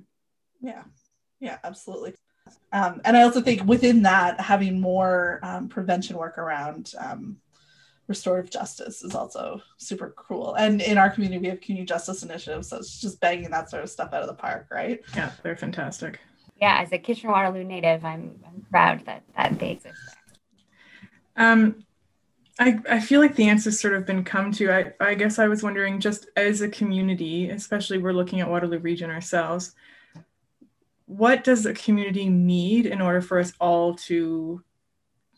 Yeah. 0.61 0.83
Yeah 1.39 1.57
absolutely. 1.63 2.15
Um, 2.71 3.01
and 3.03 3.17
i 3.17 3.23
also 3.23 3.41
think 3.41 3.65
within 3.65 4.03
that 4.03 4.39
having 4.39 4.79
more 4.79 5.41
um, 5.43 5.67
prevention 5.67 6.17
work 6.17 6.37
around 6.37 6.93
um, 6.97 7.37
restorative 8.07 8.49
justice 8.49 9.03
is 9.03 9.13
also 9.13 9.61
super 9.77 10.13
cool. 10.15 10.55
And 10.55 10.81
in 10.81 10.97
our 10.97 11.09
community, 11.09 11.39
we 11.39 11.47
have 11.47 11.61
community 11.61 11.85
justice 11.85 12.23
initiatives. 12.23 12.69
So 12.69 12.77
it's 12.77 13.01
just 13.01 13.19
banging 13.19 13.51
that 13.51 13.69
sort 13.69 13.83
of 13.83 13.89
stuff 13.89 14.13
out 14.13 14.21
of 14.21 14.27
the 14.27 14.33
park, 14.33 14.67
right? 14.71 15.01
Yeah, 15.15 15.31
they're 15.43 15.57
fantastic. 15.57 16.19
Yeah, 16.59 16.81
as 16.81 16.91
a 16.91 16.97
Kitchener 16.97 17.31
Waterloo 17.31 17.63
native, 17.63 18.03
I'm, 18.03 18.39
I'm 18.45 18.65
proud 18.71 19.05
that, 19.05 19.23
that 19.35 19.59
they 19.59 19.71
exist 19.71 19.99
Um, 21.35 21.83
I, 22.59 22.79
I 22.89 22.99
feel 22.99 23.19
like 23.19 23.35
the 23.35 23.47
answer's 23.47 23.79
sort 23.79 23.93
of 23.93 24.05
been 24.05 24.23
come 24.23 24.51
to. 24.53 24.71
I, 24.71 24.93
I 24.99 25.13
guess 25.13 25.37
I 25.37 25.47
was 25.47 25.61
wondering, 25.61 25.99
just 25.99 26.27
as 26.35 26.61
a 26.61 26.69
community, 26.69 27.49
especially 27.51 27.99
we're 27.99 28.13
looking 28.13 28.41
at 28.41 28.49
Waterloo 28.49 28.79
Region 28.79 29.11
ourselves, 29.11 29.75
what 31.05 31.43
does 31.43 31.65
a 31.65 31.73
community 31.73 32.27
need 32.27 32.87
in 32.87 33.01
order 33.01 33.21
for 33.21 33.39
us 33.39 33.53
all 33.59 33.93
to 33.95 34.63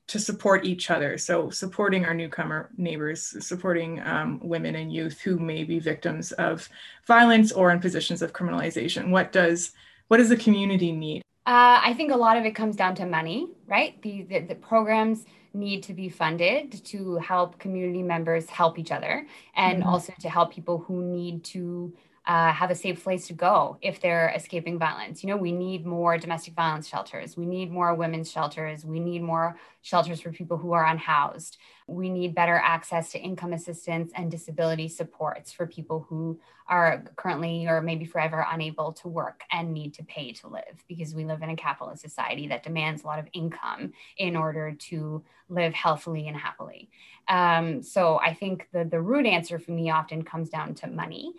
to 0.09 0.19
support 0.19 0.65
each 0.65 0.89
other. 0.89 1.17
So 1.17 1.51
supporting 1.51 2.03
our 2.03 2.15
newcomer 2.15 2.69
neighbors, 2.77 3.35
supporting 3.45 4.01
um, 4.01 4.39
women 4.41 4.75
and 4.75 4.91
youth 4.91 5.21
who 5.21 5.37
may 5.37 5.63
be 5.63 5.77
victims 5.77 6.31
of 6.33 6.67
violence 7.05 7.51
or 7.51 7.69
in 7.71 7.79
positions 7.79 8.23
of 8.23 8.33
criminalization. 8.33 9.11
What 9.11 9.31
does 9.31 9.71
what 10.07 10.17
does 10.17 10.29
the 10.29 10.37
community 10.37 10.91
need? 10.91 11.21
Uh, 11.45 11.79
I 11.83 11.93
think 11.93 12.11
a 12.11 12.15
lot 12.15 12.37
of 12.37 12.45
it 12.45 12.55
comes 12.55 12.75
down 12.75 12.95
to 12.95 13.05
money, 13.05 13.47
right? 13.67 14.01
The, 14.01 14.23
the, 14.23 14.39
the, 14.39 14.55
programs 14.55 15.25
need 15.53 15.83
to 15.83 15.93
be 15.93 16.09
funded 16.09 16.83
to 16.85 17.15
help 17.17 17.59
community 17.59 18.03
members 18.03 18.49
help 18.49 18.77
each 18.77 18.91
other 18.91 19.25
and 19.55 19.79
mm-hmm. 19.79 19.89
also 19.89 20.13
to 20.19 20.29
help 20.29 20.51
people 20.51 20.79
who 20.79 21.03
need 21.03 21.43
to 21.43 21.93
uh, 22.29 22.51
have 22.51 22.69
a 22.69 22.75
safe 22.75 23.03
place 23.03 23.25
to 23.25 23.33
go 23.33 23.79
if 23.81 23.99
they're 23.99 24.31
escaping 24.35 24.77
violence. 24.77 25.23
You 25.23 25.29
know, 25.29 25.35
we 25.35 25.51
need 25.51 25.83
more 25.83 26.15
domestic 26.19 26.53
violence 26.53 26.87
shelters. 26.87 27.35
We 27.35 27.47
need 27.47 27.71
more 27.71 27.95
women's 27.95 28.29
shelters. 28.29 28.85
We 28.85 28.99
need 28.99 29.23
more 29.23 29.57
shelters 29.81 30.21
for 30.21 30.31
people 30.31 30.55
who 30.55 30.73
are 30.73 30.85
unhoused. 30.85 31.57
We 31.87 32.07
need 32.07 32.35
better 32.35 32.61
access 32.63 33.11
to 33.13 33.19
income 33.19 33.51
assistance 33.53 34.11
and 34.15 34.29
disability 34.29 34.89
supports 34.89 35.51
for 35.51 35.65
people 35.65 36.05
who 36.07 36.39
are 36.67 37.03
currently 37.15 37.65
or 37.65 37.81
maybe 37.81 38.05
forever 38.05 38.45
unable 38.51 38.93
to 38.93 39.07
work 39.07 39.41
and 39.51 39.73
need 39.73 39.95
to 39.95 40.03
pay 40.03 40.31
to 40.33 40.49
live 40.49 40.83
because 40.87 41.15
we 41.15 41.25
live 41.25 41.41
in 41.41 41.49
a 41.49 41.55
capitalist 41.55 42.03
society 42.03 42.47
that 42.49 42.61
demands 42.61 43.01
a 43.01 43.07
lot 43.07 43.17
of 43.17 43.25
income 43.33 43.91
in 44.17 44.35
order 44.35 44.75
to 44.77 45.23
live 45.49 45.73
healthily 45.73 46.27
and 46.27 46.37
happily. 46.37 46.91
Um, 47.27 47.81
so 47.81 48.19
I 48.19 48.35
think 48.35 48.67
the, 48.71 48.85
the 48.85 49.01
root 49.01 49.25
answer 49.25 49.57
for 49.57 49.71
me 49.71 49.89
often 49.89 50.21
comes 50.21 50.49
down 50.49 50.75
to 50.75 50.87
money 50.87 51.33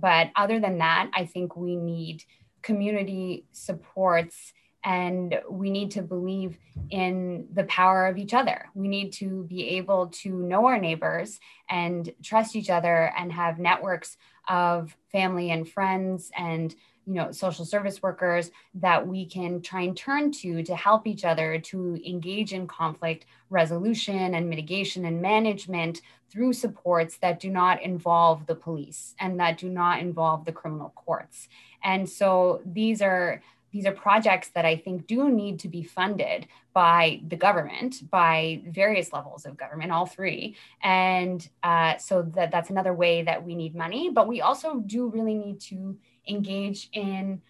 but 0.00 0.30
other 0.36 0.60
than 0.60 0.78
that, 0.78 1.10
I 1.14 1.26
think 1.26 1.56
we 1.56 1.76
need 1.76 2.24
community 2.62 3.44
supports 3.52 4.52
and 4.84 5.40
we 5.48 5.70
need 5.70 5.92
to 5.92 6.02
believe 6.02 6.58
in 6.90 7.46
the 7.52 7.64
power 7.64 8.06
of 8.06 8.18
each 8.18 8.34
other. 8.34 8.66
We 8.74 8.88
need 8.88 9.12
to 9.14 9.44
be 9.44 9.76
able 9.76 10.08
to 10.08 10.30
know 10.30 10.66
our 10.66 10.78
neighbors 10.78 11.38
and 11.70 12.12
trust 12.22 12.56
each 12.56 12.70
other 12.70 13.12
and 13.16 13.32
have 13.32 13.58
networks 13.58 14.16
of 14.48 14.96
family 15.12 15.50
and 15.50 15.68
friends 15.68 16.30
and 16.36 16.74
you 17.06 17.14
know 17.14 17.32
social 17.32 17.64
service 17.64 18.02
workers 18.02 18.50
that 18.74 19.06
we 19.06 19.26
can 19.26 19.60
try 19.60 19.82
and 19.82 19.96
turn 19.96 20.30
to 20.30 20.62
to 20.62 20.76
help 20.76 21.06
each 21.06 21.24
other 21.24 21.58
to 21.58 22.00
engage 22.08 22.52
in 22.52 22.66
conflict 22.66 23.26
resolution 23.50 24.34
and 24.34 24.48
mitigation 24.48 25.04
and 25.04 25.20
management 25.20 26.00
through 26.30 26.52
supports 26.52 27.18
that 27.18 27.38
do 27.38 27.50
not 27.50 27.82
involve 27.82 28.46
the 28.46 28.54
police 28.54 29.14
and 29.20 29.38
that 29.38 29.58
do 29.58 29.68
not 29.68 30.00
involve 30.00 30.46
the 30.46 30.52
criminal 30.52 30.90
courts. 30.96 31.48
And 31.84 32.08
so 32.08 32.62
these 32.64 33.02
are 33.02 33.42
these 33.72 33.86
are 33.86 33.92
projects 33.92 34.50
that 34.50 34.64
I 34.64 34.76
think 34.76 35.06
do 35.06 35.30
need 35.30 35.60
to 35.60 35.68
be 35.68 35.82
funded 35.82 36.46
by 36.74 37.22
the 37.26 37.36
government, 37.36 38.08
by 38.10 38.62
various 38.68 39.12
levels 39.12 39.46
of 39.46 39.56
government, 39.56 39.90
all 39.90 40.06
three. 40.06 40.56
And 40.82 41.46
uh, 41.62 41.96
so 41.96 42.22
that, 42.34 42.50
that's 42.50 42.70
another 42.70 42.92
way 42.92 43.22
that 43.22 43.44
we 43.44 43.54
need 43.54 43.74
money. 43.74 44.10
But 44.10 44.28
we 44.28 44.42
also 44.42 44.80
do 44.80 45.08
really 45.08 45.34
need 45.34 45.60
to 45.62 45.96
engage 46.28 46.90
in 46.92 47.40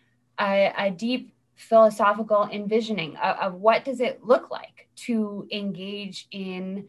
a, 0.41 0.73
a 0.79 0.91
deep 0.91 1.35
philosophical 1.57 2.49
envisioning 2.51 3.17
of, 3.17 3.37
of, 3.37 3.55
what 3.55 3.85
does 3.85 4.01
it 4.01 4.25
look 4.25 4.51
like 4.51 4.89
to 4.97 5.47
engage 5.53 6.27
in 6.31 6.89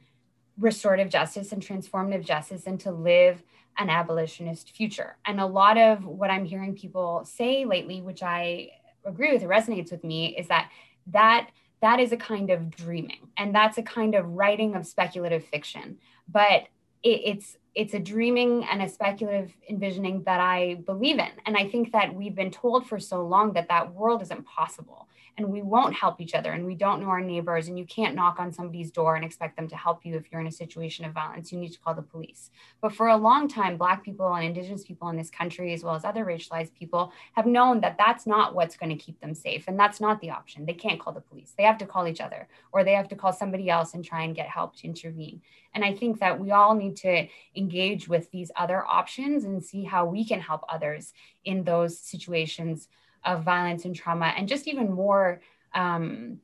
restorative 0.58 1.10
justice 1.10 1.52
and 1.52 1.62
transformative 1.62 2.24
justice 2.24 2.66
and 2.66 2.80
to 2.80 2.92
live 2.92 3.44
an 3.78 3.90
abolitionist 3.90 4.72
future 4.72 5.18
and 5.26 5.40
a 5.40 5.46
lot 5.46 5.80
of 5.80 6.06
what 6.06 6.30
i'm 6.30 6.46
hearing 6.46 6.76
people 6.76 7.26
say 7.26 7.66
lately 7.66 8.02
which 8.02 8.22
i 8.22 8.70
agree 9.06 9.34
with 9.34 9.44
it 9.44 9.50
resonates 9.50 9.92
with 9.92 10.04
me 10.04 10.36
is 10.38 10.48
that 10.48 10.70
that 11.08 11.50
that 11.82 12.00
is 12.00 12.12
a 12.12 12.18
kind 12.18 12.50
of 12.50 12.70
dreaming 12.70 13.28
and 13.38 13.54
that's 13.54 13.78
a 13.78 13.84
kind 13.84 14.16
of 14.16 14.26
writing 14.30 14.76
of 14.76 14.86
speculative 14.86 15.44
fiction 15.46 15.98
but 16.30 16.64
it, 17.04 17.22
it's 17.26 17.58
it's 17.76 17.94
a 17.94 18.00
dreaming 18.00 18.64
and 18.66 18.82
a 18.82 18.90
speculative 18.90 19.52
envisioning 19.68 20.24
that 20.24 20.40
I 20.40 20.76
believe 20.86 21.18
in. 21.18 21.30
And 21.46 21.58
I 21.58 21.68
think 21.68 21.92
that 21.92 22.14
we've 22.14 22.36
been 22.36 22.52
told 22.52 22.88
for 22.88 23.00
so 23.00 23.26
long 23.26 23.54
that 23.54 23.68
that 23.70 23.94
world 23.94 24.22
isn't 24.22 24.46
possible 24.46 25.08
and 25.38 25.48
we 25.48 25.62
won't 25.62 25.96
help 25.96 26.22
each 26.22 26.36
other 26.36 26.52
and 26.52 26.66
we 26.66 26.76
don't 26.76 27.02
know 27.02 27.10
our 27.10 27.22
neighbors 27.22 27.68
and 27.68 27.78
you 27.78 27.86
can't 27.86 28.16
knock 28.16 28.40
on 28.40 28.52
somebody's 28.52 28.92
door 28.92 29.16
and 29.16 29.26
expect 29.26 29.56
them 29.56 29.68
to 29.68 29.76
help 29.76 30.06
you 30.06 30.16
if 30.16 30.32
you're 30.32 30.42
in 30.42 30.48
a 30.48 30.52
situation 30.52 31.06
of 31.06 31.14
violence 31.14 31.52
you 31.52 31.58
need 31.58 31.72
to 31.74 31.80
call 31.80 31.96
the 31.96 32.02
police. 32.02 32.52
But 32.82 32.94
for 32.94 33.08
a 33.08 33.18
long 33.18 33.48
time 33.48 33.78
black 33.78 34.04
people 34.04 34.34
and 34.34 34.46
indigenous 34.46 34.84
people 34.84 35.10
in 35.10 35.18
this 35.18 35.30
country 35.30 35.74
as 35.74 35.84
well 35.84 35.96
as 35.96 36.06
other 36.06 36.26
racialized 36.26 36.74
people 36.76 37.12
have 37.34 37.46
known 37.46 37.82
that 37.82 37.98
that's 37.98 38.28
not 38.28 38.54
what's 38.54 38.78
going 38.78 38.96
to 38.96 39.04
keep 39.04 39.20
them 39.22 39.34
safe 39.34 39.66
and 39.68 39.80
that's 39.80 40.00
not 40.00 40.22
the 40.22 40.30
option. 40.30 40.66
They 40.66 40.74
can't 40.74 41.00
call 41.00 41.14
the 41.14 41.22
police. 41.22 41.54
They 41.58 41.64
have 41.64 41.78
to 41.80 41.86
call 41.86 42.08
each 42.08 42.22
other 42.22 42.48
or 42.72 42.84
they 42.84 42.94
have 42.94 43.08
to 43.10 43.16
call 43.16 43.34
somebody 43.34 43.70
else 43.70 43.94
and 43.94 44.06
try 44.06 44.24
and 44.24 44.36
get 44.36 44.48
help 44.48 44.76
to 44.78 44.88
intervene. 44.88 45.42
And 45.74 45.84
i 45.84 45.94
think 45.94 46.20
that 46.20 46.40
we 46.40 46.52
all 46.52 46.76
need 46.76 46.96
to 46.98 47.28
engage 47.56 48.08
with 48.08 48.30
these 48.32 48.52
other 48.56 48.86
options 48.86 49.44
and 49.44 49.64
see 49.64 49.84
how 49.84 50.06
we 50.06 50.26
can 50.26 50.40
help 50.40 50.62
others 50.70 51.14
in 51.46 51.64
those 51.64 51.98
situations 51.98 52.88
of 53.26 53.44
violence 53.44 53.86
and 53.86 53.96
trauma 53.96 54.34
and 54.38 54.48
just 54.48 54.68
even 54.68 54.92
more 54.92 55.42
um, 55.74 56.40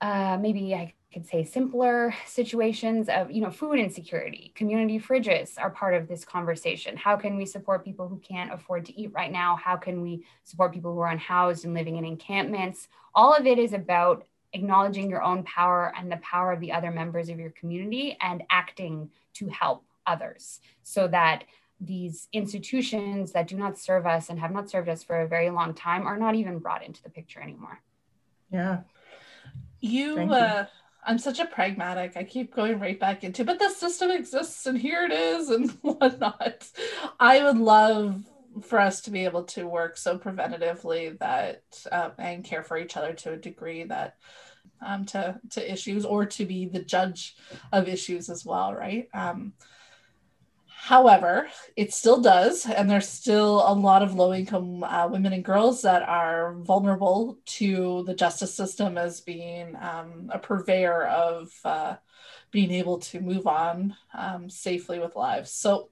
uh, 0.00 0.36
maybe 0.40 0.74
i 0.74 0.92
could 1.12 1.26
say 1.26 1.44
simpler 1.44 2.14
situations 2.26 3.08
of 3.08 3.30
you 3.30 3.40
know 3.40 3.50
food 3.50 3.78
insecurity. 3.78 4.52
Community 4.54 4.98
fridges 4.98 5.58
are 5.58 5.70
part 5.70 5.94
of 5.94 6.08
this 6.08 6.24
conversation. 6.24 6.96
How 6.96 7.16
can 7.16 7.36
we 7.36 7.44
support 7.44 7.84
people 7.84 8.08
who 8.08 8.18
can't 8.18 8.52
afford 8.52 8.86
to 8.86 8.98
eat 8.98 9.12
right 9.12 9.30
now? 9.30 9.56
How 9.56 9.76
can 9.76 10.00
we 10.00 10.24
support 10.44 10.72
people 10.72 10.92
who 10.94 11.00
are 11.00 11.08
unhoused 11.08 11.64
and 11.64 11.74
living 11.74 11.96
in 11.96 12.04
encampments? 12.04 12.88
All 13.14 13.34
of 13.34 13.46
it 13.46 13.58
is 13.58 13.72
about 13.72 14.26
acknowledging 14.54 15.10
your 15.10 15.22
own 15.22 15.42
power 15.44 15.92
and 15.96 16.10
the 16.10 16.18
power 16.18 16.52
of 16.52 16.60
the 16.60 16.72
other 16.72 16.90
members 16.90 17.28
of 17.28 17.38
your 17.38 17.50
community 17.50 18.16
and 18.20 18.42
acting 18.50 19.10
to 19.34 19.48
help 19.48 19.84
others 20.06 20.60
so 20.82 21.08
that 21.08 21.44
these 21.84 22.28
institutions 22.32 23.32
that 23.32 23.48
do 23.48 23.56
not 23.56 23.78
serve 23.78 24.06
us 24.06 24.28
and 24.28 24.38
have 24.38 24.52
not 24.52 24.70
served 24.70 24.88
us 24.88 25.02
for 25.02 25.20
a 25.20 25.28
very 25.28 25.50
long 25.50 25.74
time 25.74 26.06
are 26.06 26.18
not 26.18 26.34
even 26.34 26.58
brought 26.58 26.84
into 26.84 27.02
the 27.02 27.10
picture 27.10 27.40
anymore. 27.40 27.80
Yeah. 28.50 28.80
You, 29.80 30.20
you. 30.20 30.32
Uh, 30.32 30.66
I'm 31.04 31.18
such 31.18 31.40
a 31.40 31.46
pragmatic. 31.46 32.16
I 32.16 32.22
keep 32.22 32.54
going 32.54 32.78
right 32.78 32.98
back 32.98 33.24
into, 33.24 33.44
but 33.44 33.58
the 33.58 33.70
system 33.70 34.10
exists 34.10 34.66
and 34.66 34.78
here 34.78 35.04
it 35.04 35.12
is 35.12 35.50
and 35.50 35.70
whatnot. 35.82 36.68
I 37.18 37.42
would 37.42 37.58
love 37.58 38.22
for 38.62 38.78
us 38.78 39.00
to 39.02 39.10
be 39.10 39.24
able 39.24 39.44
to 39.44 39.66
work 39.66 39.96
so 39.96 40.18
preventatively 40.18 41.18
that 41.18 41.62
um, 41.90 42.12
and 42.18 42.44
care 42.44 42.62
for 42.62 42.76
each 42.76 42.96
other 42.96 43.14
to 43.14 43.32
a 43.32 43.36
degree 43.36 43.84
that 43.84 44.16
um, 44.84 45.04
to 45.06 45.40
to 45.50 45.72
issues 45.72 46.04
or 46.04 46.26
to 46.26 46.44
be 46.44 46.66
the 46.66 46.82
judge 46.82 47.34
of 47.72 47.88
issues 47.88 48.28
as 48.28 48.44
well, 48.44 48.74
right? 48.74 49.08
Um, 49.14 49.54
However, 50.82 51.46
it 51.76 51.94
still 51.94 52.20
does, 52.20 52.66
and 52.66 52.90
there's 52.90 53.08
still 53.08 53.62
a 53.64 53.72
lot 53.72 54.02
of 54.02 54.16
low 54.16 54.34
income 54.34 54.82
uh, 54.82 55.06
women 55.06 55.32
and 55.32 55.44
girls 55.44 55.82
that 55.82 56.02
are 56.02 56.54
vulnerable 56.54 57.38
to 57.60 58.02
the 58.08 58.14
justice 58.14 58.52
system 58.52 58.98
as 58.98 59.20
being 59.20 59.76
um, 59.80 60.28
a 60.34 60.40
purveyor 60.40 61.06
of 61.06 61.52
uh, 61.64 61.94
being 62.50 62.72
able 62.72 62.98
to 62.98 63.20
move 63.20 63.46
on 63.46 63.94
um, 64.12 64.50
safely 64.50 64.98
with 64.98 65.14
lives. 65.14 65.52
So, 65.52 65.88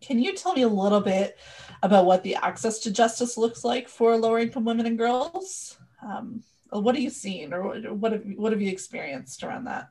can 0.00 0.18
you 0.18 0.34
tell 0.34 0.54
me 0.54 0.62
a 0.62 0.68
little 0.68 1.02
bit 1.02 1.36
about 1.82 2.06
what 2.06 2.22
the 2.22 2.36
access 2.36 2.78
to 2.78 2.90
justice 2.90 3.36
looks 3.36 3.64
like 3.64 3.86
for 3.86 4.16
lower 4.16 4.38
income 4.38 4.64
women 4.64 4.86
and 4.86 4.96
girls? 4.96 5.76
Um, 6.02 6.42
what 6.70 6.96
are 6.96 7.00
you 7.00 7.10
seeing, 7.10 7.52
or 7.52 7.92
what 7.92 8.12
have 8.12 8.22
what 8.34 8.52
have 8.52 8.62
you 8.62 8.72
experienced 8.72 9.44
around 9.44 9.64
that? 9.64 9.90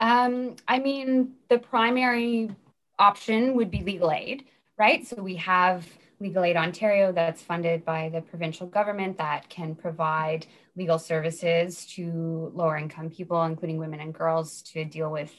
Um, 0.00 0.56
I 0.68 0.78
mean, 0.80 1.32
the 1.48 1.58
primary 1.58 2.50
option 2.98 3.54
would 3.54 3.70
be 3.70 3.82
legal 3.82 4.10
aid, 4.10 4.44
right? 4.78 5.06
So 5.06 5.22
we 5.22 5.36
have 5.36 5.86
Legal 6.20 6.42
Aid 6.42 6.56
Ontario 6.56 7.12
that's 7.12 7.42
funded 7.42 7.84
by 7.84 8.08
the 8.08 8.20
provincial 8.20 8.66
government 8.66 9.18
that 9.18 9.48
can 9.48 9.74
provide 9.74 10.46
legal 10.76 10.98
services 10.98 11.86
to 11.86 12.50
lower 12.54 12.76
income 12.76 13.10
people, 13.10 13.42
including 13.44 13.78
women 13.78 14.00
and 14.00 14.12
girls, 14.12 14.62
to 14.62 14.84
deal 14.84 15.10
with 15.10 15.32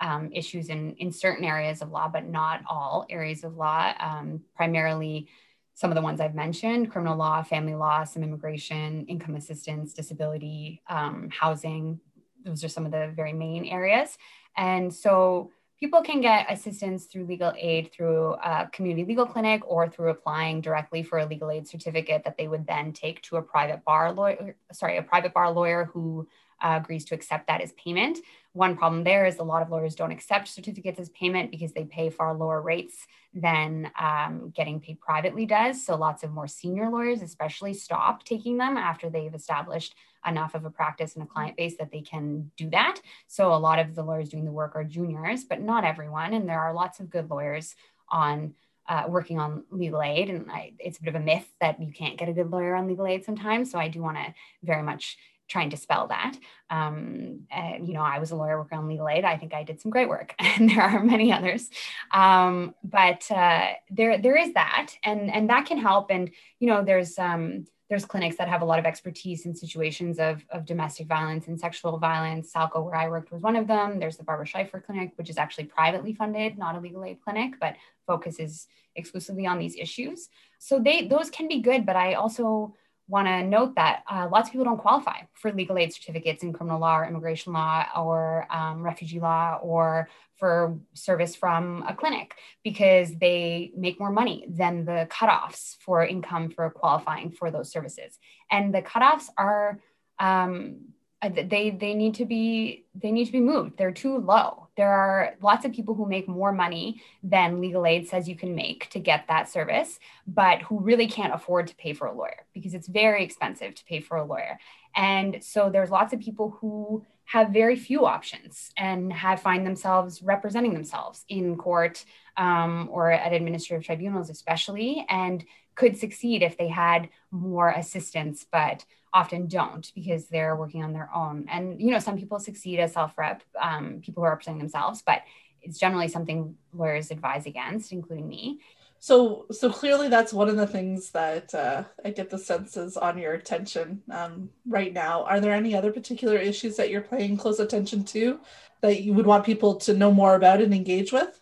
um, 0.00 0.30
issues 0.32 0.68
in, 0.68 0.94
in 0.96 1.12
certain 1.12 1.44
areas 1.44 1.80
of 1.80 1.90
law, 1.90 2.08
but 2.08 2.26
not 2.26 2.60
all 2.68 3.06
areas 3.08 3.44
of 3.44 3.56
law, 3.56 3.92
um, 4.00 4.42
primarily 4.54 5.28
some 5.74 5.90
of 5.90 5.94
the 5.94 6.02
ones 6.02 6.20
I've 6.20 6.34
mentioned 6.34 6.90
criminal 6.90 7.16
law, 7.16 7.42
family 7.42 7.74
law, 7.74 8.02
some 8.04 8.22
immigration, 8.22 9.06
income 9.06 9.36
assistance, 9.36 9.92
disability, 9.92 10.82
um, 10.88 11.28
housing. 11.30 12.00
Those 12.44 12.64
are 12.64 12.68
some 12.68 12.86
of 12.86 12.92
the 12.92 13.12
very 13.14 13.32
main 13.32 13.66
areas. 13.66 14.16
And 14.56 14.92
so 14.92 15.50
people 15.78 16.02
can 16.02 16.20
get 16.20 16.50
assistance 16.50 17.04
through 17.04 17.24
legal 17.24 17.52
aid 17.56 17.92
through 17.92 18.34
a 18.34 18.68
community 18.72 19.04
legal 19.04 19.26
clinic 19.26 19.62
or 19.66 19.88
through 19.88 20.10
applying 20.10 20.60
directly 20.60 21.02
for 21.02 21.18
a 21.18 21.26
legal 21.26 21.50
aid 21.50 21.68
certificate 21.68 22.24
that 22.24 22.36
they 22.36 22.48
would 22.48 22.66
then 22.66 22.92
take 22.92 23.20
to 23.22 23.36
a 23.36 23.42
private 23.42 23.84
bar 23.84 24.12
lawyer, 24.12 24.56
sorry, 24.72 24.96
a 24.96 25.02
private 25.02 25.34
bar 25.34 25.50
lawyer 25.50 25.90
who 25.92 26.26
uh, 26.62 26.78
agrees 26.82 27.04
to 27.04 27.14
accept 27.14 27.46
that 27.46 27.60
as 27.60 27.72
payment. 27.72 28.18
One 28.56 28.74
problem 28.74 29.04
there 29.04 29.26
is 29.26 29.36
a 29.36 29.42
lot 29.42 29.60
of 29.60 29.68
lawyers 29.68 29.94
don't 29.94 30.10
accept 30.10 30.48
certificates 30.48 30.98
as 30.98 31.10
payment 31.10 31.50
because 31.50 31.72
they 31.72 31.84
pay 31.84 32.08
far 32.08 32.34
lower 32.34 32.62
rates 32.62 33.06
than 33.34 33.90
um, 34.00 34.50
getting 34.56 34.80
paid 34.80 34.98
privately 34.98 35.44
does. 35.44 35.84
So 35.84 35.94
lots 35.94 36.22
of 36.22 36.32
more 36.32 36.48
senior 36.48 36.88
lawyers, 36.88 37.20
especially, 37.20 37.74
stop 37.74 38.24
taking 38.24 38.56
them 38.56 38.78
after 38.78 39.10
they've 39.10 39.34
established 39.34 39.94
enough 40.26 40.54
of 40.54 40.64
a 40.64 40.70
practice 40.70 41.16
and 41.16 41.22
a 41.22 41.26
client 41.26 41.58
base 41.58 41.76
that 41.76 41.92
they 41.92 42.00
can 42.00 42.50
do 42.56 42.70
that. 42.70 42.98
So 43.26 43.52
a 43.52 43.56
lot 43.56 43.78
of 43.78 43.94
the 43.94 44.02
lawyers 44.02 44.30
doing 44.30 44.46
the 44.46 44.52
work 44.52 44.74
are 44.74 44.84
juniors, 44.84 45.44
but 45.44 45.60
not 45.60 45.84
everyone. 45.84 46.32
And 46.32 46.48
there 46.48 46.60
are 46.60 46.72
lots 46.72 46.98
of 46.98 47.10
good 47.10 47.28
lawyers 47.28 47.74
on 48.08 48.54
uh, 48.88 49.04
working 49.06 49.38
on 49.38 49.64
legal 49.70 50.00
aid, 50.00 50.30
and 50.30 50.50
I, 50.50 50.72
it's 50.78 50.98
a 50.98 51.02
bit 51.02 51.14
of 51.14 51.20
a 51.20 51.24
myth 51.24 51.46
that 51.60 51.78
you 51.82 51.92
can't 51.92 52.16
get 52.16 52.30
a 52.30 52.32
good 52.32 52.50
lawyer 52.50 52.74
on 52.74 52.86
legal 52.86 53.06
aid 53.06 53.24
sometimes. 53.24 53.70
So 53.70 53.78
I 53.78 53.88
do 53.88 54.00
want 54.00 54.16
to 54.16 54.32
very 54.62 54.82
much 54.82 55.18
try 55.48 55.64
to 55.64 55.70
dispel 55.70 56.08
that. 56.08 56.36
Um, 56.70 57.46
and, 57.50 57.86
you 57.86 57.94
know, 57.94 58.02
I 58.02 58.18
was 58.18 58.30
a 58.30 58.36
lawyer 58.36 58.58
working 58.58 58.78
on 58.78 58.88
legal 58.88 59.08
aid. 59.08 59.24
I 59.24 59.36
think 59.36 59.54
I 59.54 59.62
did 59.62 59.80
some 59.80 59.90
great 59.90 60.08
work, 60.08 60.34
and 60.38 60.68
there 60.68 60.82
are 60.82 61.02
many 61.02 61.32
others. 61.32 61.70
Um, 62.12 62.74
but 62.82 63.30
uh, 63.30 63.68
there, 63.90 64.18
there 64.18 64.36
is 64.36 64.54
that, 64.54 64.92
and 65.04 65.30
and 65.32 65.50
that 65.50 65.66
can 65.66 65.78
help. 65.78 66.10
And 66.10 66.30
you 66.58 66.68
know, 66.68 66.82
there's 66.82 67.18
um, 67.18 67.66
there's 67.88 68.04
clinics 68.04 68.36
that 68.36 68.48
have 68.48 68.62
a 68.62 68.64
lot 68.64 68.80
of 68.80 68.84
expertise 68.84 69.46
in 69.46 69.54
situations 69.54 70.18
of, 70.18 70.44
of 70.50 70.66
domestic 70.66 71.06
violence 71.06 71.46
and 71.46 71.58
sexual 71.58 71.98
violence. 71.98 72.52
Salco, 72.52 72.84
where 72.84 72.96
I 72.96 73.08
worked, 73.08 73.30
was 73.30 73.42
one 73.42 73.54
of 73.54 73.68
them. 73.68 74.00
There's 74.00 74.16
the 74.16 74.24
Barbara 74.24 74.46
Schlifer 74.46 74.80
Clinic, 74.84 75.12
which 75.14 75.30
is 75.30 75.38
actually 75.38 75.64
privately 75.64 76.12
funded, 76.12 76.58
not 76.58 76.74
a 76.74 76.80
legal 76.80 77.04
aid 77.04 77.20
clinic, 77.22 77.54
but 77.60 77.76
focuses 78.06 78.66
exclusively 78.96 79.46
on 79.46 79.58
these 79.58 79.76
issues. 79.76 80.28
So 80.58 80.80
they 80.80 81.06
those 81.06 81.30
can 81.30 81.46
be 81.46 81.60
good, 81.60 81.86
but 81.86 81.96
I 81.96 82.14
also 82.14 82.74
want 83.08 83.28
to 83.28 83.42
note 83.44 83.74
that 83.76 84.02
uh, 84.10 84.28
lots 84.30 84.48
of 84.48 84.52
people 84.52 84.64
don't 84.64 84.78
qualify 84.78 85.20
for 85.34 85.52
legal 85.52 85.78
aid 85.78 85.92
certificates 85.92 86.42
in 86.42 86.52
criminal 86.52 86.80
law 86.80 86.98
or 86.98 87.06
immigration 87.06 87.52
law 87.52 87.86
or 87.96 88.46
um, 88.50 88.82
refugee 88.82 89.20
law 89.20 89.58
or 89.62 90.08
for 90.38 90.78
service 90.92 91.34
from 91.34 91.84
a 91.88 91.94
clinic 91.94 92.34
because 92.62 93.14
they 93.16 93.72
make 93.76 93.98
more 93.98 94.10
money 94.10 94.44
than 94.48 94.84
the 94.84 95.08
cutoffs 95.10 95.76
for 95.80 96.04
income 96.04 96.50
for 96.50 96.68
qualifying 96.70 97.30
for 97.30 97.50
those 97.50 97.70
services. 97.70 98.18
And 98.50 98.74
the 98.74 98.82
cutoffs 98.82 99.28
are 99.38 99.80
um, 100.18 100.80
they 101.22 101.70
they 101.70 101.94
need 101.94 102.14
to 102.16 102.24
be 102.24 102.86
they 102.94 103.10
need 103.10 103.26
to 103.26 103.32
be 103.32 103.40
moved. 103.40 103.78
They're 103.78 103.92
too 103.92 104.18
low. 104.18 104.65
There 104.76 104.92
are 104.92 105.34
lots 105.40 105.64
of 105.64 105.72
people 105.72 105.94
who 105.94 106.06
make 106.06 106.28
more 106.28 106.52
money 106.52 107.00
than 107.22 107.60
legal 107.60 107.86
aid 107.86 108.08
says 108.08 108.28
you 108.28 108.36
can 108.36 108.54
make 108.54 108.90
to 108.90 108.98
get 108.98 109.26
that 109.28 109.48
service, 109.48 109.98
but 110.26 110.62
who 110.62 110.80
really 110.80 111.06
can't 111.06 111.34
afford 111.34 111.66
to 111.68 111.76
pay 111.76 111.92
for 111.92 112.06
a 112.06 112.14
lawyer 112.14 112.44
because 112.52 112.74
it's 112.74 112.88
very 112.88 113.24
expensive 113.24 113.74
to 113.74 113.84
pay 113.84 114.00
for 114.00 114.16
a 114.16 114.24
lawyer. 114.24 114.58
And 114.94 115.42
so 115.42 115.70
there's 115.70 115.90
lots 115.90 116.12
of 116.12 116.20
people 116.20 116.56
who 116.60 117.04
have 117.24 117.50
very 117.50 117.76
few 117.76 118.06
options 118.06 118.72
and 118.76 119.12
have 119.12 119.40
find 119.40 119.66
themselves 119.66 120.22
representing 120.22 120.72
themselves 120.72 121.24
in 121.28 121.56
court 121.56 122.04
um, 122.36 122.88
or 122.90 123.10
at 123.10 123.32
administrative 123.32 123.84
tribunals, 123.84 124.30
especially, 124.30 125.04
and 125.08 125.44
could 125.76 125.96
succeed 125.96 126.42
if 126.42 126.58
they 126.58 126.68
had 126.68 127.08
more 127.30 127.70
assistance, 127.70 128.44
but 128.50 128.84
often 129.14 129.46
don't 129.46 129.92
because 129.94 130.26
they're 130.26 130.56
working 130.56 130.82
on 130.82 130.92
their 130.92 131.08
own. 131.14 131.46
And 131.48 131.80
you 131.80 131.90
know, 131.92 132.00
some 132.00 132.18
people 132.18 132.40
succeed 132.40 132.80
as 132.80 132.92
self-rep, 132.92 133.42
um, 133.60 134.00
people 134.02 134.22
who 134.22 134.26
are 134.26 134.30
representing 134.30 134.58
themselves, 134.58 135.02
but 135.06 135.22
it's 135.62 135.78
generally 135.78 136.08
something 136.08 136.56
lawyers 136.72 137.10
advise 137.10 137.46
against, 137.46 137.92
including 137.92 138.28
me. 138.28 138.60
So, 138.98 139.46
so 139.50 139.70
clearly, 139.70 140.08
that's 140.08 140.32
one 140.32 140.48
of 140.48 140.56
the 140.56 140.66
things 140.66 141.10
that 141.10 141.54
uh, 141.54 141.84
I 142.04 142.10
get 142.10 142.30
the 142.30 142.38
sense 142.38 142.76
is 142.76 142.96
on 142.96 143.18
your 143.18 143.34
attention 143.34 144.02
um, 144.10 144.50
right 144.66 144.92
now. 144.92 145.24
Are 145.24 145.40
there 145.40 145.52
any 145.52 145.74
other 145.74 145.92
particular 145.92 146.36
issues 146.36 146.76
that 146.76 146.90
you're 146.90 147.02
paying 147.02 147.36
close 147.36 147.60
attention 147.60 148.04
to 148.04 148.40
that 148.80 149.02
you 149.02 149.12
would 149.12 149.26
want 149.26 149.44
people 149.44 149.76
to 149.76 149.94
know 149.94 150.12
more 150.12 150.34
about 150.34 150.62
and 150.62 150.74
engage 150.74 151.12
with? 151.12 151.38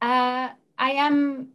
Uh, 0.00 0.50
I 0.78 0.90
am. 0.92 1.48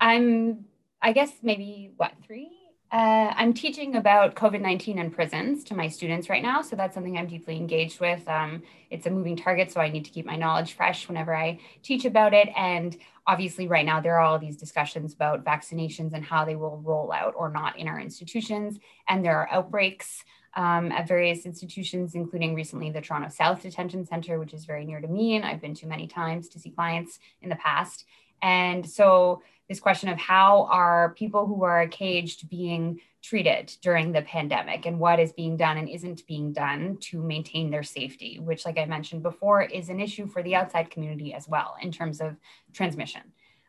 I'm. 0.00 0.64
I 1.02 1.12
guess 1.12 1.32
maybe 1.42 1.92
what 1.96 2.12
three 2.24 2.62
uh, 2.92 3.32
I'm 3.34 3.54
teaching 3.54 3.96
about 3.96 4.34
COVID 4.34 4.60
19 4.60 4.98
and 4.98 5.14
prisons 5.14 5.64
to 5.64 5.74
my 5.74 5.88
students 5.88 6.28
right 6.28 6.42
now. 6.42 6.60
So 6.60 6.76
that's 6.76 6.94
something 6.94 7.16
I'm 7.16 7.26
deeply 7.26 7.56
engaged 7.56 8.00
with. 8.00 8.28
Um, 8.28 8.62
it's 8.90 9.06
a 9.06 9.10
moving 9.10 9.34
target, 9.34 9.72
so 9.72 9.80
I 9.80 9.88
need 9.88 10.04
to 10.04 10.10
keep 10.10 10.26
my 10.26 10.36
knowledge 10.36 10.74
fresh 10.74 11.08
whenever 11.08 11.34
I 11.34 11.58
teach 11.82 12.04
about 12.04 12.34
it. 12.34 12.50
And 12.54 12.94
obviously, 13.26 13.66
right 13.66 13.86
now, 13.86 14.02
there 14.02 14.16
are 14.16 14.20
all 14.20 14.38
these 14.38 14.58
discussions 14.58 15.14
about 15.14 15.42
vaccinations 15.42 16.12
and 16.12 16.22
how 16.22 16.44
they 16.44 16.54
will 16.54 16.82
roll 16.84 17.10
out 17.12 17.32
or 17.34 17.48
not 17.48 17.78
in 17.78 17.88
our 17.88 17.98
institutions. 17.98 18.78
And 19.08 19.24
there 19.24 19.38
are 19.38 19.48
outbreaks 19.50 20.22
um, 20.54 20.92
at 20.92 21.08
various 21.08 21.46
institutions, 21.46 22.14
including 22.14 22.54
recently 22.54 22.90
the 22.90 23.00
Toronto 23.00 23.30
South 23.30 23.62
Detention 23.62 24.04
Center, 24.04 24.38
which 24.38 24.52
is 24.52 24.66
very 24.66 24.84
near 24.84 25.00
to 25.00 25.08
me. 25.08 25.36
And 25.36 25.46
I've 25.46 25.62
been 25.62 25.74
to 25.76 25.86
many 25.86 26.06
times 26.06 26.46
to 26.50 26.58
see 26.58 26.70
clients 26.70 27.18
in 27.40 27.48
the 27.48 27.56
past. 27.56 28.04
And 28.42 28.88
so 28.88 29.42
this 29.68 29.80
question 29.80 30.08
of 30.10 30.18
how 30.18 30.64
are 30.70 31.14
people 31.14 31.46
who 31.46 31.64
are 31.64 31.86
caged 31.86 32.50
being 32.50 33.00
treated 33.22 33.72
during 33.80 34.10
the 34.12 34.22
pandemic 34.22 34.84
and 34.84 34.98
what 34.98 35.20
is 35.20 35.32
being 35.32 35.56
done 35.56 35.78
and 35.78 35.88
isn't 35.88 36.26
being 36.26 36.52
done 36.52 36.98
to 37.00 37.22
maintain 37.22 37.70
their 37.70 37.84
safety, 37.84 38.40
which, 38.40 38.66
like 38.66 38.78
I 38.78 38.84
mentioned 38.84 39.22
before, 39.22 39.62
is 39.62 39.88
an 39.88 40.00
issue 40.00 40.26
for 40.26 40.42
the 40.42 40.56
outside 40.56 40.90
community 40.90 41.32
as 41.32 41.48
well 41.48 41.76
in 41.80 41.92
terms 41.92 42.20
of 42.20 42.36
transmission. 42.72 43.22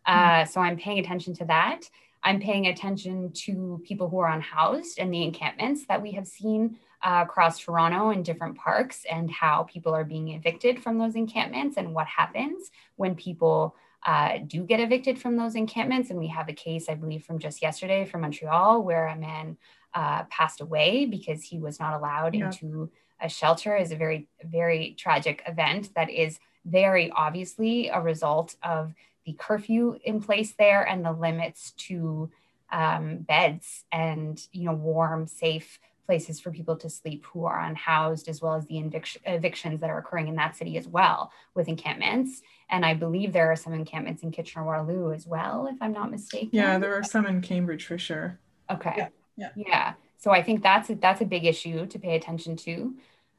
Mm-hmm. 0.08 0.42
Uh, 0.42 0.46
so 0.46 0.60
I'm 0.60 0.78
paying 0.78 1.00
attention 1.00 1.36
to 1.36 1.46
that. 1.46 1.82
I'm 2.24 2.40
paying 2.40 2.68
attention 2.68 3.32
to 3.34 3.82
people 3.86 4.10
who 4.10 4.20
are 4.20 4.32
unhoused 4.32 4.98
and 4.98 5.14
the 5.14 5.24
encampments 5.24 5.86
that 5.88 6.02
we 6.02 6.12
have 6.14 6.28
seen 6.28 6.78
uh, 7.04 7.24
across 7.24 7.60
Toronto 7.60 8.10
in 8.12 8.24
different 8.24 8.58
parks 8.58 9.06
and 9.12 9.30
how 9.30 9.64
people 9.64 9.94
are 9.94 10.06
being 10.06 10.30
evicted 10.30 10.82
from 10.82 10.98
those 10.98 11.16
encampments 11.16 11.78
and 11.78 11.94
what 11.94 12.08
happens 12.08 12.72
when 12.96 13.14
people 13.14 13.76
uh, 14.06 14.40
do 14.46 14.64
get 14.64 14.80
evicted 14.80 15.20
from 15.20 15.38
those 15.38 15.56
encampments. 15.56 16.10
And 16.10 16.20
we 16.20 16.28
have 16.28 16.50
a 16.50 16.54
case, 16.54 16.90
I 16.90 16.96
believe, 16.96 17.24
from 17.24 17.40
just 17.40 17.62
yesterday 17.62 18.06
from 18.06 18.22
Montreal 18.22 18.84
where 18.84 19.08
a 19.08 19.16
man 19.16 19.58
uh, 19.94 20.24
passed 20.24 20.62
away 20.62 21.06
because 21.06 21.44
he 21.44 21.60
was 21.60 21.80
not 21.80 21.94
allowed 21.94 22.36
yeah. 22.36 22.46
into 22.46 22.90
a 23.22 23.30
shelter 23.30 23.76
is 23.76 23.92
a 23.92 23.96
very, 23.96 24.28
very 24.44 24.96
tragic 24.98 25.44
event 25.48 25.94
that 25.96 26.10
is 26.10 26.40
very 26.66 27.12
obviously 27.12 27.90
a 27.90 28.02
result 28.02 28.56
of 28.64 28.94
the 29.26 29.34
curfew 29.40 29.98
in 30.04 30.22
place 30.22 30.54
there 30.58 30.84
and 30.84 31.06
the 31.06 31.12
limits 31.12 31.72
to 31.72 32.30
um, 32.72 33.18
beds 33.20 33.86
and 33.92 34.46
you 34.52 34.66
know 34.66 34.74
warm, 34.74 35.28
safe 35.28 35.80
places 36.06 36.40
for 36.40 36.52
people 36.52 36.76
to 36.78 36.90
sleep 36.90 37.26
who 37.26 37.46
are 37.46 37.60
unhoused, 37.60 38.28
as 38.28 38.42
well 38.42 38.56
as 38.56 38.66
the 38.68 38.76
evic- 38.76 39.18
evictions 39.26 39.80
that 39.82 39.90
are 39.90 39.98
occurring 39.98 40.28
in 40.28 40.36
that 40.36 40.56
city 40.56 40.78
as 40.78 40.88
well 40.88 41.32
with 41.54 41.68
encampments. 41.68 42.42
And 42.70 42.86
I 42.86 42.94
believe 42.94 43.34
there 43.34 43.52
are 43.52 43.56
some 43.56 43.74
encampments 43.74 44.24
in 44.24 44.32
Kitchener 44.32 44.66
Waterloo 44.66 45.14
as 45.14 45.26
well, 45.26 45.68
if 45.68 45.82
I'm 45.82 45.94
not 45.94 46.12
mistaken. 46.12 46.50
Yeah, 46.52 46.78
there 46.78 46.96
are 46.96 47.04
some 47.04 47.26
in 47.26 47.42
Cambridge 47.42 47.86
for 47.86 47.98
sure. 47.98 48.40
Okay. 48.70 48.94
Yeah. 48.98 49.08
Yeah. 49.38 49.50
yeah. 49.56 49.94
So 50.18 50.32
I 50.32 50.44
think 50.44 50.62
that's 50.64 50.90
a, 50.90 50.96
that's 50.96 51.22
a 51.22 51.26
big 51.26 51.46
issue 51.46 51.86
to 51.86 52.00
pay 52.00 52.16
attention 52.16 52.56
to. 52.58 52.96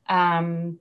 Um, 0.08 0.78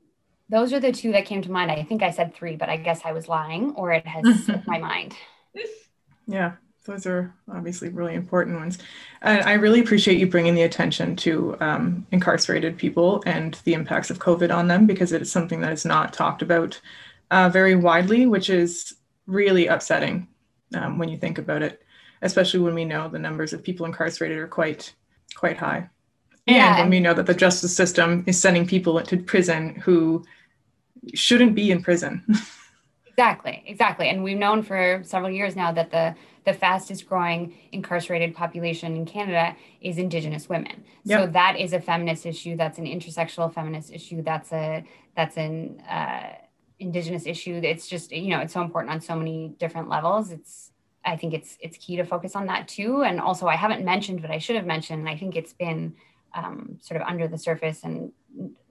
those 0.49 0.73
are 0.73 0.79
the 0.79 0.91
two 0.91 1.11
that 1.13 1.25
came 1.25 1.41
to 1.41 1.51
mind. 1.51 1.71
I 1.71 1.83
think 1.83 2.03
I 2.03 2.11
said 2.11 2.35
three, 2.35 2.55
but 2.55 2.69
I 2.69 2.77
guess 2.77 3.01
I 3.05 3.13
was 3.13 3.27
lying 3.27 3.71
or 3.75 3.91
it 3.93 4.05
has 4.05 4.23
slipped 4.45 4.67
my 4.67 4.79
mind. 4.79 5.15
Yeah 6.25 6.53
those 6.85 7.05
are 7.05 7.33
obviously 7.51 7.89
really 7.89 8.13
important 8.13 8.57
ones. 8.57 8.77
And 9.21 9.41
I 9.43 9.53
really 9.53 9.79
appreciate 9.79 10.19
you 10.19 10.27
bringing 10.27 10.53
the 10.53 10.63
attention 10.63 11.15
to 11.17 11.55
um, 11.61 12.05
incarcerated 12.11 12.77
people 12.77 13.23
and 13.25 13.57
the 13.63 13.73
impacts 13.73 14.09
of 14.09 14.19
COVID 14.19 14.53
on 14.53 14.67
them 14.67 14.85
because 14.85 15.13
it 15.13 15.21
is 15.21 15.31
something 15.31 15.61
that 15.61 15.71
is 15.71 15.85
not 15.85 16.11
talked 16.11 16.41
about 16.41 16.79
uh, 17.31 17.49
very 17.49 17.75
widely, 17.75 18.25
which 18.25 18.49
is 18.49 18.95
really 19.27 19.67
upsetting 19.67 20.27
um, 20.75 20.97
when 20.97 21.07
you 21.07 21.17
think 21.17 21.37
about 21.37 21.61
it, 21.61 21.81
especially 22.21 22.59
when 22.59 22.75
we 22.75 22.85
know 22.85 23.07
the 23.07 23.19
numbers 23.19 23.53
of 23.53 23.63
people 23.63 23.85
incarcerated 23.85 24.37
are 24.37 24.47
quite 24.47 24.93
quite 25.35 25.57
high. 25.57 25.89
And 26.45 26.57
yeah. 26.57 26.79
when 26.81 26.89
we 26.89 26.99
know 26.99 27.13
that 27.13 27.25
the 27.25 27.33
justice 27.33 27.75
system 27.75 28.23
is 28.27 28.39
sending 28.39 28.67
people 28.67 28.99
into 28.99 29.17
prison 29.17 29.75
who 29.75 30.25
shouldn't 31.13 31.55
be 31.55 31.71
in 31.71 31.81
prison. 31.81 32.23
exactly, 33.07 33.63
exactly. 33.65 34.09
And 34.09 34.23
we've 34.23 34.37
known 34.37 34.61
for 34.61 35.01
several 35.05 35.31
years 35.31 35.55
now 35.55 35.71
that 35.71 35.91
the 35.91 36.13
the 36.45 36.53
fastest 36.53 37.07
growing 37.07 37.53
incarcerated 37.71 38.35
population 38.35 38.95
in 38.95 39.05
Canada 39.05 39.55
is 39.81 39.97
Indigenous 39.97 40.49
women. 40.49 40.83
Yep. 41.05 41.19
So 41.19 41.27
that 41.31 41.59
is 41.59 41.73
a 41.73 41.79
feminist 41.79 42.25
issue. 42.25 42.55
That's 42.57 42.77
an 42.77 42.85
intersectional 42.85 43.53
feminist 43.53 43.91
issue. 43.91 44.21
That's 44.21 44.51
a 44.51 44.83
that's 45.15 45.37
an 45.37 45.79
uh, 45.81 46.33
Indigenous 46.79 47.25
issue. 47.25 47.61
It's 47.63 47.87
just 47.87 48.11
you 48.11 48.29
know 48.29 48.39
it's 48.39 48.53
so 48.53 48.61
important 48.61 48.93
on 48.93 49.01
so 49.01 49.15
many 49.15 49.55
different 49.59 49.89
levels. 49.89 50.31
It's 50.31 50.71
I 51.05 51.15
think 51.17 51.33
it's 51.33 51.57
it's 51.61 51.77
key 51.77 51.97
to 51.97 52.03
focus 52.03 52.35
on 52.35 52.47
that 52.47 52.67
too. 52.67 53.03
And 53.03 53.19
also 53.19 53.47
I 53.47 53.55
haven't 53.55 53.83
mentioned, 53.85 54.21
but 54.21 54.31
I 54.31 54.37
should 54.37 54.55
have 54.55 54.65
mentioned. 54.65 54.99
And 54.99 55.09
I 55.09 55.17
think 55.17 55.35
it's 55.35 55.53
been 55.53 55.95
um, 56.33 56.77
sort 56.81 57.01
of 57.01 57.07
under 57.07 57.27
the 57.27 57.37
surface 57.37 57.83
and 57.83 58.11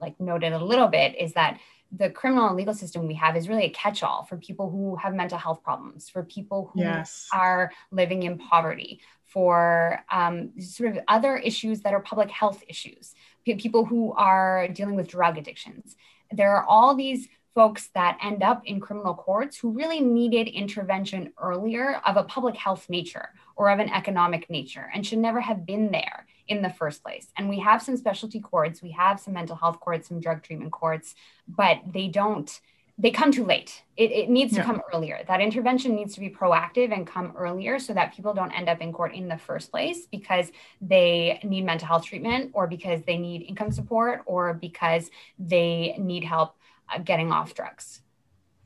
like 0.01 0.19
noted 0.19 0.53
a 0.53 0.63
little 0.63 0.87
bit 0.87 1.15
is 1.19 1.33
that 1.33 1.59
the 1.95 2.09
criminal 2.09 2.47
and 2.47 2.55
legal 2.55 2.73
system 2.73 3.07
we 3.07 3.13
have 3.13 3.37
is 3.37 3.47
really 3.47 3.65
a 3.65 3.69
catch-all 3.69 4.23
for 4.23 4.37
people 4.37 4.69
who 4.69 4.95
have 4.95 5.13
mental 5.13 5.37
health 5.37 5.63
problems, 5.63 6.09
for 6.09 6.23
people 6.23 6.71
who 6.73 6.81
yes. 6.81 7.27
are 7.31 7.71
living 7.91 8.23
in 8.23 8.37
poverty, 8.37 8.99
for 9.25 10.03
um, 10.11 10.51
sort 10.59 10.95
of 10.95 11.03
other 11.07 11.37
issues 11.37 11.81
that 11.81 11.93
are 11.93 11.99
public 11.99 12.29
health 12.29 12.63
issues, 12.67 13.15
p- 13.45 13.55
people 13.55 13.85
who 13.85 14.13
are 14.13 14.67
dealing 14.67 14.95
with 14.95 15.07
drug 15.07 15.37
addictions. 15.37 15.95
There 16.31 16.55
are 16.55 16.65
all 16.65 16.95
these 16.95 17.27
folks 17.53 17.89
that 17.93 18.17
end 18.21 18.41
up 18.41 18.63
in 18.65 18.79
criminal 18.79 19.13
courts 19.13 19.57
who 19.57 19.71
really 19.71 20.01
needed 20.01 20.47
intervention 20.47 21.31
earlier 21.37 22.01
of 22.05 22.17
a 22.17 22.23
public 22.23 22.55
health 22.55 22.89
nature 22.89 23.29
or 23.55 23.69
of 23.69 23.79
an 23.79 23.89
economic 23.89 24.49
nature 24.49 24.89
and 24.93 25.05
should 25.05 25.19
never 25.19 25.41
have 25.41 25.65
been 25.65 25.91
there 25.91 26.25
in 26.47 26.61
the 26.61 26.69
first 26.69 27.03
place. 27.03 27.27
And 27.37 27.49
we 27.49 27.59
have 27.59 27.81
some 27.81 27.97
specialty 27.97 28.39
courts, 28.39 28.81
we 28.81 28.91
have 28.91 29.19
some 29.19 29.33
mental 29.33 29.55
health 29.55 29.79
courts, 29.79 30.07
some 30.07 30.19
drug 30.19 30.43
treatment 30.43 30.71
courts, 30.71 31.15
but 31.47 31.79
they 31.91 32.07
don't 32.07 32.59
they 32.99 33.09
come 33.09 33.31
too 33.31 33.43
late. 33.43 33.81
It, 33.97 34.11
it 34.11 34.29
needs 34.29 34.51
to 34.53 34.59
Yeah. 34.59 34.65
come 34.65 34.81
earlier. 34.93 35.19
That 35.27 35.41
intervention 35.41 35.95
needs 35.95 36.13
to 36.13 36.19
be 36.19 36.29
proactive 36.29 36.93
and 36.93 37.07
come 37.07 37.33
earlier 37.35 37.79
so 37.79 37.91
that 37.95 38.13
people 38.13 38.35
don't 38.35 38.51
end 38.51 38.69
up 38.69 38.81
in 38.81 38.93
court 38.93 39.15
in 39.15 39.27
the 39.27 39.37
first 39.37 39.71
place 39.71 40.05
because 40.05 40.51
they 40.79 41.39
need 41.43 41.65
mental 41.65 41.87
health 41.87 42.05
treatment 42.05 42.51
or 42.53 42.67
because 42.67 43.01
they 43.01 43.17
need 43.17 43.41
income 43.49 43.71
support 43.71 44.21
or 44.27 44.53
because 44.53 45.09
they 45.39 45.95
need 45.97 46.23
help 46.23 46.55
uh, 46.93 46.99
getting 46.99 47.31
off 47.31 47.55
drugs. 47.55 48.01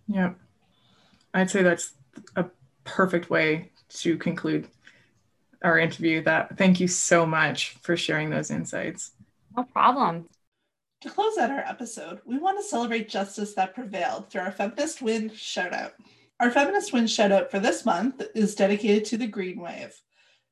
Yeah. 0.10 0.34
I'd 1.34 1.50
say 1.50 1.64
that's 1.64 1.94
a 2.36 2.48
perfect 2.84 3.30
way 3.30 3.72
to 3.90 4.18
conclude 4.18 4.68
our 5.68 5.78
interview. 5.80 6.24
That 6.24 6.58
thank 6.58 6.80
you 6.80 6.88
so 6.88 7.26
much 7.26 7.78
for 7.82 7.96
sharing 7.96 8.30
those 8.30 8.52
insights. 8.52 9.12
No 9.56 9.64
problem. 9.64 10.28
To 11.02 11.10
close 11.10 11.38
out 11.38 11.52
our 11.52 11.60
episode, 11.60 12.22
we 12.26 12.40
want 12.40 12.58
to 12.58 12.68
celebrate 12.68 13.08
justice 13.08 13.54
that 13.54 13.76
prevailed 13.76 14.30
through 14.30 14.42
our 14.42 14.52
Feminist 14.52 15.02
Win 15.02 15.30
shoutout. 15.30 15.92
Our 16.40 16.50
Feminist 16.50 16.92
Win 16.92 17.06
shoutout 17.06 17.52
for 17.52 17.60
this 17.60 17.86
month 17.86 18.24
is 18.34 18.56
dedicated 18.56 19.06
to 19.06 19.18
the 19.18 19.28
Green 19.28 19.60
Wave. 19.60 19.94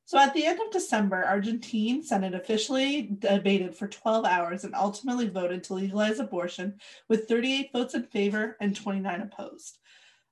So 0.08 0.20
at 0.20 0.36
the 0.36 0.46
end 0.46 0.60
of 0.60 0.72
December, 0.72 1.24
Argentine 1.24 2.04
Senate 2.04 2.36
officially 2.36 3.10
debated 3.18 3.76
for 3.76 3.88
12 3.88 4.24
hours 4.24 4.64
and 4.64 4.76
ultimately 4.76 5.28
voted 5.28 5.64
to 5.64 5.74
legalize 5.74 6.20
abortion 6.20 6.76
with 7.10 7.28
38 7.28 7.72
votes 7.74 7.96
in 7.96 8.04
favor 8.04 8.56
and 8.62 8.76
29 8.76 9.22
opposed. 9.22 9.80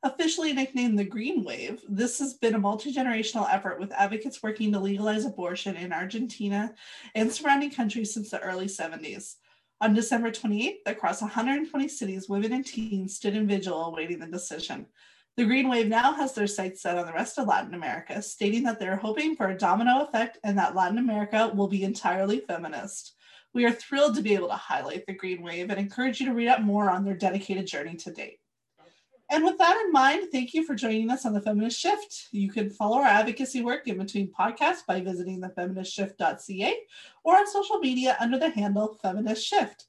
Officially 0.06 0.52
nicknamed 0.52 1.00
the 1.00 1.06
Green 1.06 1.46
Wave, 1.46 1.82
this 1.88 2.20
has 2.20 2.34
been 2.34 2.56
a 2.56 2.60
multi 2.60 2.94
generational 2.94 3.48
effort 3.50 3.80
with 3.80 3.94
advocates 3.94 4.44
working 4.44 4.70
to 4.74 4.80
legalize 4.80 5.24
abortion 5.24 5.78
in 5.78 5.94
Argentina 5.94 6.74
and 7.16 7.32
surrounding 7.32 7.72
countries 7.72 8.14
since 8.14 8.30
the 8.30 8.42
early 8.42 8.66
70s. 8.66 9.36
On 9.80 9.94
December 9.94 10.30
28th, 10.30 10.80
across 10.88 11.22
120 11.22 11.88
cities, 11.88 12.28
women 12.28 12.52
and 12.52 12.66
teens 12.66 13.16
stood 13.16 13.34
in 13.34 13.48
vigil 13.48 13.86
awaiting 13.86 14.20
the 14.20 14.28
decision. 14.28 14.88
The 15.38 15.46
Green 15.46 15.70
Wave 15.70 15.88
now 15.88 16.12
has 16.14 16.34
their 16.34 16.48
sights 16.48 16.82
set 16.82 16.98
on 16.98 17.06
the 17.06 17.14
rest 17.14 17.40
of 17.40 17.48
Latin 17.48 17.74
America, 17.74 18.22
stating 18.22 18.64
that 18.64 18.82
they're 18.82 18.98
hoping 18.98 19.38
for 19.38 19.48
a 19.48 19.58
domino 19.58 20.02
effect 20.02 20.38
and 20.44 20.58
that 20.58 20.76
Latin 20.76 20.98
America 20.98 21.50
will 21.56 21.70
be 21.70 21.84
entirely 21.84 22.42
feminist. 22.42 23.16
We 23.54 23.64
are 23.66 23.72
thrilled 23.72 24.16
to 24.16 24.22
be 24.22 24.36
able 24.36 24.50
to 24.50 24.56
highlight 24.56 25.06
the 25.06 25.14
Green 25.14 25.44
Wave 25.44 25.70
and 25.70 25.80
encourage 25.80 26.20
you 26.20 26.26
to 26.26 26.34
read 26.34 26.50
up 26.50 26.62
more 26.62 26.90
on 26.90 27.06
their 27.06 27.16
dedicated 27.16 27.68
journey 27.68 27.96
to 27.96 28.12
date. 28.12 28.40
And 29.30 29.44
with 29.44 29.58
that 29.58 29.82
in 29.86 29.92
mind, 29.92 30.28
thank 30.32 30.54
you 30.54 30.66
for 30.66 30.76
joining 30.76 31.10
us 31.10 31.26
on 31.26 31.34
the 31.34 31.42
Feminist 31.42 31.80
Shift. 31.80 32.28
You 32.32 32.52
can 32.52 32.70
follow 32.70 32.98
our 32.98 33.06
advocacy 33.06 33.64
work 33.64 33.88
in 33.88 33.98
between 33.98 34.32
podcasts 34.32 34.86
by 34.86 35.02
visiting 35.02 35.42
thefeministshift.ca 35.42 36.76
or 37.24 37.38
on 37.38 37.48
social 37.48 37.80
media 37.80 38.18
under 38.20 38.38
the 38.38 38.50
handle 38.50 39.00
Feminist 39.02 39.46
Shift. 39.46 39.86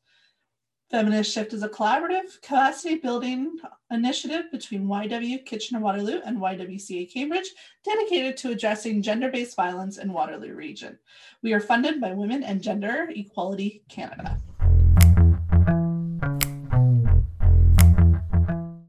Feminist 0.91 1.33
Shift 1.33 1.53
is 1.53 1.63
a 1.63 1.69
collaborative 1.69 2.41
capacity 2.41 2.97
building 2.97 3.57
initiative 3.91 4.51
between 4.53 4.87
YW 4.87 5.45
Kitchener 5.45 5.81
Waterloo 5.81 6.21
and 6.25 6.39
YWCA 6.39 7.13
Cambridge 7.13 7.51
dedicated 7.85 8.37
to 8.37 8.51
addressing 8.53 9.03
gender 9.03 9.31
based 9.31 9.57
violence 9.57 9.99
in 9.99 10.13
Waterloo 10.13 10.55
region. 10.55 10.99
We 11.43 11.53
are 11.53 11.61
funded 11.61 12.01
by 12.01 12.13
Women 12.13 12.45
and 12.45 12.63
Gender 12.63 13.09
Equality 13.15 13.83
Canada. 13.89 14.39